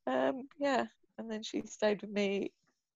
Um, 0.07 0.49
yeah, 0.59 0.87
and 1.18 1.31
then 1.31 1.43
she 1.43 1.62
stayed 1.66 2.03
with 2.03 2.11
me. 2.11 2.53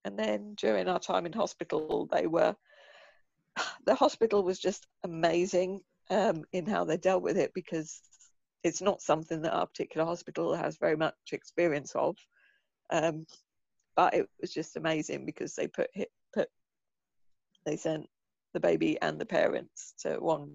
And 0.09 0.19
then 0.19 0.55
during 0.55 0.89
our 0.89 0.99
time 0.99 1.27
in 1.27 1.35
hospital, 1.35 2.09
they 2.11 2.27
were, 2.27 2.57
the 3.85 3.95
hospital 3.95 4.43
was 4.43 4.59
just 4.59 4.87
amazing 5.05 5.81
um, 6.09 6.45
in 6.51 6.65
how 6.65 6.85
they 6.85 6.97
dealt 6.97 7.23
with 7.23 7.37
it 7.37 7.53
because 7.55 8.01
it's 8.65 8.81
not 8.81 9.03
something 9.03 9.43
that 9.43 9.53
our 9.53 9.67
particular 9.67 10.07
hospital 10.07 10.55
has 10.55 10.79
very 10.79 10.97
much 10.97 11.15
experience 11.33 11.93
of. 11.95 12.17
Um, 12.89 13.27
but 13.97 14.15
it 14.15 14.31
was 14.41 14.51
just 14.51 14.79
amazing 14.79 15.27
because 15.27 15.55
they 15.55 15.69
put 15.69 15.91
put 16.33 16.49
they 17.67 17.77
sent 17.77 18.09
the 18.55 18.61
baby 18.61 18.99
and 19.03 19.21
the 19.21 19.27
parents 19.27 19.93
to 19.99 20.15
one 20.15 20.55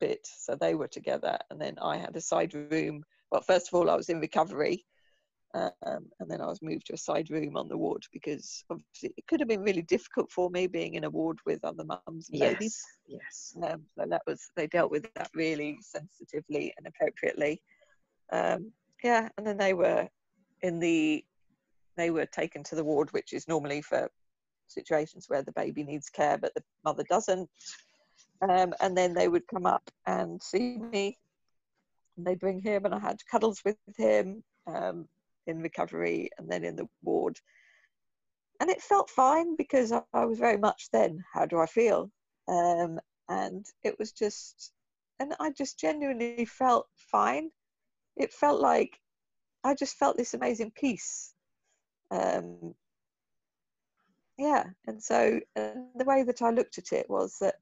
bit, 0.00 0.26
so 0.38 0.54
they 0.54 0.74
were 0.74 0.88
together, 0.88 1.38
and 1.50 1.60
then 1.60 1.74
I 1.82 1.98
had 1.98 2.16
a 2.16 2.22
side 2.22 2.54
room. 2.54 3.04
Well, 3.30 3.42
first 3.42 3.68
of 3.68 3.74
all, 3.74 3.90
I 3.90 3.96
was 3.96 4.08
in 4.08 4.20
recovery, 4.20 4.86
um, 5.54 6.06
and 6.18 6.28
then 6.28 6.40
I 6.40 6.46
was 6.46 6.60
moved 6.62 6.86
to 6.86 6.94
a 6.94 6.98
side 6.98 7.30
room 7.30 7.56
on 7.56 7.68
the 7.68 7.76
ward 7.76 8.02
because 8.12 8.64
obviously 8.70 9.14
it 9.16 9.26
could 9.28 9.38
have 9.38 9.48
been 9.48 9.62
really 9.62 9.82
difficult 9.82 10.30
for 10.32 10.50
me 10.50 10.66
being 10.66 10.94
in 10.94 11.04
a 11.04 11.10
ward 11.10 11.38
with 11.46 11.64
other 11.64 11.84
mums 11.84 12.28
and 12.28 12.40
babies. 12.40 12.82
Yes. 13.06 13.54
Yes. 13.54 13.70
Um, 13.70 13.82
so 13.96 14.06
that 14.08 14.22
was 14.26 14.50
they 14.56 14.66
dealt 14.66 14.90
with 14.90 15.06
that 15.14 15.30
really 15.32 15.78
sensitively 15.80 16.74
and 16.76 16.86
appropriately. 16.88 17.62
Um, 18.32 18.72
yeah, 19.04 19.28
and 19.38 19.46
then 19.46 19.56
they 19.56 19.74
were 19.74 20.08
in 20.62 20.80
the 20.80 21.24
they 21.96 22.10
were 22.10 22.26
taken 22.26 22.64
to 22.64 22.74
the 22.74 22.84
ward, 22.84 23.12
which 23.12 23.32
is 23.32 23.46
normally 23.46 23.80
for 23.80 24.10
situations 24.66 25.26
where 25.28 25.42
the 25.42 25.52
baby 25.52 25.84
needs 25.84 26.08
care 26.08 26.36
but 26.36 26.52
the 26.54 26.62
mother 26.84 27.04
doesn't. 27.08 27.48
Um, 28.48 28.74
and 28.80 28.96
then 28.96 29.14
they 29.14 29.28
would 29.28 29.46
come 29.46 29.66
up 29.66 29.88
and 30.06 30.42
see 30.42 30.78
me. 30.78 31.16
And 32.16 32.26
they'd 32.26 32.40
bring 32.40 32.60
him, 32.60 32.84
and 32.84 32.94
I 32.94 32.98
had 32.98 33.18
cuddles 33.30 33.60
with 33.64 33.76
him 33.96 34.42
um, 34.66 35.06
in 35.46 35.60
recovery 35.60 36.30
and 36.38 36.50
then 36.50 36.64
in 36.64 36.76
the 36.76 36.88
ward. 37.02 37.38
And 38.60 38.70
it 38.70 38.80
felt 38.80 39.10
fine 39.10 39.56
because 39.56 39.92
I, 39.92 40.02
I 40.12 40.24
was 40.24 40.38
very 40.38 40.58
much 40.58 40.88
then, 40.92 41.22
how 41.32 41.46
do 41.46 41.58
I 41.58 41.66
feel? 41.66 42.10
Um, 42.48 42.98
and 43.28 43.64
it 43.82 43.98
was 43.98 44.12
just, 44.12 44.72
and 45.18 45.34
I 45.40 45.50
just 45.50 45.78
genuinely 45.78 46.44
felt 46.44 46.86
fine. 46.96 47.50
It 48.16 48.32
felt 48.32 48.60
like 48.60 48.98
I 49.64 49.74
just 49.74 49.96
felt 49.96 50.16
this 50.16 50.34
amazing 50.34 50.72
peace. 50.76 51.34
Um, 52.10 52.74
yeah, 54.38 54.64
and 54.86 55.02
so 55.02 55.40
and 55.56 55.86
the 55.96 56.04
way 56.04 56.22
that 56.24 56.42
I 56.42 56.50
looked 56.50 56.78
at 56.78 56.92
it 56.92 57.08
was 57.08 57.36
that 57.40 57.56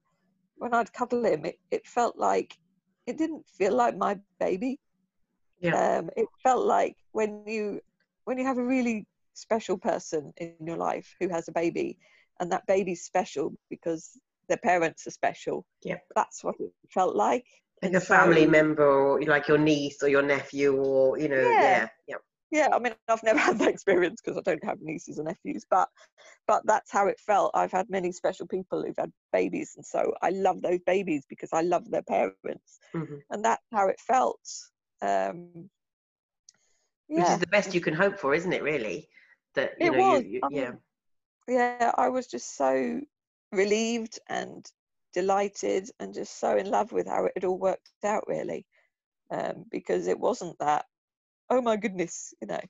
when 0.57 0.75
I'd 0.75 0.93
cuddle 0.93 1.25
him, 1.25 1.45
it, 1.45 1.59
it 1.71 1.87
felt 1.87 2.17
like 2.17 2.57
it 3.07 3.19
didn't 3.19 3.47
feel 3.49 3.75
like 3.75 3.97
my 3.97 4.19
baby. 4.41 4.79
Yeah. 5.61 5.99
Um, 5.99 6.11
it 6.17 6.27
felt 6.43 6.67
like 6.67 6.97
when 7.13 7.45
you 7.47 7.81
when 8.25 8.39
you 8.39 8.45
have 8.45 8.59
a 8.59 8.65
really 8.65 9.07
special 9.35 9.79
person 9.79 10.33
in 10.37 10.55
your 10.67 10.77
life 10.77 11.17
who 11.21 11.29
has 11.29 11.49
a 11.49 11.53
baby, 11.53 11.99
and 12.41 12.53
that 12.53 12.67
baby's 12.67 13.05
special 13.05 13.53
because 13.71 14.19
their 14.49 14.59
parents 14.59 15.07
are 15.07 15.11
special. 15.11 15.65
Yeah. 15.83 15.99
That's 16.15 16.45
what 16.45 16.57
it 16.61 16.73
felt 16.91 17.17
like. 17.17 17.47
Like 17.83 17.89
And 17.93 17.97
a 17.97 18.01
family 18.01 18.45
so- 18.45 18.51
member, 18.51 18.89
or 18.89 19.23
like 19.23 19.49
your 19.49 19.59
niece 19.59 20.03
or 20.03 20.09
your 20.09 20.23
nephew, 20.23 20.77
or 20.77 21.19
you 21.19 21.29
know, 21.29 21.51
Yeah. 21.51 21.63
yeah, 21.63 21.89
yeah. 22.09 22.17
yeah 22.51 22.69
i 22.73 22.79
mean 22.79 22.95
i've 23.09 23.23
never 23.23 23.39
had 23.49 23.59
that 23.59 23.69
experience 23.69 24.21
because 24.21 24.39
i 24.39 24.43
don't 24.51 24.65
have 24.65 24.79
nieces 24.81 25.19
or 25.19 25.25
nephews 25.25 25.65
but 25.71 25.89
but 26.47 26.61
that's 26.67 26.91
how 26.93 27.07
it 27.09 27.19
felt 27.21 27.51
i've 27.55 27.73
had 27.73 27.89
many 27.89 28.13
special 28.13 28.47
people 28.47 28.83
who've 28.83 29.03
had 29.05 29.13
babies 29.33 29.73
and 29.77 29.87
so 29.87 30.13
i 30.23 30.31
love 30.31 30.61
those 30.63 30.81
babies 30.87 31.25
because 31.29 31.53
i 31.53 31.63
love 31.63 31.91
their 31.91 32.03
parents 32.17 32.79
Mhm. 32.95 33.19
and 33.31 33.45
that's 33.45 33.67
how 33.73 33.89
it 33.89 34.01
felt 34.01 34.45
um 35.01 35.71
Which 37.15 37.31
is 37.31 37.39
the 37.39 37.47
best 37.47 37.75
you 37.75 37.81
can 37.81 37.95
hope 37.95 38.19
for, 38.19 38.35
isn't 38.35 38.53
it? 38.53 38.63
Really, 38.63 39.09
that 39.55 39.73
you 39.81 39.91
It 39.91 39.91
know, 39.91 39.99
was. 39.99 40.23
you, 40.23 40.23
you 40.23 40.43
I 40.43 40.49
yeah, 40.49 40.73
mean, 40.73 40.81
yeah 41.49 41.93
i 41.97 42.09
was 42.09 42.27
just 42.27 42.57
so 42.57 43.01
relieved 43.53 44.19
and 44.29 44.71
delighted 45.13 45.91
and 46.01 46.15
just 46.15 46.39
so 46.39 46.57
in 46.57 46.71
love 46.71 46.93
with 46.93 47.07
how 47.09 47.25
it 47.27 47.33
had 47.37 47.45
all 47.45 47.59
worked 47.59 47.91
out 48.05 48.25
really 48.29 48.67
um 49.31 49.65
because 49.71 50.07
it 50.09 50.19
wasn't 50.19 50.57
that 50.59 50.85
oh 51.51 51.61
my 51.61 51.77
goodness 51.77 52.35
you 52.41 52.49
know 52.49 52.61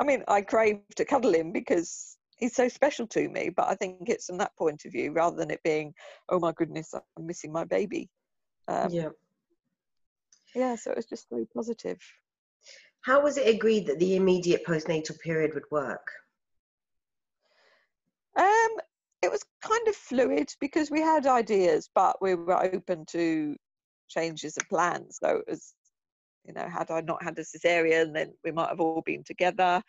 i 0.00 0.04
mean 0.04 0.22
i 0.28 0.40
crave 0.42 0.80
to 0.96 1.04
cuddle 1.04 1.34
him 1.34 1.52
because 1.52 2.16
he's 2.36 2.54
so 2.54 2.68
special 2.68 3.06
to 3.06 3.28
me 3.28 3.50
but 3.56 3.68
i 3.68 3.74
think 3.74 4.08
it's 4.08 4.26
from 4.26 4.38
that 4.38 4.56
point 4.56 4.84
of 4.84 4.92
view 4.92 5.12
rather 5.12 5.36
than 5.36 5.50
it 5.50 5.62
being 5.64 5.94
oh 6.28 6.38
my 6.38 6.52
goodness 6.52 6.94
i'm 6.94 7.26
missing 7.26 7.40
my 7.52 7.64
baby 7.64 8.08
um 8.68 8.90
yeah. 8.90 9.08
yeah 10.54 10.74
so 10.74 10.90
it 10.90 10.96
was 10.96 11.06
just 11.06 11.28
very 11.30 11.46
positive 11.46 11.98
How 13.04 13.20
was 13.20 13.36
it 13.36 13.54
agreed 13.54 13.86
that 13.86 13.98
the 13.98 14.16
immediate 14.16 14.64
postnatal 14.64 15.18
period 15.20 15.52
would 15.54 15.70
work? 15.70 16.06
Um, 18.36 18.70
it 19.22 19.30
was 19.30 19.44
kind 19.62 19.86
of 19.88 19.94
fluid 19.94 20.50
because 20.58 20.90
we 20.90 21.00
had 21.00 21.26
ideas, 21.26 21.90
but 21.94 22.20
we 22.22 22.34
were 22.34 22.62
open 22.62 23.04
to 23.10 23.56
changes 24.08 24.56
of 24.56 24.68
plans. 24.68 25.18
So 25.22 25.36
it 25.36 25.44
was, 25.46 25.74
you 26.46 26.54
know, 26.54 26.66
had 26.66 26.90
I 26.90 27.02
not 27.02 27.22
had 27.22 27.38
a 27.38 27.42
cesarean, 27.42 28.14
then 28.14 28.32
we 28.42 28.52
might 28.52 28.70
have 28.70 28.80
all 28.80 29.02
been 29.02 29.22
together. 29.22 29.82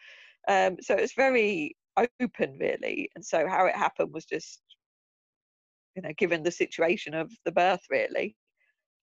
Um, 0.49 0.77
so 0.81 0.93
it 0.95 1.01
was 1.01 1.13
very 1.13 1.75
open, 2.19 2.57
really. 2.59 3.09
And 3.15 3.25
so 3.25 3.47
how 3.47 3.65
it 3.65 3.75
happened 3.75 4.13
was 4.13 4.25
just, 4.25 4.61
you 5.95 6.01
know, 6.01 6.11
given 6.17 6.43
the 6.43 6.51
situation 6.51 7.13
of 7.13 7.31
the 7.45 7.51
birth, 7.53 7.81
really. 7.89 8.35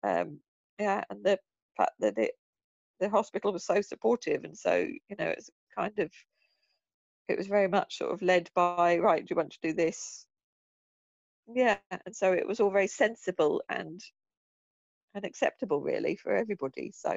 Um, 0.05 0.41
yeah, 0.79 1.03
and 1.09 1.25
the 1.25 1.39
fact 1.79 1.93
that 2.01 2.19
it, 2.19 2.33
the 3.03 3.09
hospital 3.11 3.53
was 3.53 3.65
so 3.67 3.81
supportive, 3.81 4.45
and 4.45 4.57
so 4.57 4.75
you 4.77 5.17
know, 5.19 5.27
it's 5.29 5.51
kind 5.77 5.99
of 5.99 6.11
it 7.29 7.37
was 7.39 7.47
very 7.47 7.69
much 7.69 7.99
sort 7.99 8.13
of 8.13 8.23
led 8.23 8.51
by 8.55 8.99
right 8.99 9.25
do 9.25 9.29
you 9.33 9.37
want 9.37 9.53
to 9.53 9.59
do 9.63 9.73
this 9.73 10.27
yeah 11.55 11.77
and 11.91 12.15
so 12.15 12.33
it 12.33 12.47
was 12.47 12.61
all 12.61 12.71
very 12.71 12.87
sensible 12.87 13.63
and 13.69 14.01
and 15.15 15.25
acceptable 15.25 15.81
really 15.81 16.15
for 16.17 16.35
everybody 16.35 16.93
so 16.95 17.17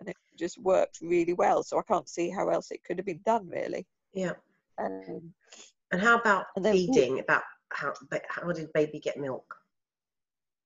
and 0.00 0.08
it 0.08 0.16
just 0.38 0.58
worked 0.58 0.98
really 1.00 1.32
well. 1.34 1.62
So 1.62 1.78
I 1.78 1.82
can't 1.82 2.08
see 2.08 2.30
how 2.30 2.48
else 2.48 2.70
it 2.70 2.84
could 2.84 2.98
have 2.98 3.06
been 3.06 3.20
done, 3.24 3.48
really. 3.48 3.86
Yeah. 4.12 4.34
Um, 4.78 5.34
And 5.90 6.00
how 6.00 6.18
about 6.18 6.46
And 6.56 6.64
then- 6.64 6.74
feeding? 6.74 7.18
About 7.18 7.42
how 7.70 7.92
how 8.28 8.52
did 8.52 8.72
baby 8.72 9.00
get 9.00 9.18
milk? 9.18 9.56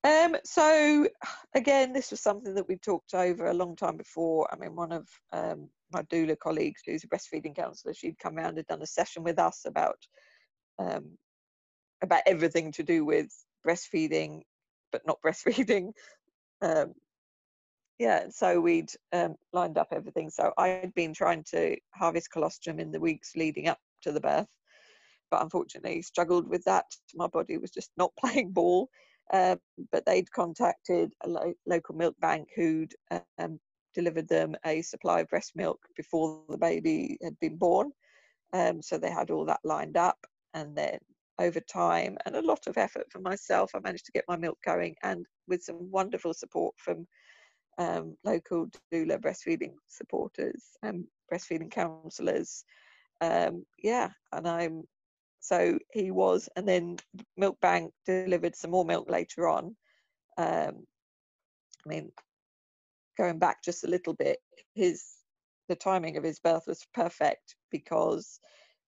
Um, 0.05 0.36
so 0.44 1.07
again, 1.55 1.92
this 1.92 2.11
was 2.11 2.20
something 2.20 2.55
that 2.55 2.68
we 2.68 2.76
talked 2.76 3.14
over 3.14 3.46
a 3.46 3.55
long 3.55 3.76
time 3.76 3.96
before. 3.96 4.53
I 4.53 4.57
mean, 4.57 4.74
one 4.74 4.92
of 4.92 5.09
um, 5.32 5.68
my 5.92 6.03
doula 6.03 6.36
colleagues, 6.38 6.82
who's 6.84 7.05
a 7.05 7.09
breastfeeding 7.09 7.55
counsellor, 7.55 7.94
she'd 7.94 8.18
come 8.18 8.36
around 8.36 8.59
and 8.59 8.66
done 8.66 8.82
a 8.82 8.86
session 8.86 9.22
with 9.22 9.38
us 9.38 9.62
about 9.66 9.98
um, 10.78 11.16
about 12.03 12.22
everything 12.26 12.72
to 12.72 12.82
do 12.82 13.05
with 13.05 13.28
breastfeeding, 13.66 14.42
but 14.90 15.07
not 15.07 15.18
breastfeeding. 15.24 15.92
Um, 16.61 16.94
yeah, 17.98 18.24
so 18.30 18.61
we'd 18.61 18.90
um, 19.12 19.36
lined 19.53 19.78
up 19.78 19.88
everything. 19.92 20.30
So 20.30 20.53
I'd 20.59 20.92
been 20.94 21.14
trying 21.14 21.44
to 21.50 21.76
harvest 21.94 22.32
colostrum 22.32 22.80
in 22.80 22.90
the 22.90 22.98
weeks 22.98 23.36
leading 23.36 23.68
up 23.68 23.78
to 24.03 24.11
the 24.11 24.20
birth, 24.20 24.48
but 25.30 25.42
unfortunately 25.42 26.03
struggled 26.03 26.48
with 26.48 26.64
that. 26.64 26.86
My 27.14 27.28
body 27.28 27.59
was 27.59 27.70
just 27.70 27.90
not 27.96 28.12
playing 28.18 28.50
ball. 28.50 28.88
Um, 29.33 29.59
but 29.91 30.05
they'd 30.05 30.30
contacted 30.33 31.14
a 31.24 31.28
lo- 31.28 31.55
local 31.66 31.95
milk 31.95 32.14
bank 32.20 32.49
who'd 32.55 32.93
um, 33.39 33.59
delivered 33.95 34.28
them 34.28 34.55
a 34.66 34.83
supply 34.83 35.20
of 35.20 35.28
breast 35.28 35.53
milk 35.55 35.78
before 35.97 36.43
the 36.49 36.59
baby 36.59 37.16
had 37.22 37.39
been 37.41 37.57
born. 37.57 37.93
Um, 38.53 38.83
so 38.83 38.99
they 38.99 39.11
had 39.11 39.30
all 39.30 39.47
that 39.47 39.61
lined 39.64 39.97
up, 39.97 40.18
and 40.53 40.76
then 40.76 40.99
over 41.39 41.61
time 41.61 42.18
and 42.26 42.37
a 42.37 42.43
lot 42.43 42.66
of 42.66 42.76
effort 42.76 43.07
from 43.11 43.22
myself, 43.22 43.70
I 43.74 43.80
managed 43.80 44.05
to 44.07 44.12
get 44.12 44.24
my 44.28 44.37
milk 44.37 44.59
going, 44.64 44.95
and 45.03 45.24
with 45.49 45.62
some 45.62 45.91
wonderful 45.91 46.35
support 46.35 46.74
from 46.76 47.07
um, 47.78 48.16
local 48.24 48.68
doula 48.93 49.18
breastfeeding 49.18 49.72
supporters 49.89 50.62
and 50.83 51.05
breastfeeding 51.33 51.70
counsellors. 51.70 52.64
Um, 53.22 53.64
yeah, 53.83 54.11
and 54.33 54.47
I'm 54.47 54.83
so 55.43 55.76
he 55.93 56.12
was, 56.12 56.49
and 56.55 56.66
then 56.66 56.97
Milk 57.36 57.61
Bank 57.61 57.93
delivered 58.07 58.55
some 58.55 58.70
more 58.70 58.84
milk 58.84 59.11
later 59.11 59.49
on. 59.49 59.76
Um, 60.38 60.86
I 61.84 61.88
mean, 61.88 62.12
going 63.18 63.40
back 63.40 63.62
just 63.62 63.82
a 63.82 63.88
little 63.88 64.14
bit, 64.14 64.38
his 64.74 65.05
the 65.68 65.74
timing 65.74 66.16
of 66.16 66.22
his 66.22 66.38
birth 66.38 66.62
was 66.68 66.86
perfect 66.95 67.57
because 67.72 68.38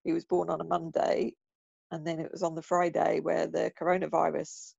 he 0.05 0.12
was 0.12 0.24
born 0.24 0.48
on 0.48 0.61
a 0.61 0.64
Monday, 0.64 1.34
and 1.90 2.07
then 2.07 2.20
it 2.20 2.30
was 2.30 2.44
on 2.44 2.55
the 2.55 2.62
Friday 2.62 3.18
where 3.18 3.48
the 3.48 3.72
coronavirus 3.80 4.74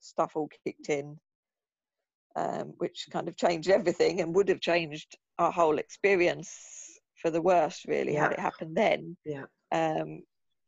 stuff 0.00 0.32
all 0.34 0.48
kicked 0.64 0.88
in, 0.88 1.18
um, 2.36 2.72
which 2.78 3.06
kind 3.12 3.28
of 3.28 3.36
changed 3.36 3.68
everything 3.68 4.22
and 4.22 4.34
would 4.34 4.48
have 4.48 4.60
changed 4.60 5.18
our 5.38 5.52
whole 5.52 5.76
experience 5.76 6.98
for 7.20 7.30
the 7.30 7.42
worst, 7.42 7.84
really, 7.86 8.14
had 8.14 8.32
it 8.32 8.40
happened 8.40 8.74
then. 8.74 9.16
Yeah. 9.26 9.44
Um, 9.72 10.22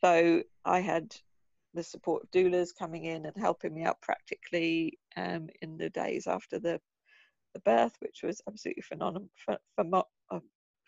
so 0.05 0.43
I 0.65 0.81
had 0.81 1.15
the 1.75 1.83
support 1.83 2.23
of 2.25 2.31
doulas 2.31 2.69
coming 2.77 3.05
in 3.05 3.27
and 3.27 3.37
helping 3.37 3.75
me 3.75 3.85
out 3.85 4.01
practically 4.01 4.99
um, 5.17 5.49
in 5.63 5.77
the 5.77 5.91
days 5.91 6.27
after 6.27 6.59
the, 6.59 6.81
the 7.55 7.61
birth, 7.61 7.95
which 8.01 8.21
was 8.23 8.41
absolutely 8.49 8.83
phenomenal. 8.83 9.29
Ph- 9.47 9.59
ph- 9.79 10.05
uh. 10.31 10.41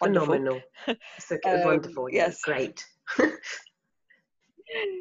Phenomenal. 0.03 0.61
So 1.19 1.37
Um, 1.45 1.61
wonderful. 1.65 2.09
Yes. 2.11 2.41
great. 2.43 2.85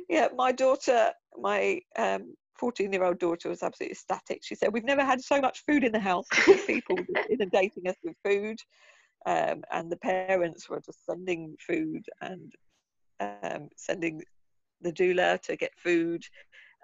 yeah, 0.09 0.27
my 0.35 0.51
daughter, 0.51 1.11
my 1.37 1.79
um, 1.97 2.35
14 2.59 2.91
year 2.91 3.03
old 3.05 3.19
daughter 3.19 3.49
was 3.49 3.63
absolutely 3.63 3.93
ecstatic. 3.93 4.39
She 4.43 4.55
said, 4.55 4.73
We've 4.73 4.83
never 4.83 5.05
had 5.05 5.21
so 5.21 5.39
much 5.39 5.63
food 5.65 5.83
in 5.83 5.91
the 5.91 5.99
house 5.99 6.27
because 6.35 6.63
people 6.67 6.97
were 6.97 7.23
inundating 7.29 7.87
us 7.87 7.95
with 8.03 8.15
food. 8.23 8.57
Um, 9.25 9.63
and 9.71 9.91
the 9.91 9.97
parents 9.97 10.69
were 10.69 10.81
just 10.81 11.05
sending 11.05 11.55
food 11.59 12.05
and 12.21 12.51
um, 13.19 13.69
sending 13.75 14.21
the 14.81 14.91
doula 14.91 15.41
to 15.41 15.55
get 15.55 15.71
food 15.77 16.23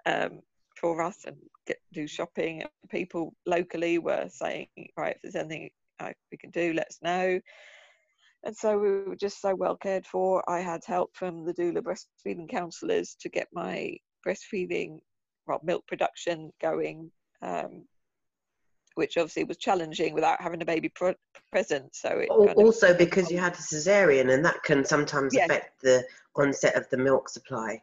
um, 0.04 0.40
for 0.80 1.02
us 1.02 1.24
and 1.26 1.36
get 1.66 1.78
do 1.92 2.06
shopping. 2.06 2.62
People 2.90 3.34
locally 3.46 3.98
were 3.98 4.28
saying, 4.28 4.68
Right, 4.96 5.16
if 5.16 5.22
there's 5.22 5.36
anything 5.36 5.70
we 6.30 6.38
can 6.38 6.50
do, 6.50 6.72
let 6.74 6.88
us 6.88 6.98
know 7.02 7.40
and 8.46 8.56
so 8.56 8.78
we 8.78 9.02
were 9.02 9.16
just 9.16 9.40
so 9.40 9.54
well 9.54 9.76
cared 9.76 10.06
for. 10.06 10.48
I 10.48 10.60
had 10.60 10.84
help 10.84 11.10
from 11.14 11.44
the 11.44 11.52
doula 11.52 11.82
breastfeeding 11.82 12.48
counsellors 12.48 13.16
to 13.20 13.28
get 13.28 13.48
my 13.52 13.96
breastfeeding, 14.26 15.00
well, 15.48 15.60
milk 15.64 15.84
production 15.88 16.52
going, 16.62 17.10
um, 17.42 17.84
which 18.96 19.16
obviously 19.16 19.44
was 19.44 19.56
challenging 19.58 20.12
without 20.14 20.40
having 20.40 20.60
a 20.62 20.64
baby 20.64 20.88
pr- 20.88 21.10
present. 21.52 21.94
So 21.94 22.08
it 22.18 22.28
Al- 22.30 22.48
of- 22.48 22.56
Also, 22.56 22.92
because 22.96 23.30
you 23.30 23.38
had 23.38 23.52
a 23.54 23.58
cesarean, 23.58 24.32
and 24.34 24.44
that 24.44 24.62
can 24.64 24.84
sometimes 24.84 25.32
Yes. 25.34 25.44
affect 25.48 25.80
the 25.82 26.04
onset 26.34 26.74
of 26.74 26.88
the 26.90 26.96
milk 26.96 27.28
supply. 27.28 27.80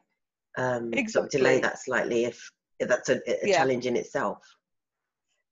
Um, 0.57 0.91
sort 1.07 1.25
of 1.25 1.31
delay 1.31 1.59
that 1.61 1.79
slightly 1.79 2.25
if, 2.25 2.51
if 2.79 2.87
that's 2.87 3.09
a, 3.09 3.15
a 3.27 3.47
Yeah. 3.47 3.57
challenge 3.57 3.85
in 3.87 3.95
itself. 3.95 4.39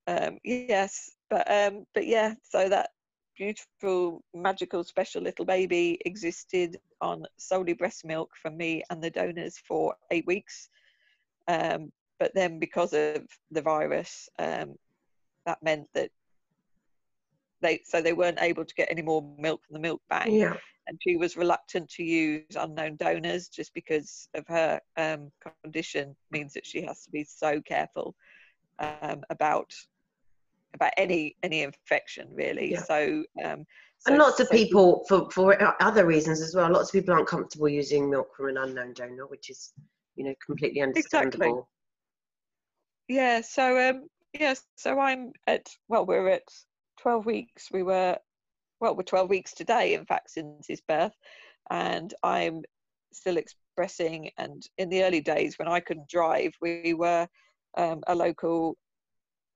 um, 0.06 0.38
yes, 0.44 1.10
but 1.30 1.48
um, 1.50 1.86
but 1.94 2.06
yeah, 2.06 2.34
so 2.42 2.68
that 2.68 2.90
beautiful, 3.36 4.22
magical, 4.34 4.82
special 4.84 5.22
little 5.22 5.44
baby 5.44 6.00
existed 6.04 6.76
on 7.00 7.24
solely 7.38 7.72
breast 7.72 8.04
milk 8.04 8.30
from 8.40 8.56
me 8.56 8.82
and 8.90 9.02
the 9.02 9.10
donors 9.10 9.58
for 9.66 9.94
eight 10.10 10.26
weeks. 10.26 10.68
Um, 11.48 11.92
but 12.20 12.32
then, 12.34 12.58
because 12.60 12.92
of 12.92 13.26
the 13.50 13.62
virus, 13.62 14.28
um, 14.38 14.76
that 15.46 15.62
meant 15.62 15.86
that 15.94 16.10
they 17.60 17.80
so 17.84 18.02
they 18.02 18.12
weren't 18.12 18.40
able 18.42 18.64
to 18.64 18.74
get 18.74 18.88
any 18.90 19.02
more 19.02 19.22
milk 19.38 19.60
from 19.64 19.74
the 19.74 19.80
milk 19.80 20.02
bank, 20.10 20.30
Yeah. 20.30 20.56
and 20.86 20.98
she 21.06 21.16
was 21.16 21.36
reluctant 21.36 21.88
to 21.90 22.02
use 22.02 22.56
unknown 22.56 22.96
donors 22.96 23.48
just 23.48 23.72
because 23.72 24.28
of 24.34 24.46
her 24.48 24.80
um, 24.96 25.30
condition 25.62 26.16
means 26.30 26.52
that 26.54 26.66
she 26.66 26.82
has 26.82 27.04
to 27.04 27.10
be 27.10 27.24
so 27.24 27.60
careful 27.60 28.14
um, 28.78 29.22
about 29.30 29.72
about 30.74 30.92
any 30.96 31.36
any 31.42 31.62
infection 31.62 32.28
really. 32.32 32.72
Yeah. 32.72 32.82
So, 32.82 33.24
um, 33.44 33.64
and 34.06 34.18
lots 34.18 34.40
of 34.40 34.48
so 34.48 34.56
she- 34.56 34.64
people, 34.64 35.04
for, 35.08 35.30
for 35.30 35.56
other 35.80 36.04
reasons 36.04 36.40
as 36.40 36.56
well, 36.56 36.72
lots 36.72 36.88
of 36.88 36.92
people 36.92 37.14
aren't 37.14 37.28
comfortable 37.28 37.68
using 37.68 38.10
milk 38.10 38.34
from 38.36 38.48
an 38.48 38.56
unknown 38.56 38.94
donor, 38.94 39.26
which 39.28 39.48
is, 39.50 39.72
you 40.16 40.24
know, 40.24 40.34
completely 40.44 40.80
understandable. 40.80 41.46
Exactly. 41.46 41.62
Yeah, 43.16 43.40
so 43.42 43.90
um 43.90 44.08
yeah, 44.34 44.54
so 44.76 44.98
I'm 44.98 45.32
at 45.46 45.68
well, 45.88 46.06
we're 46.06 46.28
at 46.28 46.42
twelve 47.00 47.26
weeks. 47.26 47.68
We 47.72 47.82
were 47.82 48.18
well, 48.80 48.96
we're 48.96 49.02
twelve 49.02 49.30
weeks 49.30 49.52
today, 49.54 49.94
in 49.94 50.04
fact, 50.06 50.30
since 50.30 50.66
his 50.66 50.80
birth, 50.80 51.14
and 51.70 52.12
I'm 52.22 52.62
still 53.12 53.36
expressing. 53.36 54.30
And 54.38 54.62
in 54.78 54.88
the 54.88 55.04
early 55.04 55.20
days 55.20 55.58
when 55.58 55.68
I 55.68 55.80
couldn't 55.80 56.08
drive, 56.08 56.54
we 56.60 56.94
were 56.94 57.28
um, 57.76 58.02
a 58.06 58.14
local 58.14 58.76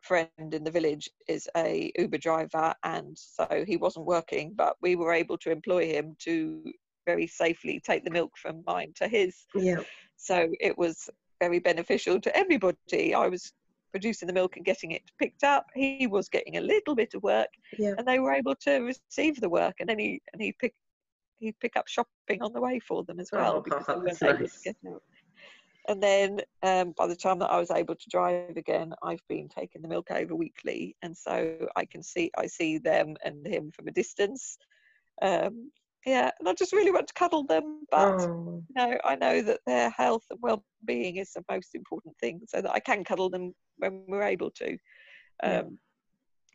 friend 0.00 0.28
in 0.38 0.62
the 0.62 0.70
village 0.70 1.10
is 1.28 1.48
a 1.56 1.92
Uber 1.98 2.18
driver, 2.18 2.74
and 2.84 3.16
so 3.18 3.64
he 3.66 3.76
wasn't 3.76 4.06
working, 4.06 4.52
but 4.54 4.76
we 4.80 4.94
were 4.96 5.12
able 5.12 5.36
to 5.38 5.50
employ 5.50 5.86
him 5.86 6.16
to 6.20 6.62
very 7.06 7.26
safely 7.26 7.80
take 7.80 8.04
the 8.04 8.10
milk 8.10 8.32
from 8.36 8.62
mine 8.66 8.92
to 8.96 9.08
his 9.08 9.46
Yeah. 9.54 9.82
so 10.16 10.48
it 10.60 10.76
was 10.76 11.08
very 11.40 11.58
beneficial 11.58 12.20
to 12.20 12.36
everybody. 12.36 13.14
I 13.14 13.28
was 13.28 13.52
producing 13.96 14.26
the 14.26 14.34
milk 14.40 14.56
and 14.56 14.64
getting 14.64 14.90
it 14.92 15.02
picked 15.18 15.42
up. 15.42 15.64
He 15.74 16.06
was 16.06 16.28
getting 16.28 16.58
a 16.58 16.60
little 16.60 16.94
bit 16.94 17.14
of 17.14 17.22
work, 17.22 17.48
Yeah. 17.78 17.94
and 17.96 18.06
they 18.06 18.18
were 18.18 18.32
able 18.32 18.54
to 18.66 18.72
receive 18.80 19.40
the 19.40 19.48
work. 19.48 19.76
And 19.80 19.88
then 19.88 19.98
he 19.98 20.20
and 20.32 20.42
he 20.42 20.52
pick 20.52 20.74
he'd 21.38 21.58
pick 21.60 21.76
up 21.76 21.88
shopping 21.88 22.40
on 22.42 22.52
the 22.52 22.60
way 22.60 22.78
for 22.78 23.04
them 23.04 23.20
as 23.20 23.30
well 23.32 23.56
Oh, 23.56 23.60
because 23.60 23.84
they 23.86 23.94
weren't 23.94 24.06
that's 24.06 24.22
able 24.22 24.38
nice. 24.40 24.54
to 24.62 24.64
get 24.64 24.76
out. 24.88 25.02
And 25.88 26.02
then 26.02 26.40
um, 26.62 26.94
by 26.96 27.06
the 27.06 27.16
time 27.16 27.38
that 27.38 27.50
I 27.50 27.58
was 27.58 27.70
able 27.70 27.94
to 27.94 28.08
drive 28.10 28.56
again, 28.56 28.92
I've 29.02 29.26
been 29.28 29.48
taking 29.48 29.82
the 29.82 29.88
milk 29.88 30.10
over 30.10 30.34
weekly, 30.34 30.96
and 31.02 31.16
so 31.16 31.68
I 31.76 31.84
can 31.86 32.02
see 32.02 32.30
I 32.36 32.46
see 32.48 32.78
them 32.78 33.16
and 33.24 33.46
him 33.46 33.70
from 33.70 33.88
a 33.88 33.92
distance. 33.92 34.58
Um, 35.22 35.70
yeah, 36.06 36.30
and 36.38 36.48
I 36.48 36.54
just 36.54 36.72
really 36.72 36.92
want 36.92 37.08
to 37.08 37.14
cuddle 37.14 37.44
them, 37.44 37.84
but 37.90 38.20
Oh, 38.20 38.62
no, 38.74 38.96
I 39.04 39.16
know 39.16 39.42
that 39.42 39.60
their 39.66 39.90
health 39.90 40.24
and 40.30 40.38
well-being 40.42 41.16
is 41.16 41.32
the 41.32 41.44
most 41.50 41.74
important 41.74 42.16
thing, 42.18 42.40
so 42.46 42.60
that 42.62 42.72
I 42.72 42.80
can 42.80 43.04
cuddle 43.04 43.30
them 43.30 43.54
when 43.78 44.04
we're 44.08 44.22
able 44.22 44.50
to. 44.52 44.78
Yeah. 45.44 45.58
Um, 45.60 45.78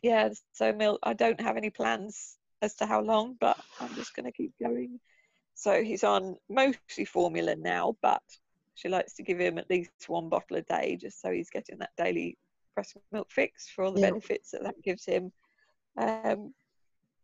yeah, 0.02 0.30
so 0.52 0.72
Mill, 0.72 0.98
I 1.02 1.12
don't 1.14 1.40
have 1.40 1.56
any 1.56 1.70
plans 1.70 2.36
as 2.60 2.74
to 2.76 2.86
how 2.86 3.00
long, 3.00 3.36
but 3.40 3.58
I'm 3.80 3.94
just 3.94 4.14
going 4.14 4.26
to 4.26 4.32
keep 4.32 4.52
going. 4.60 5.00
So 5.54 5.82
he's 5.82 6.04
on 6.04 6.36
mostly 6.48 7.04
formula 7.04 7.54
now, 7.56 7.96
but 8.02 8.22
she 8.74 8.88
likes 8.88 9.14
to 9.14 9.22
give 9.22 9.38
him 9.38 9.58
at 9.58 9.70
least 9.70 9.90
one 10.08 10.28
bottle 10.28 10.56
a 10.56 10.62
day, 10.62 10.96
just 11.00 11.20
so 11.20 11.30
he's 11.30 11.50
getting 11.50 11.78
that 11.78 11.90
daily 11.96 12.36
breast 12.74 12.96
milk 13.12 13.28
fix 13.30 13.68
for 13.68 13.84
all 13.84 13.92
the 13.92 14.00
Yeah. 14.00 14.10
benefits 14.10 14.50
that 14.52 14.62
that 14.64 14.82
gives 14.82 15.04
him. 15.04 15.32
Um, 15.96 16.54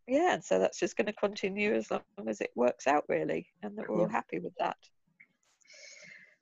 yeah, 0.09 0.35
and 0.35 0.45
so 0.45 0.59
that's 0.59 0.79
just 0.79 0.97
going 0.97 1.07
to 1.07 1.13
continue 1.13 1.75
as 1.75 1.91
long 1.91 2.03
as 2.27 2.41
it 2.41 2.51
works 2.57 2.87
out, 2.87 3.05
really, 3.09 3.47
and 3.63 3.77
that 3.77 3.89
we're 3.89 4.01
all 4.01 4.09
happy 4.09 4.39
with 4.39 4.55
that. 4.59 4.77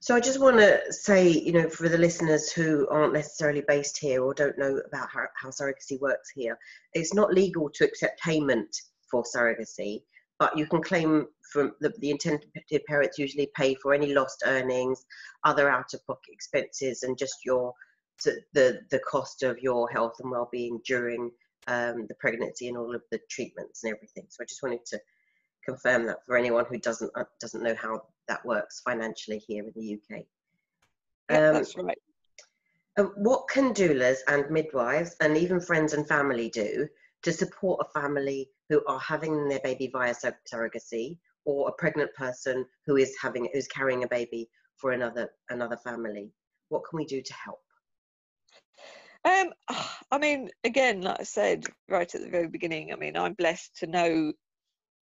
So 0.01 0.15
I 0.15 0.21
just 0.21 0.41
want 0.41 0.59
to 0.59 0.81
say, 0.93 1.29
you 1.29 1.53
know, 1.53 1.69
for 1.69 1.89
the 1.89 1.99
listeners 1.99 2.53
who 2.53 2.87
aren't 2.89 3.13
necessarily 3.13 3.65
based 3.67 3.99
here 3.99 4.23
or 4.23 4.35
don't 4.35 4.57
know 4.57 4.81
about 4.87 5.09
how, 5.11 5.25
how 5.35 5.49
surrogacy 5.49 6.01
works 6.01 6.31
here, 6.31 6.57
it's 6.93 7.13
not 7.13 7.33
legal 7.33 7.69
to 7.75 7.85
accept 7.85 8.21
payment 8.21 8.69
for 9.11 9.25
surrogacy, 9.25 10.03
but 10.39 10.57
you 10.57 10.67
can 10.67 10.83
claim 10.83 11.27
from 11.53 11.73
the, 11.81 11.93
the 11.99 12.11
intended 12.11 12.47
parents 12.87 13.19
usually 13.19 13.51
pay 13.57 13.75
for 13.75 13.95
any 13.95 14.15
lost 14.15 14.45
earnings, 14.47 15.05
other 15.45 15.69
out-of-pocket 15.69 16.31
expenses, 16.31 17.03
and 17.03 17.19
just 17.19 17.35
your 17.45 17.73
the 18.25 18.81
the 18.91 19.01
cost 19.01 19.43
of 19.43 19.59
your 19.59 19.91
health 19.91 20.15
and 20.21 20.31
well-being 20.31 20.81
during 20.87 21.31
um, 21.67 22.07
the 22.09 22.15
pregnancy 22.15 22.69
and 22.69 22.77
all 22.77 22.95
of 22.95 23.03
the 23.11 23.21
treatments 23.31 23.85
and 23.85 23.95
everything. 23.95 24.25
So 24.29 24.43
I 24.43 24.47
just 24.47 24.63
wanted 24.63 24.85
to 24.87 25.01
confirm 25.65 26.07
that 26.07 26.25
for 26.27 26.37
anyone 26.37 26.65
who 26.69 26.79
doesn't 26.79 27.11
uh, 27.17 27.25
doesn't 27.41 27.63
know 27.63 27.75
how 27.75 28.03
that 28.29 28.45
works 28.45 28.81
financially 28.85 29.43
here 29.47 29.65
in 29.65 29.73
the 29.75 29.95
UK. 29.95 30.25
Yeah, 31.31 31.49
um, 31.49 31.55
that's 31.55 31.77
right. 31.77 31.99
Um, 32.99 33.13
what 33.17 33.49
can 33.49 33.75
doulas 33.75 34.19
and 34.29 34.51
midwives 34.51 35.17
and 35.21 35.37
even 35.37 35.61
friends 35.61 35.93
and 35.93 36.09
family 36.09 36.49
do 36.49 36.89
to 37.23 37.33
support 37.33 37.85
a 37.85 38.01
family 38.01 38.49
who 38.69 38.83
are 38.87 39.01
having 39.01 39.49
their 39.49 39.61
baby 39.61 39.91
via 39.93 40.15
sur- 40.15 40.39
surrogacy 40.51 41.19
or 41.45 41.69
a 41.69 41.73
pregnant 41.73 42.13
person 42.15 42.65
who 42.87 42.97
is 42.97 43.15
having 43.21 43.49
who's 43.53 43.69
carrying 43.69 44.05
a 44.05 44.09
baby 44.09 44.49
for 44.77 44.93
another 44.93 45.31
another 45.51 45.77
family? 45.77 46.33
What 46.69 46.83
can 46.89 46.97
we 46.97 47.05
do 47.05 47.21
to 47.23 47.35
help? 47.35 47.61
Um, 49.27 49.53
I 50.11 50.19
mean, 50.19 50.51
again, 50.65 51.03
like 51.03 51.21
I 51.21 51.25
said 51.25 51.67
right 51.89 52.13
at 52.15 52.21
the 52.21 52.31
very 52.31 52.49
beginning, 52.49 52.93
I 52.93 52.97
mean, 52.97 53.17
I'm 53.17 53.35
blessed 53.35 53.77
to 53.79 53.87
know 53.87 54.33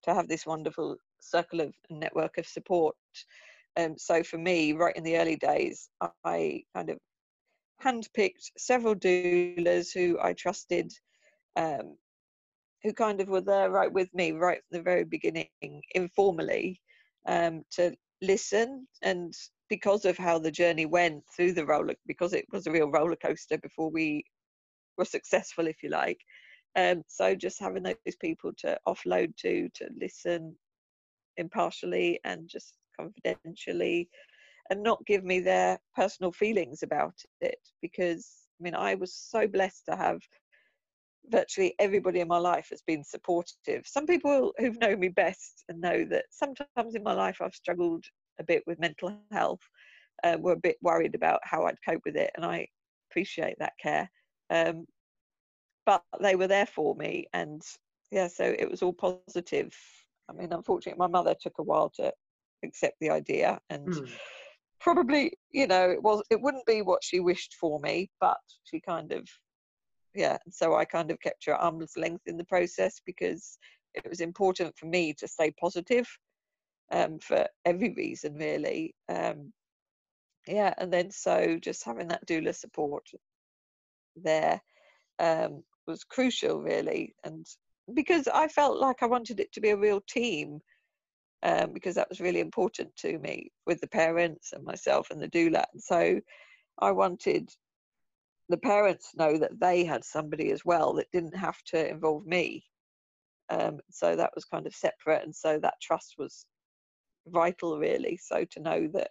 to 0.04 0.14
have 0.14 0.28
this 0.28 0.46
wonderful 0.46 0.96
circle 1.20 1.60
of 1.60 1.74
network 1.90 2.38
of 2.38 2.46
support. 2.46 2.96
Um, 3.76 3.96
so 3.98 4.22
for 4.22 4.38
me, 4.38 4.72
right 4.72 4.96
in 4.96 5.04
the 5.04 5.16
early 5.18 5.36
days, 5.36 5.88
I 6.24 6.62
kind 6.74 6.90
of 6.90 6.98
handpicked 7.82 8.50
several 8.56 8.94
doulas 8.94 9.92
who 9.92 10.18
I 10.22 10.32
trusted, 10.34 10.92
um, 11.56 11.96
who 12.82 12.92
kind 12.92 13.20
of 13.20 13.28
were 13.28 13.40
there 13.40 13.70
right 13.70 13.92
with 13.92 14.12
me 14.14 14.32
right 14.32 14.58
from 14.58 14.78
the 14.78 14.82
very 14.82 15.04
beginning, 15.04 15.48
informally, 15.94 16.80
um, 17.26 17.62
to 17.72 17.94
listen. 18.22 18.86
And 19.02 19.34
because 19.68 20.04
of 20.04 20.16
how 20.18 20.38
the 20.38 20.50
journey 20.50 20.86
went 20.86 21.22
through 21.34 21.52
the 21.52 21.66
roller, 21.66 21.94
because 22.06 22.32
it 22.32 22.46
was 22.52 22.66
a 22.66 22.70
real 22.72 22.90
roller 22.90 23.16
coaster 23.16 23.58
before 23.58 23.90
we 23.90 24.24
were 24.98 25.04
successful, 25.04 25.66
if 25.66 25.82
you 25.82 25.90
like, 25.90 26.20
um, 26.76 27.02
so 27.06 27.34
just 27.34 27.60
having 27.60 27.82
those 27.82 28.16
people 28.20 28.52
to 28.58 28.78
offload 28.86 29.36
to, 29.38 29.68
to 29.74 29.88
listen 30.00 30.56
impartially 31.36 32.20
and 32.24 32.48
just 32.48 32.74
confidentially 32.98 34.08
and 34.70 34.82
not 34.82 35.04
give 35.06 35.24
me 35.24 35.40
their 35.40 35.78
personal 35.94 36.32
feelings 36.32 36.82
about 36.82 37.14
it 37.40 37.58
because 37.82 38.28
I 38.60 38.64
mean 38.64 38.74
I 38.74 38.94
was 38.94 39.14
so 39.14 39.46
blessed 39.46 39.84
to 39.88 39.96
have 39.96 40.20
virtually 41.26 41.74
everybody 41.78 42.20
in 42.20 42.28
my 42.28 42.38
life 42.38 42.68
has 42.70 42.82
been 42.82 43.02
supportive. 43.02 43.86
Some 43.86 44.06
people 44.06 44.52
who've 44.58 44.80
known 44.80 45.00
me 45.00 45.08
best 45.08 45.64
and 45.68 45.80
know 45.80 46.04
that 46.10 46.26
sometimes 46.30 46.94
in 46.94 47.02
my 47.02 47.14
life 47.14 47.38
I've 47.40 47.54
struggled 47.54 48.04
a 48.38 48.44
bit 48.44 48.62
with 48.66 48.80
mental 48.80 49.16
health, 49.32 49.60
uh, 50.22 50.36
were 50.38 50.52
a 50.52 50.56
bit 50.56 50.76
worried 50.82 51.14
about 51.14 51.40
how 51.42 51.64
I'd 51.64 51.76
cope 51.86 52.02
with 52.04 52.16
it, 52.16 52.30
and 52.36 52.44
I 52.44 52.66
appreciate 53.10 53.56
that 53.58 53.74
care. 53.80 54.10
Um, 54.50 54.86
but 55.86 56.02
they 56.20 56.36
were 56.36 56.46
there 56.46 56.66
for 56.66 56.94
me 56.94 57.26
and 57.32 57.62
yeah 58.10 58.26
so 58.26 58.54
it 58.58 58.70
was 58.70 58.82
all 58.82 58.92
positive 58.92 59.74
i 60.28 60.32
mean 60.32 60.52
unfortunately 60.52 60.98
my 60.98 61.06
mother 61.06 61.34
took 61.40 61.58
a 61.58 61.62
while 61.62 61.90
to 61.90 62.12
accept 62.64 62.96
the 63.00 63.10
idea 63.10 63.58
and 63.70 63.88
mm. 63.88 64.10
probably 64.80 65.32
you 65.50 65.66
know 65.66 65.90
it 65.90 66.02
was 66.02 66.22
it 66.30 66.40
wouldn't 66.40 66.66
be 66.66 66.82
what 66.82 67.02
she 67.02 67.20
wished 67.20 67.54
for 67.60 67.78
me 67.80 68.10
but 68.20 68.38
she 68.64 68.80
kind 68.80 69.12
of 69.12 69.28
yeah 70.14 70.38
so 70.50 70.74
i 70.74 70.84
kind 70.84 71.10
of 71.10 71.20
kept 71.20 71.44
her 71.44 71.54
arm's 71.54 71.92
length 71.96 72.22
in 72.26 72.36
the 72.36 72.44
process 72.44 73.00
because 73.04 73.58
it 73.94 74.08
was 74.08 74.20
important 74.20 74.76
for 74.76 74.86
me 74.86 75.12
to 75.12 75.28
stay 75.28 75.52
positive 75.60 76.06
um, 76.92 77.18
for 77.18 77.46
every 77.64 77.92
reason 77.94 78.34
really 78.34 78.94
um, 79.08 79.52
yeah 80.46 80.74
and 80.78 80.92
then 80.92 81.10
so 81.10 81.58
just 81.60 81.84
having 81.84 82.08
that 82.08 82.26
doula 82.26 82.54
support 82.54 83.06
there 84.16 84.60
um, 85.18 85.62
was 85.86 86.04
crucial 86.04 86.60
really 86.60 87.14
and 87.24 87.46
because 87.94 88.28
i 88.28 88.48
felt 88.48 88.78
like 88.78 89.02
i 89.02 89.06
wanted 89.06 89.40
it 89.40 89.52
to 89.52 89.60
be 89.60 89.70
a 89.70 89.76
real 89.76 90.00
team 90.08 90.58
um, 91.42 91.72
because 91.74 91.94
that 91.94 92.08
was 92.08 92.20
really 92.20 92.40
important 92.40 92.94
to 92.96 93.18
me 93.18 93.50
with 93.66 93.80
the 93.80 93.88
parents 93.88 94.52
and 94.52 94.64
myself 94.64 95.10
and 95.10 95.20
the 95.20 95.28
doula 95.28 95.64
and 95.72 95.82
so 95.82 96.20
i 96.80 96.90
wanted 96.90 97.48
the 98.48 98.56
parents 98.58 99.10
know 99.16 99.38
that 99.38 99.58
they 99.60 99.84
had 99.84 100.04
somebody 100.04 100.50
as 100.50 100.64
well 100.64 100.92
that 100.94 101.10
didn't 101.12 101.36
have 101.36 101.60
to 101.64 101.88
involve 101.88 102.26
me 102.26 102.64
um, 103.50 103.78
so 103.90 104.16
that 104.16 104.30
was 104.34 104.44
kind 104.44 104.66
of 104.66 104.74
separate 104.74 105.22
and 105.22 105.34
so 105.34 105.58
that 105.58 105.74
trust 105.82 106.14
was 106.18 106.46
vital 107.28 107.78
really 107.78 108.18
so 108.22 108.44
to 108.50 108.60
know 108.60 108.88
that 108.92 109.10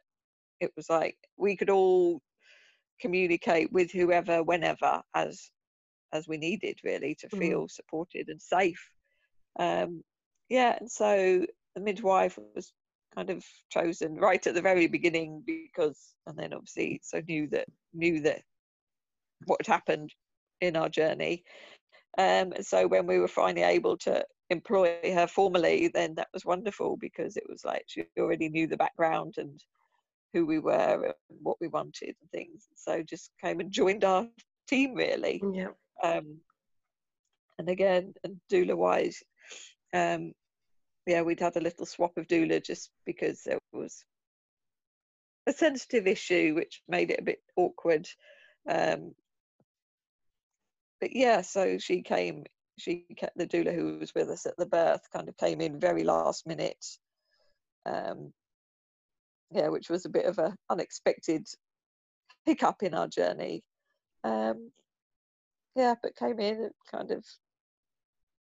it 0.60 0.72
was 0.76 0.90
like 0.90 1.18
we 1.38 1.56
could 1.56 1.70
all 1.70 2.22
communicate 3.00 3.72
with 3.72 3.92
whoever 3.92 4.44
whenever 4.44 5.02
as 5.16 5.50
as 6.14 6.28
we 6.28 6.38
needed 6.38 6.78
really 6.84 7.16
to 7.16 7.28
mm. 7.28 7.40
feel 7.40 7.64
mm. 7.64 7.72
supported 7.72 8.30
and 8.30 8.42
safe 8.42 8.90
um, 9.60 10.02
yeah 10.50 10.76
and 10.80 10.90
so 10.90 11.46
the 11.76 11.82
midwife 11.82 12.38
was 12.56 12.72
kind 13.16 13.30
of 13.30 13.44
chosen 13.70 14.16
right 14.16 14.46
at 14.48 14.56
the 14.56 14.62
very 14.62 14.88
beginning 14.88 15.44
because 15.46 16.16
and 16.28 16.38
then 16.38 16.54
obviously 16.54 17.00
so 17.04 17.22
knew 17.28 17.48
that 17.48 17.68
knew 17.94 18.22
that 18.22 18.42
what 19.46 19.60
had 19.66 19.72
happened 19.74 20.14
in 20.62 20.76
our 20.76 20.90
journey 20.90 21.44
um, 22.18 22.54
and 22.54 22.66
so 22.66 22.88
when 22.88 23.08
we 23.08 23.20
were 23.20 23.28
finally 23.28 23.64
able 23.64 23.98
to 23.98 24.24
employ 24.50 25.00
her 25.14 25.26
formally 25.26 25.88
then 25.88 26.14
that 26.16 26.28
was 26.34 26.46
wonderful 26.46 26.98
because 26.98 27.38
it 27.38 27.44
was 27.50 27.64
like 27.64 27.84
she 27.88 28.04
already 28.20 28.50
knew 28.50 28.68
the 28.68 28.78
background 28.78 29.36
and 29.38 29.64
who 30.34 30.46
we 30.46 30.60
were 30.60 31.06
and 31.30 31.40
what 31.42 31.58
we 31.62 31.68
wanted 31.68 32.16
and 32.20 32.32
things. 32.32 32.68
So 32.76 33.04
just 33.04 33.32
came 33.42 33.60
and 33.60 33.72
joined 33.72 34.04
our 34.04 34.28
team 34.68 34.96
really. 34.96 35.42
Yeah. 35.54 35.70
Um, 36.04 36.40
and 37.60 37.70
again, 37.70 38.14
and 38.24 38.38
doula 38.52 38.76
wise, 38.76 39.22
um, 39.94 40.34
yeah, 41.06 41.22
we'd 41.22 41.40
had 41.40 41.56
a 41.56 41.62
little 41.62 41.86
swap 41.86 42.18
of 42.18 42.28
doula 42.28 42.64
just 42.64 42.90
because 43.06 43.42
there 43.44 43.60
was 43.72 44.04
a 45.46 45.54
sensitive 45.54 46.08
issue 46.08 46.56
which 46.56 46.82
made 46.88 47.12
it 47.12 47.20
a 47.20 47.24
bit 47.24 47.40
awkward. 47.56 48.08
Um, 48.68 49.14
but 51.00 51.16
yeah, 51.16 51.42
so 51.42 51.78
she 51.78 52.02
came, 52.02 52.46
she 52.78 53.06
kept 53.18 53.38
the 53.38 53.48
doula 53.48 53.74
who 53.74 54.00
was 54.00 54.14
with 54.16 54.30
us 54.30 54.46
at 54.46 54.58
the 54.58 54.66
birth 54.66 55.02
kind 55.12 55.30
of 55.30 55.38
came 55.38 55.62
in 55.62 55.80
very 55.80 56.04
last 56.04 56.48
minute. 56.48 56.86
Um, 57.86 58.34
yeah, 59.52 59.68
which 59.68 59.90
was 59.90 60.06
a 60.06 60.10
bit 60.10 60.26
of 60.26 60.40
a 60.40 60.56
unexpected 60.70 61.48
hiccup 62.46 62.82
in 62.82 62.94
our 62.94 63.08
journey. 63.08 63.64
Um, 64.24 64.72
yeah, 65.76 65.96
but 66.02 66.16
came 66.16 66.40
in 66.40 66.56
and 66.56 66.72
kind 66.92 67.12
of 67.12 67.26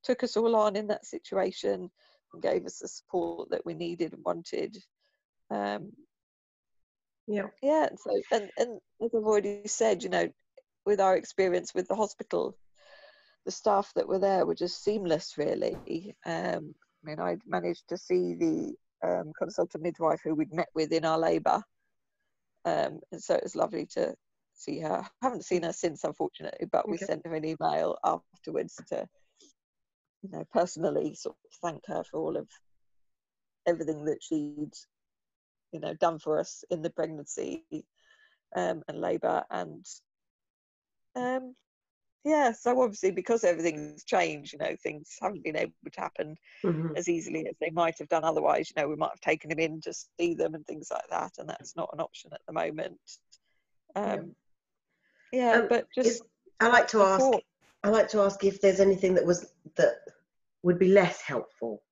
took 0.03 0.23
us 0.23 0.38
all 0.38 0.55
on 0.55 0.75
in 0.75 0.88
that 0.88 1.05
situation 1.05 1.89
and 2.34 2.41
gave 2.41 2.65
us 2.65 2.80
the 2.80 2.88
support 2.88 3.49
that 3.51 3.65
we 3.65 3.73
needed 3.73 4.13
and 4.13 4.23
wanted. 4.23 4.77
Um, 5.49 5.91
yeah, 7.27 7.47
yeah. 7.61 7.88
And 7.88 7.99
so, 7.99 8.21
and, 8.32 8.49
and 8.57 8.80
as 9.03 9.11
I've 9.15 9.23
already 9.23 9.61
said, 9.67 10.03
you 10.03 10.09
know, 10.09 10.30
with 10.86 10.99
our 10.99 11.15
experience 11.15 11.73
with 11.73 11.88
the 11.88 11.95
hospital, 11.95 12.57
the 13.49 13.55
staff 13.55 13.91
that 13.95 14.07
were 14.07 14.19
there 14.19 14.45
were 14.45 14.53
just 14.53 14.83
seamless, 14.83 15.33
really. 15.35 16.15
Um, 16.23 16.75
I 16.75 17.09
mean, 17.09 17.19
I 17.19 17.37
managed 17.47 17.89
to 17.89 17.97
see 17.97 18.35
the 18.35 18.75
um, 19.03 19.31
consultant 19.35 19.81
midwife 19.81 20.21
who 20.23 20.35
we'd 20.35 20.53
met 20.53 20.67
with 20.75 20.91
in 20.91 21.03
our 21.03 21.17
labour, 21.17 21.63
um, 22.65 22.99
and 23.11 23.19
so 23.19 23.33
it 23.33 23.41
was 23.41 23.55
lovely 23.55 23.87
to 23.93 24.13
see 24.53 24.79
her. 24.81 25.01
I 25.03 25.07
haven't 25.23 25.45
seen 25.45 25.63
her 25.63 25.73
since, 25.73 26.03
unfortunately, 26.03 26.67
but 26.71 26.87
we 26.87 26.97
sent 26.97 27.25
her 27.25 27.33
an 27.33 27.43
email 27.43 27.97
afterwards 28.03 28.79
to, 28.89 29.07
you 30.21 30.29
know, 30.29 30.45
personally 30.53 31.15
sort 31.15 31.35
of 31.43 31.51
thank 31.63 31.81
her 31.87 32.03
for 32.03 32.19
all 32.19 32.37
of 32.37 32.47
everything 33.65 34.05
that 34.05 34.21
she'd, 34.21 34.73
you 35.71 35.79
know, 35.79 35.95
done 35.95 36.19
for 36.19 36.39
us 36.39 36.63
in 36.69 36.83
the 36.83 36.91
pregnancy 36.91 37.65
um, 38.55 38.83
and 38.87 39.01
labour. 39.01 39.43
And 39.49 39.83
um, 41.15 41.55
yeah, 42.24 42.51
so 42.51 42.82
obviously 42.82 43.11
because 43.11 43.43
everything's 43.43 44.03
changed, 44.03 44.53
you 44.53 44.59
know, 44.59 44.76
things 44.82 45.15
haven't 45.22 45.43
been 45.43 45.55
able 45.55 45.74
to 45.91 46.01
happen 46.01 46.36
mm-hmm. 46.63 46.95
as 46.95 47.07
easily 47.07 47.47
as 47.47 47.55
they 47.59 47.70
might 47.72 47.97
have 47.99 48.09
done 48.09 48.24
otherwise. 48.24 48.70
You 48.70 48.82
know, 48.82 48.89
we 48.89 48.95
might 48.95 49.11
have 49.11 49.22
taken 49.22 49.51
him 49.51 49.59
in 49.59 49.82
to 49.82 49.93
see 50.20 50.34
them 50.34 50.53
and 50.53 50.65
things 50.65 50.89
like 50.91 51.07
that, 51.09 51.32
and 51.38 51.49
that's 51.49 51.76
not 51.76 51.89
an 51.93 52.01
option 52.01 52.32
at 52.34 52.41
the 52.47 52.53
moment. 52.53 52.99
Um, 53.95 54.36
yeah 55.32 55.51
yeah 55.53 55.59
um, 55.59 55.67
but 55.70 55.86
just 55.93 56.24
i 56.59 56.67
like 56.67 56.88
to 56.88 57.03
ask 57.03 57.24
i 57.84 57.89
like 57.89 58.09
to 58.09 58.20
ask 58.20 58.43
if 58.43 58.59
there's 58.61 58.80
anything 58.80 59.13
that 59.13 59.24
was 59.24 59.51
that 59.78 59.97
would 60.63 60.80
be 60.80 60.88
less 60.88 61.22
helpful 61.22 61.84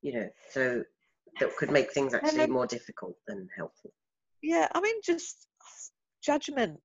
you 0.00 0.14
know 0.14 0.28
so 0.52 0.82
that 1.38 1.54
could 1.56 1.70
make 1.70 1.92
things 1.92 2.14
actually 2.14 2.40
um, 2.40 2.50
more 2.50 2.66
difficult 2.66 3.14
than 3.26 3.46
helpful 3.54 3.92
yeah, 4.42 4.68
I 4.74 4.80
mean, 4.80 4.94
just 5.02 5.48
judgment, 6.22 6.80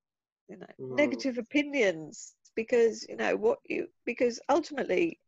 you 0.47 0.57
know, 0.57 0.67
Mm. 0.79 0.95
negative 0.95 1.37
opinions, 1.37 2.35
because 2.55 3.05
you 3.07 3.15
know 3.15 3.35
what 3.35 3.59
you 3.65 3.87
because 4.05 4.39
ultimately, 4.49 5.19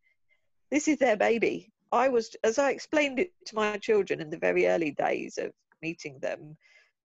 this 0.71 0.87
is 0.87 0.97
their 0.97 1.17
baby. 1.17 1.71
I 1.91 2.09
was, 2.09 2.35
as 2.43 2.57
I 2.57 2.71
explained 2.71 3.19
it 3.19 3.31
to 3.45 3.55
my 3.55 3.77
children 3.77 4.19
in 4.19 4.31
the 4.31 4.37
very 4.37 4.67
early 4.67 4.91
days 4.91 5.37
of 5.37 5.51
meeting 5.83 6.17
them, 6.19 6.57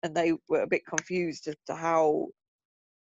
and 0.03 0.14
they 0.14 0.33
were 0.49 0.62
a 0.62 0.66
bit 0.66 0.87
confused 0.87 1.47
as 1.47 1.57
to 1.66 1.75
how 1.75 2.29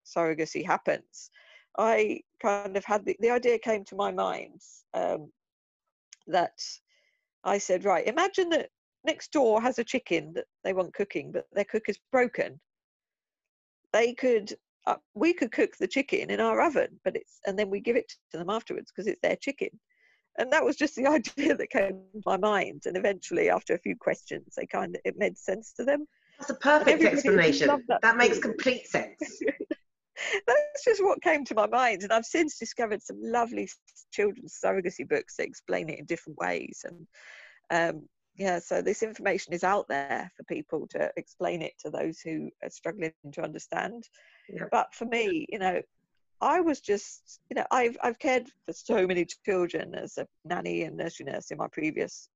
surrogacy 0.06 0.64
happens. 0.64 1.30
I 1.76 2.20
kind 2.40 2.76
of 2.76 2.84
had 2.84 3.04
the, 3.04 3.16
the 3.20 3.30
idea 3.30 3.58
came 3.58 3.84
to 3.86 3.96
my 3.96 4.12
mind 4.12 4.60
um, 4.94 5.30
that 6.26 6.58
I 7.42 7.58
said, 7.58 7.84
right, 7.84 8.06
imagine 8.06 8.48
that 8.50 8.70
next 9.04 9.32
door 9.32 9.60
has 9.60 9.78
a 9.78 9.84
chicken 9.84 10.32
that 10.34 10.46
they 10.62 10.72
want 10.72 10.94
cooking, 10.94 11.32
but 11.32 11.46
their 11.52 11.64
cook 11.64 11.88
is 11.88 11.98
broken. 12.12 12.60
They 13.92 14.14
could, 14.14 14.54
uh, 14.86 14.96
we 15.14 15.32
could 15.32 15.52
cook 15.52 15.76
the 15.78 15.88
chicken 15.88 16.30
in 16.30 16.40
our 16.40 16.60
oven, 16.60 17.00
but 17.04 17.16
it's, 17.16 17.40
and 17.46 17.58
then 17.58 17.70
we 17.70 17.80
give 17.80 17.96
it 17.96 18.12
to 18.32 18.38
them 18.38 18.50
afterwards 18.50 18.92
because 18.92 19.06
it's 19.06 19.20
their 19.22 19.36
chicken. 19.36 19.68
And 20.38 20.52
that 20.52 20.64
was 20.64 20.76
just 20.76 20.96
the 20.96 21.06
idea 21.38 21.56
that 21.56 21.70
came 21.70 22.02
to 22.12 22.22
my 22.26 22.36
mind. 22.36 22.82
And 22.86 22.96
eventually, 22.96 23.50
after 23.50 23.74
a 23.74 23.78
few 23.78 23.96
questions, 23.96 24.54
they 24.56 24.66
kind 24.66 24.94
of, 24.94 25.00
it 25.04 25.16
made 25.16 25.38
sense 25.38 25.72
to 25.74 25.84
them. 25.84 26.06
That's 26.38 26.50
a 26.50 26.54
perfect 26.54 27.02
explanation. 27.02 27.68
that 27.88 28.02
That 28.02 28.16
makes 28.16 28.38
complete 28.38 28.86
sense. 28.88 29.40
That's 30.46 30.84
just 30.84 31.02
what 31.02 31.22
came 31.22 31.44
to 31.44 31.54
my 31.54 31.66
mind. 31.66 32.02
And 32.02 32.12
I've 32.12 32.24
since 32.24 32.58
discovered 32.58 33.02
some 33.02 33.18
lovely 33.20 33.68
children's 34.12 34.58
surrogacy 34.62 35.08
books 35.08 35.36
that 35.36 35.46
explain 35.46 35.88
it 35.88 35.98
in 35.98 36.04
different 36.04 36.38
ways. 36.38 36.84
And 36.84 37.06
um, 37.70 38.08
yeah, 38.36 38.58
so 38.58 38.82
this 38.82 39.02
information 39.02 39.52
is 39.52 39.64
out 39.64 39.86
there 39.88 40.30
for 40.36 40.44
people 40.44 40.86
to 40.90 41.10
explain 41.16 41.62
it 41.62 41.72
to 41.80 41.90
those 41.90 42.20
who 42.20 42.50
are 42.62 42.70
struggling 42.70 43.12
to 43.32 43.42
understand. 43.42 44.08
Yep. 44.48 44.68
But 44.70 44.94
for 44.94 45.06
me, 45.06 45.46
you 45.48 45.58
know, 45.58 45.80
I 46.40 46.60
was 46.60 46.80
just, 46.80 47.40
you 47.48 47.54
know, 47.54 47.64
I've 47.70 47.96
I've 48.02 48.18
cared 48.18 48.48
for 48.66 48.72
so 48.72 49.06
many 49.06 49.26
children 49.46 49.94
as 49.94 50.18
a 50.18 50.26
nanny 50.44 50.82
and 50.82 50.96
nursery 50.96 51.26
nurse 51.26 51.50
in 51.50 51.58
my 51.58 51.68
previous 51.68 52.28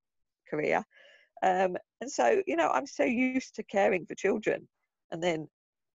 career, 0.49 0.83
um, 1.43 1.77
and 2.01 2.11
so 2.11 2.41
you 2.47 2.55
know, 2.55 2.69
I'm 2.69 2.87
so 2.87 3.03
used 3.03 3.55
to 3.55 3.63
caring 3.63 4.05
for 4.05 4.15
children, 4.15 4.67
and 5.11 5.21
then, 5.21 5.47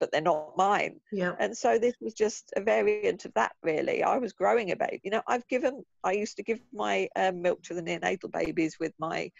but 0.01 0.11
they're 0.11 0.21
not 0.21 0.57
mine. 0.57 0.99
Yeah. 1.13 1.35
And 1.39 1.57
so 1.57 1.79
this 1.79 1.95
was 2.01 2.15
just 2.15 2.53
a 2.57 2.61
variant 2.61 3.25
of 3.27 3.35
that, 3.35 3.53
really. 3.63 4.03
I 4.03 4.19
was 4.19 4.33
growing 4.33 4.73
a 4.73 4.77
baby. 4.77 5.01
You 5.05 5.11
know, 5.13 5.23
I've 5.29 5.47
given, 5.47 5.85
I 6.03 6.13
used 6.13 6.37
to 6.39 6.43
give 6.43 6.61
my 6.73 7.09
um, 7.17 7.43
milk 7.43 7.63
to 7.65 7.75
the 7.75 7.83
neonatal 7.83 8.33
babies 8.33 8.79
with 8.81 8.93
my, 8.99 9.31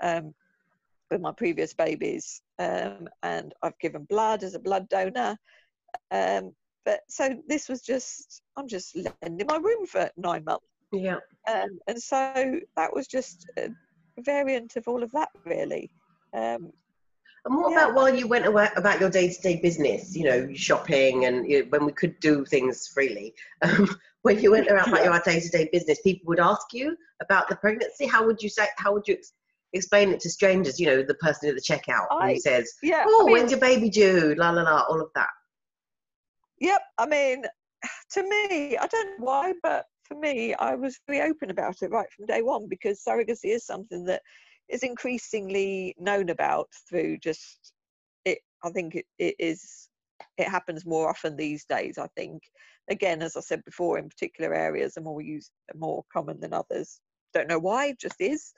um, 0.00 0.34
with 1.10 1.20
my 1.20 1.32
previous 1.32 1.72
babies, 1.72 2.42
um, 2.58 3.08
and 3.22 3.54
I've 3.62 3.78
given 3.78 4.04
blood 4.04 4.42
as 4.42 4.54
a 4.54 4.58
blood 4.58 4.88
donor. 4.88 5.38
Um, 6.10 6.52
but 6.84 7.00
so 7.08 7.30
this 7.48 7.68
was 7.68 7.80
just, 7.82 8.42
I'm 8.56 8.66
just 8.68 8.96
lending 9.22 9.46
my 9.46 9.56
room 9.56 9.86
for 9.86 10.10
nine 10.16 10.44
months, 10.44 10.66
Yeah. 10.92 11.18
um, 11.48 11.78
and 11.86 12.00
so 12.02 12.60
that 12.76 12.92
was 12.92 13.06
just 13.06 13.46
a 13.56 13.70
variant 14.20 14.76
of 14.76 14.88
all 14.88 15.02
of 15.02 15.10
that, 15.12 15.28
really. 15.44 15.90
Um, 16.34 16.72
And 17.44 17.56
what 17.56 17.72
Yeah. 17.72 17.84
about 17.86 17.94
while 17.94 18.14
you 18.14 18.28
went 18.28 18.46
away 18.46 18.68
about 18.76 19.00
your 19.00 19.10
day-to-day 19.10 19.56
business? 19.60 20.14
You 20.14 20.24
know, 20.24 20.54
shopping 20.54 21.24
and 21.24 21.48
you 21.50 21.62
know, 21.64 21.68
when 21.70 21.84
we 21.84 21.92
could 21.92 22.18
do 22.20 22.44
things 22.44 22.86
freely. 22.86 23.34
Um, 23.62 23.88
when 24.22 24.38
you 24.40 24.52
went 24.52 24.68
around 24.68 24.88
about 24.92 25.02
your 25.04 25.18
day-to-day 25.20 25.68
business, 25.72 26.00
people 26.02 26.26
would 26.28 26.38
ask 26.38 26.72
you 26.72 26.96
about 27.20 27.48
the 27.48 27.56
pregnancy. 27.56 28.06
How 28.06 28.24
would 28.24 28.40
you 28.42 28.48
say? 28.48 28.68
How 28.76 28.92
would 28.92 29.08
you 29.08 29.14
ex- 29.14 29.32
explain 29.72 30.10
it 30.12 30.20
to 30.20 30.30
strangers? 30.30 30.78
You 30.78 30.86
know, 30.86 31.02
the 31.02 31.14
person 31.14 31.48
at 31.48 31.56
the 31.56 31.60
checkout 31.60 32.06
I- 32.12 32.34
who 32.34 32.38
says, 32.40 32.72
yeah, 32.80 33.04
"Oh, 33.08 33.22
I 33.22 33.24
mean, 33.26 33.32
when's 33.32 33.50
your 33.50 33.60
baby 33.60 33.90
due?" 33.90 34.36
La 34.36 34.50
la 34.50 34.62
la, 34.62 34.84
all 34.88 35.00
of 35.00 35.10
that. 35.16 35.30
Yep. 36.62 36.80
I 36.98 37.06
mean, 37.06 37.42
to 38.12 38.22
me, 38.22 38.76
I 38.76 38.86
don't 38.86 39.18
know 39.18 39.24
why, 39.26 39.52
but 39.62 39.84
for 40.04 40.14
me, 40.16 40.54
I 40.54 40.74
was 40.76 40.98
very 41.08 41.20
open 41.28 41.50
about 41.50 41.82
it 41.82 41.90
right 41.90 42.06
from 42.16 42.26
day 42.26 42.42
one 42.42 42.68
because 42.68 43.02
surrogacy 43.06 43.54
is 43.56 43.66
something 43.66 44.04
that 44.04 44.22
is 44.68 44.84
increasingly 44.84 45.94
known 45.98 46.30
about 46.30 46.68
through 46.88 47.18
just 47.18 47.72
it. 48.24 48.38
I 48.64 48.70
think 48.70 48.94
it, 48.94 49.06
it 49.18 49.34
is. 49.38 49.88
It 50.38 50.48
happens 50.48 50.86
more 50.86 51.10
often 51.10 51.36
these 51.36 51.64
days. 51.64 51.98
I 51.98 52.06
think. 52.16 52.42
Again, 52.90 53.22
as 53.22 53.36
I 53.36 53.40
said 53.40 53.62
before, 53.64 53.98
in 53.98 54.08
particular 54.08 54.54
areas 54.54 54.96
are 54.96 55.02
more 55.02 55.20
used, 55.20 55.50
more 55.74 56.04
common 56.12 56.40
than 56.40 56.52
others. 56.52 57.00
Don't 57.32 57.48
know 57.48 57.58
why, 57.58 57.86
it 57.86 58.00
just 58.00 58.20
is. 58.20 58.52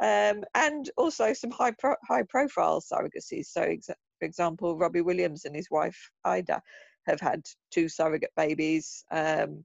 Um, 0.00 0.44
and 0.54 0.90
also 0.96 1.32
some 1.32 1.50
high 1.50 1.72
pro- 1.78 1.96
high 2.06 2.24
profile 2.28 2.80
surrogacies. 2.82 3.46
So, 3.46 3.62
exa- 3.62 3.94
for 4.18 4.26
example, 4.26 4.76
Robbie 4.76 5.00
Williams 5.00 5.44
and 5.46 5.56
his 5.56 5.70
wife 5.70 5.98
Ayda 6.26 6.60
have 7.06 7.20
had 7.20 7.42
two 7.70 7.88
surrogate 7.88 8.32
babies. 8.36 9.04
Um, 9.10 9.64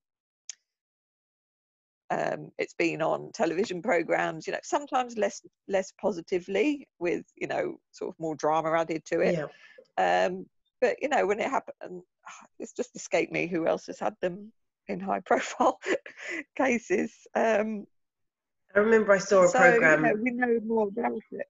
um, 2.09 2.51
it's 2.57 2.73
been 2.73 3.01
on 3.01 3.31
television 3.33 3.81
programs, 3.81 4.47
you 4.47 4.53
know, 4.53 4.59
sometimes 4.63 5.17
less 5.17 5.41
less 5.67 5.91
positively, 5.99 6.87
with 6.99 7.25
you 7.35 7.47
know, 7.47 7.79
sort 7.91 8.13
of 8.13 8.19
more 8.19 8.35
drama 8.35 8.71
added 8.71 9.03
to 9.05 9.19
it. 9.21 9.37
Yeah. 9.97 10.25
Um, 10.25 10.45
but 10.79 10.97
you 11.01 11.09
know, 11.09 11.25
when 11.25 11.39
it 11.39 11.49
happened, 11.49 12.01
it's 12.59 12.73
just 12.73 12.95
escaped 12.95 13.31
me 13.31 13.47
who 13.47 13.67
else 13.67 13.87
has 13.87 13.99
had 13.99 14.15
them 14.21 14.53
in 14.87 14.99
high 14.99 15.19
profile 15.25 15.79
cases. 16.55 17.13
Um, 17.35 17.85
I 18.75 18.79
remember 18.79 19.11
I 19.13 19.17
saw 19.17 19.43
a 19.43 19.47
so 19.47 19.59
program. 19.59 20.05
you 20.05 20.13
know, 20.13 20.21
we 20.21 20.31
know 20.31 20.59
more 20.65 20.87
about 20.87 21.19
it. 21.31 21.47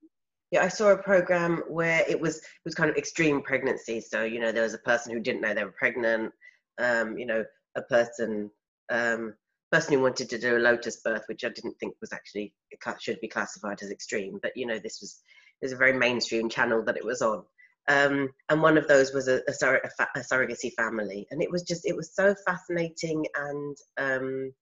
Yeah, 0.51 0.63
I 0.63 0.69
saw 0.69 0.91
a 0.91 0.97
program 0.97 1.63
where 1.67 2.05
it 2.07 2.19
was 2.19 2.37
it 2.37 2.43
was 2.63 2.75
kind 2.75 2.89
of 2.89 2.95
extreme 2.95 3.41
pregnancy. 3.41 3.99
So 3.99 4.23
you 4.23 4.39
know, 4.39 4.51
there 4.51 4.63
was 4.63 4.73
a 4.73 4.79
person 4.79 5.13
who 5.13 5.19
didn't 5.19 5.41
know 5.41 5.53
they 5.53 5.63
were 5.63 5.71
pregnant. 5.77 6.31
Um, 6.79 7.17
you 7.17 7.25
know, 7.25 7.43
a 7.75 7.81
person 7.81 8.49
um, 8.89 9.33
person 9.71 9.93
who 9.93 10.01
wanted 10.01 10.29
to 10.29 10.37
do 10.37 10.57
a 10.57 10.59
lotus 10.59 11.01
birth, 11.03 11.23
which 11.27 11.43
I 11.43 11.49
didn't 11.49 11.75
think 11.79 11.95
was 11.99 12.13
actually 12.13 12.53
should 12.99 13.19
be 13.19 13.27
classified 13.27 13.81
as 13.81 13.91
extreme. 13.91 14.39
But 14.41 14.53
you 14.55 14.65
know, 14.65 14.79
this 14.79 14.99
was 15.01 15.21
was 15.61 15.73
a 15.73 15.77
very 15.77 15.93
mainstream 15.93 16.49
channel 16.49 16.83
that 16.85 16.97
it 16.97 17.05
was 17.05 17.21
on. 17.21 17.43
Um, 17.89 18.29
and 18.49 18.61
one 18.61 18.77
of 18.77 18.87
those 18.87 19.13
was 19.13 19.27
a, 19.27 19.37
a, 19.47 19.51
surro- 19.51 19.83
a, 19.83 19.89
fa- 19.89 20.09
a 20.15 20.19
surrogacy 20.19 20.73
family, 20.73 21.25
and 21.31 21.41
it 21.41 21.51
was 21.51 21.63
just 21.63 21.85
it 21.85 21.95
was 21.95 22.13
so 22.13 22.35
fascinating 22.45 23.25
and 23.35 23.77
um, 23.97 24.53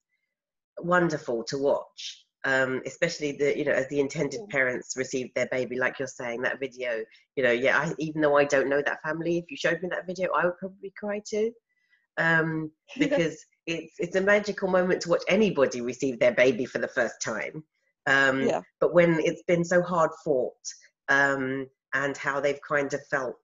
wonderful 0.79 1.43
to 1.45 1.57
watch 1.57 2.24
um, 2.45 2.81
especially 2.85 3.33
the 3.33 3.57
you 3.57 3.65
know 3.65 3.71
as 3.71 3.87
the 3.89 3.99
intended 3.99 4.41
parents 4.49 4.95
received 4.95 5.31
their 5.35 5.47
baby 5.47 5.77
like 5.77 5.99
you're 5.99 6.07
saying 6.07 6.41
that 6.43 6.59
video 6.59 7.03
you 7.35 7.43
know 7.43 7.51
yeah 7.51 7.77
I, 7.77 7.93
even 7.97 8.21
though 8.21 8.37
i 8.37 8.45
don't 8.45 8.69
know 8.69 8.81
that 8.85 9.01
family 9.01 9.39
if 9.39 9.45
you 9.49 9.57
showed 9.57 9.81
me 9.81 9.89
that 9.89 10.05
video 10.05 10.29
i 10.31 10.45
would 10.45 10.57
probably 10.57 10.93
cry 10.97 11.21
too. 11.25 11.51
Um, 12.17 12.71
because 12.97 13.45
it's 13.67 13.95
it's 13.97 14.15
a 14.15 14.21
magical 14.21 14.69
moment 14.69 15.01
to 15.01 15.09
watch 15.09 15.23
anybody 15.27 15.81
receive 15.81 16.19
their 16.19 16.33
baby 16.33 16.65
for 16.65 16.77
the 16.77 16.87
first 16.87 17.21
time. 17.21 17.63
Um, 18.07 18.43
yeah, 18.43 18.61
but 18.79 18.93
when 18.93 19.19
it's 19.19 19.43
been 19.43 19.65
so 19.65 19.81
hard 19.81 20.11
fought 20.23 20.53
um, 21.09 21.67
and 21.93 22.15
how 22.15 22.39
they've 22.39 22.61
kind 22.67 22.93
of 22.93 23.05
felt 23.07 23.35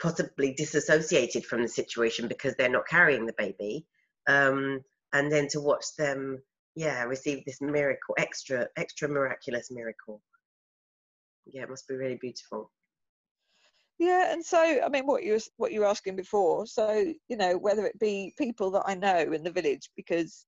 possibly 0.00 0.52
disassociated 0.54 1.44
from 1.44 1.62
the 1.62 1.68
situation 1.68 2.26
because 2.26 2.54
they're 2.56 2.68
not 2.68 2.88
carrying 2.88 3.26
the 3.26 3.34
baby 3.38 3.86
um, 4.26 4.80
and 5.12 5.30
then 5.30 5.46
to 5.48 5.60
watch 5.60 5.84
them 5.96 6.42
yeah 6.74 7.02
receive 7.04 7.44
this 7.44 7.60
miracle 7.60 8.14
extra 8.18 8.66
extra 8.76 9.08
miraculous 9.08 9.70
miracle 9.70 10.20
yeah 11.46 11.62
it 11.62 11.70
must 11.70 11.86
be 11.88 11.94
really 11.94 12.18
beautiful 12.20 12.70
yeah. 13.98 14.32
And 14.32 14.44
so, 14.44 14.58
I 14.58 14.88
mean, 14.88 15.06
what 15.06 15.22
you 15.22 15.34
was 15.34 15.48
what 15.58 15.70
you 15.70 15.78
were 15.78 15.86
asking 15.86 16.16
before. 16.16 16.66
So, 16.66 17.14
you 17.28 17.36
know, 17.36 17.56
whether 17.56 17.86
it 17.86 17.96
be 18.00 18.34
people 18.36 18.68
that 18.72 18.82
I 18.84 18.94
know 18.94 19.32
in 19.32 19.44
the 19.44 19.50
village, 19.52 19.90
because 19.96 20.44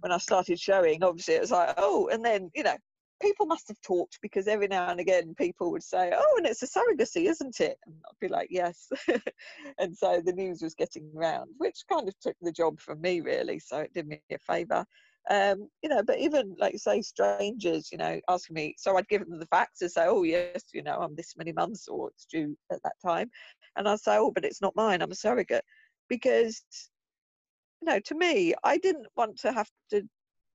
when 0.00 0.12
I 0.12 0.18
started 0.18 0.58
showing, 0.58 1.02
obviously 1.02 1.34
it 1.34 1.40
was 1.40 1.50
like, 1.50 1.72
oh, 1.78 2.08
and 2.12 2.22
then 2.22 2.50
you 2.54 2.64
know, 2.64 2.76
people 3.22 3.46
must 3.46 3.68
have 3.68 3.80
talked 3.80 4.18
because 4.20 4.46
every 4.46 4.68
now 4.68 4.90
and 4.90 5.00
again 5.00 5.34
people 5.34 5.70
would 5.70 5.82
say, 5.82 6.12
oh, 6.14 6.34
and 6.36 6.46
it's 6.46 6.62
a 6.62 6.66
surrogacy, 6.66 7.28
isn't 7.28 7.58
it? 7.60 7.78
And 7.86 7.94
I'd 8.06 8.20
be 8.20 8.28
like, 8.28 8.48
yes. 8.50 8.88
and 9.78 9.96
so 9.96 10.20
the 10.22 10.32
news 10.32 10.60
was 10.60 10.74
getting 10.74 11.10
around, 11.16 11.48
which 11.58 11.84
kind 11.90 12.06
of 12.06 12.18
took 12.20 12.36
the 12.42 12.52
job 12.52 12.80
from 12.80 13.00
me 13.00 13.20
really. 13.20 13.58
So 13.60 13.78
it 13.78 13.94
did 13.94 14.06
me 14.06 14.20
a 14.30 14.38
favour. 14.38 14.84
Um, 15.30 15.68
you 15.82 15.90
know, 15.90 16.02
but 16.02 16.18
even 16.18 16.56
like 16.58 16.78
say, 16.78 17.02
strangers, 17.02 17.90
you 17.92 17.98
know, 17.98 18.18
asking 18.30 18.54
me, 18.54 18.74
so 18.78 18.96
I'd 18.96 19.08
give 19.08 19.28
them 19.28 19.38
the 19.38 19.46
facts 19.46 19.82
and 19.82 19.90
say, 19.90 20.06
oh 20.06 20.22
yes, 20.22 20.64
you 20.72 20.82
know, 20.82 20.98
I'm 20.98 21.14
this 21.14 21.34
many 21.36 21.52
months 21.52 21.86
or 21.86 22.08
it's 22.08 22.24
due 22.24 22.56
at 22.72 22.82
that 22.82 22.94
time, 23.04 23.30
and 23.76 23.86
I'd 23.86 24.00
say, 24.00 24.16
oh, 24.16 24.30
but 24.30 24.44
it's 24.44 24.62
not 24.62 24.74
mine, 24.74 25.02
I'm 25.02 25.10
a 25.10 25.14
surrogate, 25.14 25.64
because 26.08 26.64
you 27.82 27.86
know, 27.86 28.00
to 28.00 28.14
me, 28.14 28.54
I 28.64 28.78
didn't 28.78 29.06
want 29.16 29.38
to 29.40 29.52
have 29.52 29.68
to, 29.90 30.02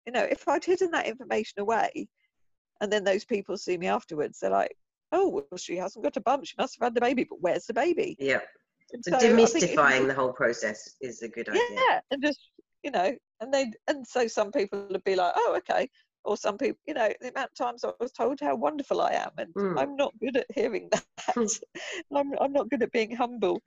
you 0.07 0.11
know, 0.11 0.23
if 0.23 0.47
I'd 0.47 0.65
hidden 0.65 0.89
that 0.91 1.05
information 1.05 1.59
away, 1.59 2.07
and 2.81 2.91
then 2.91 3.03
those 3.03 3.25
people 3.25 3.57
see 3.57 3.77
me 3.77 3.87
afterwards, 3.87 4.39
they're 4.39 4.49
like, 4.49 4.75
oh, 5.11 5.29
well, 5.29 5.57
she 5.57 5.77
hasn't 5.77 6.03
got 6.03 6.17
a 6.17 6.21
bump, 6.21 6.45
she 6.45 6.55
must 6.57 6.77
have 6.79 6.87
had 6.87 6.95
the 6.95 7.01
baby, 7.01 7.25
but 7.29 7.41
where's 7.41 7.67
the 7.67 7.73
baby? 7.73 8.17
yeah. 8.19 8.39
So, 9.01 9.11
so 9.11 9.17
I 9.17 9.19
think 9.21 9.63
if 9.63 9.71
demystifying 9.71 10.07
the 10.07 10.13
whole 10.13 10.33
process 10.33 10.95
is 11.01 11.23
a 11.23 11.27
good 11.27 11.49
idea. 11.49 11.61
Yeah, 11.71 11.99
and 12.11 12.21
just 12.21 12.39
you 12.83 12.91
know, 12.91 13.15
and 13.41 13.53
they 13.53 13.71
and 13.87 14.05
so 14.07 14.27
some 14.27 14.51
people 14.51 14.87
would 14.91 15.03
be 15.03 15.15
like, 15.15 15.33
oh, 15.35 15.55
okay, 15.59 15.89
or 16.25 16.37
some 16.37 16.57
people, 16.57 16.79
you 16.87 16.93
know, 16.93 17.09
the 17.21 17.29
amount 17.29 17.51
of 17.51 17.57
times 17.57 17.83
I 17.83 17.91
was 17.99 18.11
told 18.11 18.39
how 18.39 18.55
wonderful 18.55 19.01
I 19.01 19.11
am, 19.13 19.31
and 19.37 19.55
Mm. 19.55 19.77
I'm 19.77 19.95
not 19.95 20.13
good 20.19 20.37
at 20.37 20.47
hearing 20.53 20.89
that. 20.91 21.59
I'm, 22.15 22.33
I'm 22.39 22.53
not 22.53 22.69
good 22.69 22.83
at 22.83 22.91
being 22.91 23.15
humble. 23.15 23.61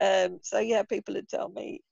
Um, 0.00 0.40
so 0.42 0.58
yeah, 0.60 0.82
people 0.84 1.14
would 1.14 1.28
tell 1.28 1.48
me 1.50 1.82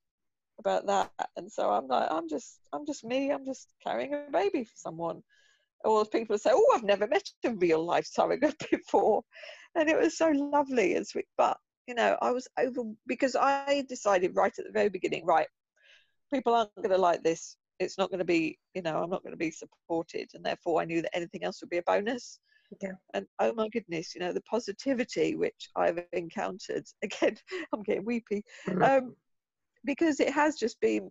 about 0.58 0.86
that, 0.86 1.12
and 1.36 1.50
so 1.50 1.70
I'm 1.70 1.88
like, 1.88 2.10
I'm 2.10 2.28
just, 2.28 2.60
I'm 2.72 2.86
just 2.86 3.04
me. 3.04 3.30
I'm 3.32 3.44
just 3.44 3.68
carrying 3.84 4.14
a 4.14 4.30
baby 4.32 4.64
for 4.64 4.76
someone. 4.76 5.22
Or 5.84 6.04
people 6.06 6.34
would 6.34 6.42
say, 6.42 6.50
oh, 6.54 6.72
I've 6.74 6.84
never 6.84 7.06
met 7.08 7.28
a 7.44 7.50
real 7.54 7.84
life 7.84 8.06
surrogate 8.06 8.56
before, 8.70 9.22
and 9.76 9.88
it 9.88 9.98
was 9.98 10.18
so 10.18 10.30
lovely 10.30 10.96
and 10.96 11.06
sweet. 11.06 11.26
But 11.38 11.58
you 11.88 11.94
know, 11.94 12.16
I 12.22 12.32
was 12.32 12.48
over 12.58 12.82
because 13.06 13.36
I 13.36 13.84
decided 13.88 14.36
right 14.36 14.52
at 14.58 14.66
the 14.66 14.72
very 14.72 14.88
beginning, 14.90 15.26
right, 15.26 15.48
people 16.32 16.54
aren't 16.54 16.74
going 16.76 16.90
to 16.90 16.98
like 16.98 17.22
this. 17.22 17.56
It's 17.78 17.98
not 17.98 18.10
going 18.10 18.20
to 18.20 18.24
be, 18.24 18.58
you 18.74 18.82
know, 18.82 19.02
I'm 19.02 19.10
not 19.10 19.22
going 19.22 19.32
to 19.32 19.38
be 19.38 19.50
supported, 19.50 20.30
and 20.34 20.44
therefore 20.44 20.80
I 20.80 20.84
knew 20.84 21.02
that 21.02 21.16
anything 21.16 21.44
else 21.44 21.60
would 21.60 21.70
be 21.70 21.78
a 21.78 21.82
bonus. 21.82 22.38
Yeah. 22.80 22.92
And 23.12 23.26
oh 23.38 23.52
my 23.54 23.68
goodness, 23.68 24.14
you 24.14 24.20
know, 24.20 24.32
the 24.32 24.42
positivity 24.42 25.36
which 25.36 25.68
I've 25.76 25.98
encountered. 26.12 26.84
Again, 27.02 27.36
I'm 27.72 27.82
getting 27.82 28.04
weepy 28.04 28.44
um, 28.82 29.14
because 29.84 30.20
it 30.20 30.30
has 30.30 30.56
just 30.56 30.80
been, 30.80 31.10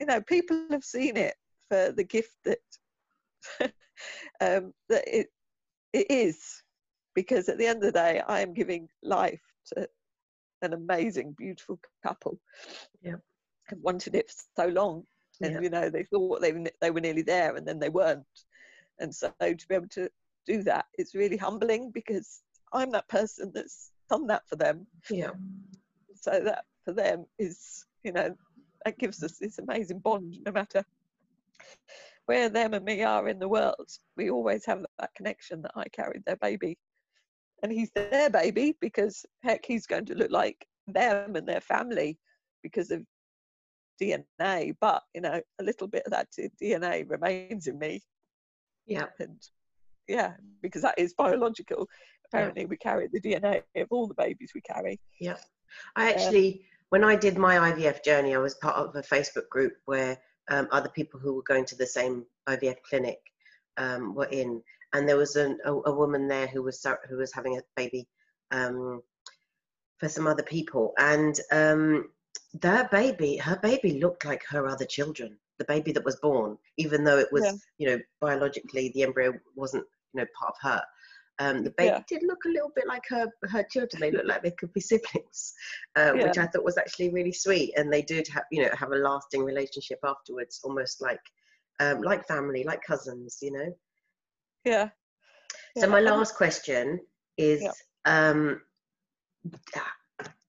you 0.00 0.06
know, 0.06 0.20
people 0.22 0.66
have 0.70 0.84
seen 0.84 1.16
it 1.16 1.34
for 1.68 1.92
the 1.92 2.04
gift 2.04 2.32
that 2.44 2.58
um, 4.40 4.72
that 4.88 5.04
it 5.06 5.28
it 5.92 6.06
is. 6.10 6.62
Because 7.14 7.48
at 7.48 7.58
the 7.58 7.66
end 7.66 7.76
of 7.76 7.92
the 7.92 7.92
day, 7.92 8.20
I 8.26 8.40
am 8.40 8.54
giving 8.54 8.88
life 9.02 9.40
to 9.66 9.88
an 10.62 10.72
amazing, 10.72 11.34
beautiful 11.38 11.78
couple. 12.02 12.40
Yeah. 13.02 13.16
I've 13.70 13.80
wanted 13.80 14.14
it 14.14 14.30
for 14.30 14.64
so 14.64 14.68
long, 14.68 15.06
and 15.40 15.54
Yeah. 15.54 15.60
you 15.60 15.70
know, 15.70 15.90
they 15.90 16.04
thought 16.04 16.40
they 16.40 16.52
were- 16.52 16.70
they 16.80 16.90
were 16.90 17.00
nearly 17.00 17.22
there, 17.22 17.56
and 17.56 17.66
then 17.66 17.78
they 17.78 17.88
weren't. 17.88 18.26
And 18.98 19.14
so 19.14 19.32
to 19.40 19.68
be 19.68 19.74
able 19.74 19.88
to 19.88 20.08
do 20.46 20.62
that, 20.62 20.86
it's 20.94 21.14
really 21.14 21.36
humbling 21.36 21.90
because 21.90 22.42
I'm 22.72 22.90
that 22.90 23.08
person 23.08 23.50
that's 23.54 23.90
done 24.08 24.26
that 24.26 24.46
for 24.48 24.56
them 24.56 24.86
yeah. 25.10 25.30
so 26.14 26.40
that 26.40 26.66
for 26.84 26.92
them 26.92 27.26
is 27.38 27.86
you 28.02 28.12
know 28.12 28.36
that 28.84 28.98
gives 28.98 29.22
us 29.22 29.38
this 29.38 29.58
amazing 29.58 29.98
bond 30.00 30.36
no 30.44 30.52
matter 30.52 30.84
where 32.26 32.48
them 32.48 32.74
and 32.74 32.84
me 32.84 33.02
are 33.02 33.28
in 33.28 33.38
the 33.38 33.48
world 33.48 33.88
we 34.16 34.30
always 34.30 34.64
have 34.64 34.84
that 34.98 35.14
connection 35.14 35.62
that 35.62 35.72
i 35.74 35.84
carried 35.88 36.22
their 36.26 36.36
baby 36.36 36.76
and 37.62 37.72
he's 37.72 37.90
their 37.92 38.28
baby 38.30 38.76
because 38.80 39.24
heck 39.42 39.64
he's 39.64 39.86
going 39.86 40.04
to 40.04 40.14
look 40.14 40.30
like 40.30 40.66
them 40.86 41.34
and 41.36 41.48
their 41.48 41.60
family 41.62 42.18
because 42.62 42.90
of 42.90 43.02
dna 44.00 44.74
but 44.80 45.02
you 45.14 45.20
know 45.20 45.40
a 45.60 45.62
little 45.62 45.86
bit 45.86 46.02
of 46.06 46.12
that 46.12 46.28
dna 46.62 47.08
remains 47.08 47.66
in 47.66 47.78
me. 47.78 48.02
Yeah. 48.86 49.06
and 49.18 49.40
yeah 50.08 50.32
because 50.62 50.82
that 50.82 50.98
is 50.98 51.14
biological. 51.14 51.88
Apparently 52.26 52.66
we 52.66 52.76
carry 52.76 53.08
the 53.12 53.20
dna 53.20 53.62
of 53.76 53.88
all 53.90 54.06
the 54.06 54.14
babies 54.14 54.52
we 54.54 54.60
carry. 54.60 55.00
Yeah. 55.20 55.36
I 55.96 56.12
actually, 56.12 56.66
when 56.90 57.04
I 57.04 57.16
did 57.16 57.38
my 57.38 57.72
IVF 57.72 58.04
journey, 58.04 58.34
I 58.34 58.38
was 58.38 58.54
part 58.54 58.76
of 58.76 58.94
a 58.96 59.02
Facebook 59.02 59.48
group 59.50 59.72
where 59.86 60.18
um, 60.50 60.68
other 60.70 60.88
people 60.90 61.20
who 61.20 61.34
were 61.34 61.42
going 61.42 61.64
to 61.66 61.76
the 61.76 61.86
same 61.86 62.24
IVF 62.48 62.76
clinic 62.88 63.18
um, 63.76 64.14
were 64.14 64.26
in, 64.26 64.62
and 64.92 65.08
there 65.08 65.16
was 65.16 65.36
an, 65.36 65.58
a, 65.64 65.72
a 65.72 65.94
woman 65.94 66.28
there 66.28 66.46
who 66.46 66.62
was 66.62 66.84
who 67.08 67.16
was 67.16 67.32
having 67.32 67.56
a 67.58 67.62
baby 67.76 68.06
um, 68.50 69.02
for 69.98 70.08
some 70.08 70.26
other 70.26 70.42
people, 70.42 70.92
and 70.98 71.40
um, 71.50 72.08
their 72.54 72.88
baby, 72.88 73.36
her 73.36 73.56
baby 73.62 73.98
looked 74.00 74.24
like 74.24 74.44
her 74.48 74.66
other 74.66 74.84
children. 74.84 75.38
The 75.58 75.64
baby 75.64 75.92
that 75.92 76.04
was 76.04 76.16
born, 76.16 76.58
even 76.78 77.04
though 77.04 77.18
it 77.18 77.28
was, 77.32 77.44
Yeah. 77.44 77.52
you 77.78 77.88
know, 77.88 77.98
biologically 78.20 78.90
the 78.94 79.02
embryo 79.04 79.32
wasn't, 79.54 79.86
you 80.12 80.20
know, 80.20 80.26
part 80.38 80.54
of 80.54 80.70
her. 80.70 80.82
Um, 81.40 81.64
the 81.64 81.70
baby 81.76 81.96
Yeah. 81.96 82.02
did 82.08 82.22
look 82.24 82.44
a 82.44 82.48
little 82.48 82.70
bit 82.74 82.86
like 82.86 83.02
her 83.08 83.28
her 83.44 83.64
children. 83.64 84.00
They 84.00 84.10
looked 84.12 84.26
like 84.28 84.42
they 84.42 84.52
could 84.52 84.72
be 84.72 84.80
siblings, 84.80 85.52
uh, 85.96 86.12
which 86.12 86.38
I 86.38 86.46
thought 86.46 86.64
was 86.64 86.78
actually 86.78 87.10
really 87.10 87.32
sweet. 87.32 87.74
And 87.76 87.92
they 87.92 88.02
did 88.02 88.28
have 88.28 88.44
you 88.52 88.62
know 88.62 88.70
have 88.74 88.92
a 88.92 88.96
lasting 88.96 89.44
relationship 89.44 89.98
afterwards, 90.04 90.60
almost 90.64 91.00
like 91.02 91.20
um, 91.80 92.02
like 92.02 92.26
family, 92.26 92.62
like 92.64 92.82
cousins. 92.82 93.38
You 93.42 93.52
know. 93.52 93.74
yeah 94.64 94.90
So 95.74 95.86
Yeah, 95.86 95.92
my 95.92 96.00
last 96.00 96.36
question 96.36 97.00
is: 97.36 97.62
Yeah. 97.62 97.72
um, 98.04 98.60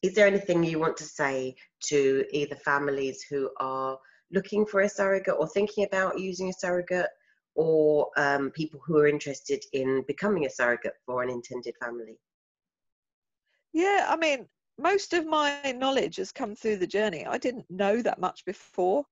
Is 0.01 0.13
there 0.13 0.27
anything 0.27 0.63
you 0.63 0.79
want 0.79 0.97
to 0.97 1.03
say 1.03 1.55
to 1.85 2.25
either 2.31 2.55
families 2.55 3.25
who 3.29 3.49
are 3.59 3.97
looking 4.31 4.65
for 4.65 4.81
a 4.81 4.89
surrogate 4.89 5.35
or 5.37 5.47
thinking 5.47 5.85
about 5.85 6.19
using 6.19 6.49
a 6.49 6.53
surrogate, 6.53 7.09
or 7.55 8.09
um, 8.17 8.51
people 8.51 8.81
who 8.85 8.97
are 8.97 9.07
interested 9.07 9.63
in 9.73 10.03
becoming 10.07 10.45
a 10.45 10.49
surrogate 10.49 10.95
for 11.05 11.23
an 11.23 11.29
intended 11.29 11.73
family? 11.81 12.19
Yeah, 13.73 14.05
I 14.07 14.15
mean, 14.15 14.47
most 14.77 15.13
of 15.13 15.25
my 15.25 15.73
knowledge 15.75 16.17
has 16.17 16.31
come 16.31 16.55
through 16.55 16.77
the 16.77 16.87
journey. 16.87 17.25
I 17.25 17.37
didn't 17.37 17.65
know 17.69 18.01
that 18.01 18.19
much 18.19 18.45
before. 18.45 19.05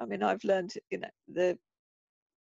I 0.00 0.04
mean, 0.04 0.22
I've 0.22 0.44
learned, 0.44 0.74
you 0.90 0.98
know, 0.98 1.10
the 1.28 1.58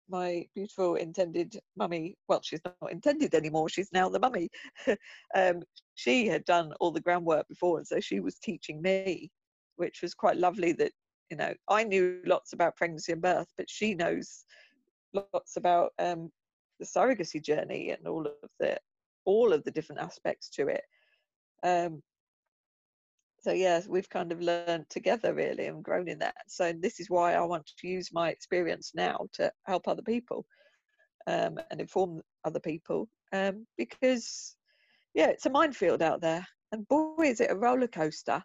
my 0.10 0.46
beautiful 0.56 0.96
intended 0.96 1.60
mummy. 1.76 2.16
Well, 2.28 2.42
she's 2.42 2.62
not 2.64 2.92
intended 2.92 3.34
anymore. 3.36 3.70
She's 3.70 3.92
now 3.92 4.10
the 4.10 4.20
mummy. 4.20 4.50
um, 5.36 5.64
she 5.96 6.28
had 6.28 6.46
done 6.46 6.74
all 6.80 6.92
the 6.92 7.02
groundwork 7.02 7.48
before, 7.48 7.78
and 7.78 7.88
so 7.88 8.00
she 8.00 8.20
was 8.20 8.36
teaching 8.36 8.82
me, 8.82 9.32
which 9.76 10.02
was 10.02 10.14
quite 10.14 10.38
lovely. 10.38 10.72
That 10.72 10.92
you 11.30 11.38
know, 11.38 11.54
I 11.70 11.84
knew 11.84 12.22
lots 12.26 12.54
about 12.54 12.76
pregnancy 12.76 13.12
and 13.12 13.22
birth, 13.22 13.52
but 13.58 13.70
she 13.70 13.94
knows 13.94 14.46
lots 15.14 15.58
about 15.58 15.92
um, 16.00 16.30
the 16.80 16.86
surrogacy 16.86 17.42
journey 17.42 17.92
and 17.92 18.08
all 18.08 18.26
of 18.26 18.50
the 18.60 18.78
all 19.26 19.52
of 19.52 19.64
the 19.64 19.72
different 19.72 20.02
aspects 20.02 20.50
to 20.50 20.68
it. 20.68 20.84
Um, 21.64 22.02
so 23.40 23.52
yes, 23.52 23.88
we've 23.88 24.10
kind 24.10 24.32
of 24.32 24.42
learned 24.42 24.90
together 24.90 25.34
really 25.34 25.68
and 25.68 25.84
grown 25.84 26.08
in 26.08 26.20
that. 26.20 26.36
So 26.48 26.74
this 26.74 27.00
is 27.00 27.10
why 27.10 27.34
I 27.34 27.42
want 27.42 27.70
to 27.78 27.88
use 27.88 28.10
my 28.12 28.30
experience 28.30 28.92
now 28.96 29.28
to 29.34 29.52
help 29.66 29.88
other 29.88 30.02
people 30.02 30.46
um, 31.28 31.60
and 31.70 31.80
inform 31.80 32.22
other 32.46 32.60
people 32.60 33.08
um, 33.34 33.66
because 33.78 34.56
yeah, 35.14 35.28
it's 35.28 35.46
a 35.46 35.50
minefield 35.50 36.02
out 36.02 36.22
there, 36.22 36.46
and 36.72 36.88
boy, 36.88 37.24
is 37.24 37.42
it 37.42 37.52
a 37.52 37.56
roller 37.56 37.88
coaster. 37.88 38.44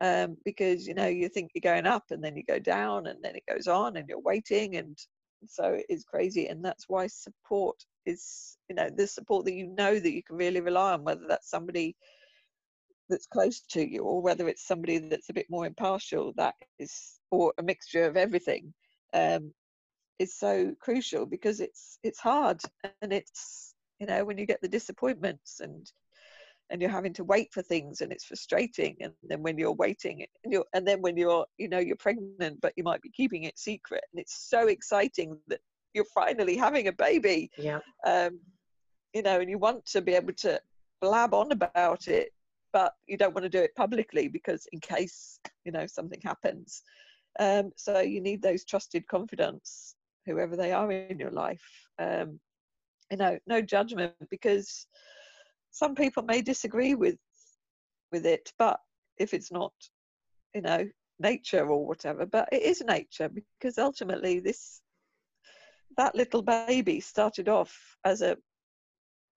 Um, 0.00 0.36
because 0.44 0.86
you 0.86 0.94
know 0.94 1.08
you 1.08 1.28
think 1.28 1.50
you're 1.52 1.72
going 1.74 1.84
up 1.84 2.04
and 2.10 2.22
then 2.22 2.36
you 2.36 2.44
go 2.44 2.60
down 2.60 3.08
and 3.08 3.18
then 3.20 3.34
it 3.34 3.42
goes 3.52 3.66
on 3.66 3.96
and 3.96 4.08
you're 4.08 4.20
waiting 4.20 4.76
and 4.76 4.96
so 5.48 5.72
it 5.72 5.86
is 5.88 6.04
crazy 6.04 6.46
and 6.46 6.64
that's 6.64 6.84
why 6.86 7.08
support 7.08 7.74
is 8.06 8.56
you 8.68 8.76
know 8.76 8.90
the 8.96 9.08
support 9.08 9.44
that 9.44 9.54
you 9.54 9.66
know 9.76 9.98
that 9.98 10.12
you 10.12 10.22
can 10.22 10.36
really 10.36 10.60
rely 10.60 10.92
on 10.92 11.02
whether 11.02 11.26
that's 11.28 11.50
somebody 11.50 11.96
that's 13.08 13.26
close 13.26 13.60
to 13.60 13.86
you 13.86 14.02
or 14.02 14.20
whether 14.20 14.48
it's 14.48 14.66
somebody 14.66 14.98
that's 14.98 15.30
a 15.30 15.34
bit 15.34 15.46
more 15.50 15.66
impartial 15.66 16.32
that 16.36 16.54
is 16.78 17.20
or 17.30 17.52
a 17.58 17.62
mixture 17.62 18.04
of 18.04 18.16
everything 18.16 18.72
um, 19.14 19.52
is 20.18 20.34
so 20.36 20.74
crucial 20.80 21.26
because 21.26 21.60
it's 21.60 21.98
it's 22.02 22.18
hard 22.18 22.60
and 23.02 23.12
it's 23.12 23.74
you 23.98 24.06
know 24.06 24.24
when 24.24 24.38
you 24.38 24.46
get 24.46 24.60
the 24.62 24.68
disappointments 24.68 25.60
and 25.60 25.90
and 26.70 26.82
you're 26.82 26.90
having 26.90 27.14
to 27.14 27.24
wait 27.24 27.48
for 27.52 27.62
things 27.62 28.02
and 28.02 28.12
it's 28.12 28.24
frustrating 28.26 28.94
and 29.00 29.12
then 29.22 29.42
when 29.42 29.56
you're 29.56 29.72
waiting 29.72 30.26
and 30.44 30.52
you're 30.52 30.66
and 30.74 30.86
then 30.86 31.00
when 31.00 31.16
you're 31.16 31.46
you 31.56 31.68
know 31.68 31.78
you're 31.78 31.96
pregnant 31.96 32.60
but 32.60 32.72
you 32.76 32.84
might 32.84 33.00
be 33.00 33.10
keeping 33.10 33.44
it 33.44 33.58
secret 33.58 34.04
and 34.12 34.20
it's 34.20 34.48
so 34.50 34.68
exciting 34.68 35.38
that 35.46 35.60
you're 35.94 36.04
finally 36.14 36.56
having 36.56 36.88
a 36.88 36.92
baby 36.92 37.50
Yeah. 37.56 37.78
um, 38.06 38.38
you 39.14 39.22
know, 39.22 39.40
and 39.40 39.50
you 39.50 39.58
want 39.58 39.84
to 39.86 40.00
be 40.00 40.14
able 40.14 40.34
to 40.34 40.60
blab 41.00 41.34
on 41.34 41.52
about 41.52 42.08
it, 42.08 42.32
but 42.72 42.94
you 43.06 43.16
don't 43.16 43.34
want 43.34 43.44
to 43.44 43.48
do 43.48 43.62
it 43.62 43.74
publicly 43.74 44.28
because 44.28 44.66
in 44.72 44.80
case 44.80 45.40
you 45.64 45.72
know 45.72 45.86
something 45.86 46.20
happens. 46.22 46.82
Um, 47.38 47.72
so 47.76 48.00
you 48.00 48.20
need 48.20 48.42
those 48.42 48.64
trusted 48.64 49.06
confidants, 49.06 49.94
whoever 50.26 50.56
they 50.56 50.72
are 50.72 50.90
in 50.90 51.18
your 51.18 51.30
life. 51.30 51.62
Um, 51.98 52.40
you 53.10 53.16
know, 53.16 53.38
no 53.46 53.62
judgment 53.62 54.14
because 54.30 54.86
some 55.70 55.94
people 55.94 56.22
may 56.22 56.42
disagree 56.42 56.94
with 56.94 57.16
with 58.10 58.26
it, 58.26 58.52
but 58.58 58.80
if 59.18 59.34
it's 59.34 59.52
not, 59.52 59.72
you 60.54 60.62
know, 60.62 60.88
nature 61.20 61.66
or 61.66 61.86
whatever, 61.86 62.26
but 62.26 62.48
it 62.52 62.62
is 62.62 62.82
nature 62.86 63.28
because 63.28 63.78
ultimately 63.78 64.40
this 64.40 64.80
that 65.96 66.14
little 66.14 66.42
baby 66.42 67.00
started 67.00 67.48
off 67.48 67.96
as 68.04 68.22
a 68.22 68.36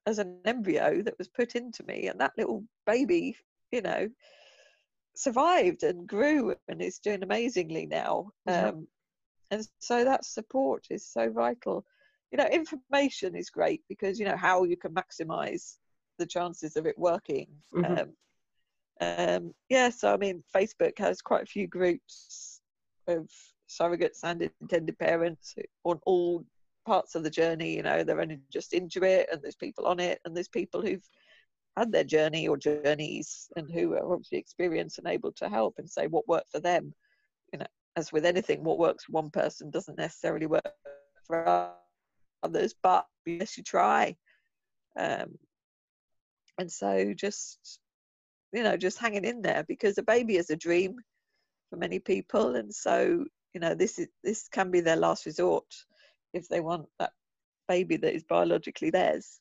as 0.08 0.20
an 0.20 0.39
embryo 0.45 1.02
that 1.02 1.18
was 1.18 1.28
put 1.28 1.56
into 1.56 1.84
me 1.84 2.08
and 2.08 2.20
that 2.20 2.34
little 2.38 2.64
baby 2.86 3.36
you 3.72 3.82
know 3.82 4.10
survived 5.16 5.84
and 5.84 6.08
grew 6.08 6.56
and 6.68 6.82
is 6.82 6.99
doing 6.99 7.24
amazingly 7.24 7.86
now 7.86 8.32
Yeah. 8.45 8.70
um, 8.70 8.88
and 9.52 9.66
so 9.66 9.86
that 9.86 10.26
support 10.26 10.68
is 10.89 11.06
so 11.06 11.30
vital 11.32 11.86
you 12.32 12.38
know 12.38 12.45
information 12.47 13.36
is 13.36 13.49
great 13.49 13.82
because 13.89 14.20
you 14.20 14.26
know 14.26 14.38
how 14.38 14.64
you 14.64 14.78
can 14.78 14.93
maximize 14.93 15.78
the 16.18 16.26
chances 16.26 16.76
of 16.76 16.86
it 16.86 16.97
working 16.97 17.47
Mhm. 17.74 17.99
um, 17.99 18.14
um, 19.02 19.54
yeah 19.70 19.89
so 19.89 20.14
i 20.14 20.18
mean 20.18 20.43
facebook 20.56 20.97
has 20.97 21.22
quite 21.22 21.43
a 21.43 21.47
few 21.47 21.68
groups 21.68 22.62
of 23.08 23.30
surrogates 23.70 24.24
and 24.24 24.41
intended 24.41 24.97
parents 24.99 25.56
on 25.84 25.99
all 26.06 26.43
parts 26.86 27.15
of 27.15 27.23
the 27.23 27.29
journey, 27.29 27.75
you 27.75 27.84
know, 27.84 28.03
they're 28.03 28.21
only 28.21 28.39
just 28.51 28.73
into 28.73 29.03
it, 29.03 29.29
and 29.32 29.41
there's 29.41 29.55
people 29.55 29.88
on 29.88 29.99
it, 29.99 30.19
and 30.25 30.36
there's 30.36 30.47
people 30.47 30.82
who've 30.82 31.07
had 31.77 31.91
their 31.91 32.03
journey 32.03 32.47
or 32.47 32.57
journeys 32.57 33.49
and 33.55 33.71
who 33.71 33.93
are 33.93 34.13
obviously 34.13 34.38
experienced 34.38 34.97
and 34.97 35.07
able 35.07 35.32
to 35.32 35.47
help 35.47 35.75
and 35.77 35.89
say 35.89 36.07
what 36.07 36.27
worked 36.27 36.51
for 36.51 36.59
them. 36.59 36.93
You 37.53 37.59
know, 37.59 37.67
as 37.95 38.11
with 38.11 38.25
anything, 38.25 38.63
what 38.63 38.79
works 38.79 39.05
for 39.05 39.13
one 39.13 39.29
person 39.29 39.69
doesn't 39.69 39.97
necessarily 39.97 40.47
work 40.47 40.73
for 41.25 41.71
others, 42.43 42.75
but 42.82 43.05
yes, 43.25 43.57
you 43.57 43.63
try. 43.63 44.15
Um, 44.97 45.38
and 46.57 46.71
so 46.71 47.13
just 47.13 47.79
you 48.53 48.63
know 48.63 48.77
just 48.77 48.99
hanging 48.99 49.25
in 49.25 49.41
there 49.41 49.63
because 49.67 49.97
a 49.97 50.03
baby 50.03 50.38
is 50.38 50.49
a 50.49 50.55
dream 50.55 50.95
for 51.69 51.77
many 51.77 51.99
people 51.99 52.55
and 52.55 52.73
so 52.73 53.25
you 53.53 53.59
know 53.59 53.73
this 53.73 53.97
is 53.97 54.07
this 54.23 54.47
can 54.49 54.71
be 54.71 54.82
their 54.82 54.95
last 54.95 55.25
resort 55.25 55.65
if 56.34 56.47
they 56.47 56.59
want 56.59 56.88
that 56.99 57.11
baby 57.67 57.97
that 57.97 58.13
is 58.13 58.23
biologically 58.23 58.89
theirs 58.89 59.39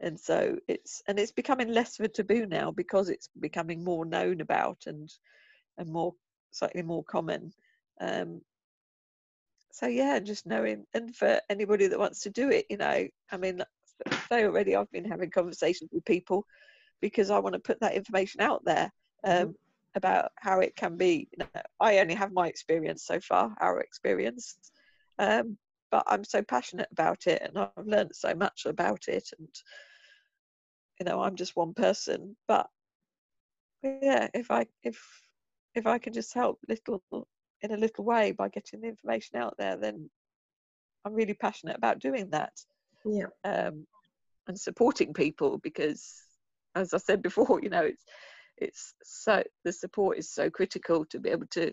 and 0.00 0.18
so 0.18 0.56
it's 0.68 1.02
and 1.08 1.18
it's 1.18 1.32
becoming 1.32 1.68
less 1.68 1.98
of 1.98 2.04
a 2.04 2.08
taboo 2.08 2.46
now 2.46 2.70
because 2.70 3.08
it's 3.08 3.28
becoming 3.40 3.82
more 3.82 4.04
known 4.04 4.40
about 4.40 4.78
and 4.86 5.12
and 5.76 5.90
more 5.90 6.14
slightly 6.50 6.82
more 6.82 7.04
common 7.04 7.52
um 8.00 8.40
so 9.72 9.86
yeah 9.86 10.18
just 10.18 10.46
knowing 10.46 10.84
and 10.94 11.14
for 11.14 11.40
anybody 11.50 11.86
that 11.86 11.98
wants 11.98 12.20
to 12.20 12.30
do 12.30 12.50
it 12.50 12.66
you 12.68 12.76
know 12.76 13.06
i 13.32 13.36
mean 13.36 13.62
say 14.28 14.44
already 14.44 14.76
i've 14.76 14.90
been 14.90 15.04
having 15.04 15.30
conversations 15.30 15.90
with 15.92 16.04
people 16.04 16.46
because 17.00 17.30
i 17.30 17.38
want 17.38 17.52
to 17.52 17.60
put 17.60 17.80
that 17.80 17.94
information 17.94 18.40
out 18.40 18.64
there 18.64 18.90
mm-hmm. 19.26 19.30
um, 19.30 19.48
mm-hmm. 19.48 19.52
about 19.96 20.30
how 20.36 20.60
it 20.60 20.76
can 20.76 20.96
be 20.96 21.28
you 21.32 21.38
know, 21.38 21.62
i 21.80 21.98
only 21.98 22.14
have 22.14 22.32
my 22.32 22.46
experience 22.46 23.04
so 23.04 23.18
far 23.20 23.54
our 23.60 23.80
experience 23.80 24.56
um, 25.18 25.58
but 25.90 26.04
i'm 26.06 26.24
so 26.24 26.42
passionate 26.42 26.88
about 26.92 27.26
it 27.26 27.42
and 27.42 27.58
i've 27.58 27.86
learned 27.86 28.10
so 28.14 28.34
much 28.34 28.66
about 28.66 29.08
it 29.08 29.30
and 29.38 29.48
you 30.98 31.06
know 31.06 31.22
i'm 31.22 31.36
just 31.36 31.56
one 31.56 31.74
person 31.74 32.36
but 32.46 32.68
yeah 33.82 34.28
if 34.34 34.50
i 34.50 34.66
if 34.82 35.00
if 35.74 35.86
i 35.86 35.98
can 35.98 36.12
just 36.12 36.34
help 36.34 36.58
little 36.68 37.02
in 37.62 37.72
a 37.72 37.76
little 37.76 38.04
way 38.04 38.32
by 38.32 38.48
getting 38.48 38.80
the 38.80 38.88
information 38.88 39.38
out 39.38 39.54
there 39.58 39.76
then 39.76 40.08
i'm 41.04 41.14
really 41.14 41.34
passionate 41.34 41.76
about 41.76 41.98
doing 41.98 42.28
that 42.30 42.52
yeah. 43.04 43.26
um, 43.44 43.86
and 44.46 44.58
supporting 44.58 45.12
people 45.12 45.58
because 45.58 46.22
as 46.74 46.92
i 46.94 46.98
said 46.98 47.22
before 47.22 47.60
you 47.62 47.68
know 47.68 47.84
it's 47.84 48.04
it's 48.56 48.94
so 49.04 49.42
the 49.64 49.72
support 49.72 50.18
is 50.18 50.30
so 50.30 50.50
critical 50.50 51.04
to 51.04 51.20
be 51.20 51.30
able 51.30 51.46
to 51.46 51.72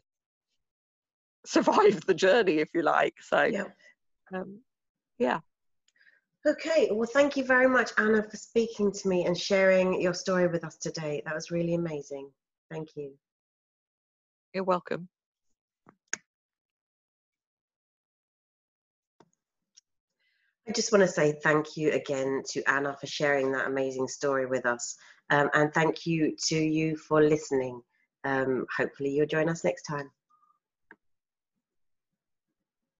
survive 1.46 2.02
the 2.06 2.14
journey 2.14 2.58
if 2.58 2.70
you 2.74 2.82
like 2.82 3.16
so 3.22 3.44
yeah 3.44 3.64
um, 4.34 4.60
yeah 5.18 5.40
Okay, 6.48 6.90
well, 6.92 7.10
thank 7.12 7.36
you 7.36 7.44
very 7.44 7.68
much, 7.68 7.90
Anna, 7.98 8.22
for 8.22 8.38
speaking 8.38 8.92
to 8.92 9.08
me 9.08 9.26
and 9.26 9.36
sharing 9.36 10.00
your 10.00 10.14
story 10.14 10.48
with 10.48 10.64
us 10.64 10.78
today. 10.78 11.24
That 11.26 11.34
was 11.34 11.50
really 11.50 11.74
amazing. 11.74 12.30
Thank 12.70 12.90
you. 12.96 13.14
You're 14.54 14.64
welcome. 14.64 15.10
I 20.68 20.72
just 20.72 20.92
want 20.92 21.02
to 21.02 21.08
say 21.08 21.34
thank 21.44 21.78
you 21.78 21.92
again 21.94 22.44
to 22.52 22.64
Anna 22.70 22.96
for 23.00 23.08
sharing 23.08 23.52
that 23.54 23.68
amazing 23.68 24.08
story 24.08 24.46
with 24.46 24.68
us. 24.68 24.96
Um, 25.32 25.50
and 25.56 25.74
thank 25.74 26.06
you 26.06 26.36
to 26.50 26.56
you 26.56 26.96
for 26.96 27.24
listening. 27.24 27.82
Um, 28.24 28.68
hopefully, 28.76 29.10
you'll 29.10 29.26
join 29.26 29.50
us 29.50 29.64
next 29.64 29.84
time. 29.84 30.12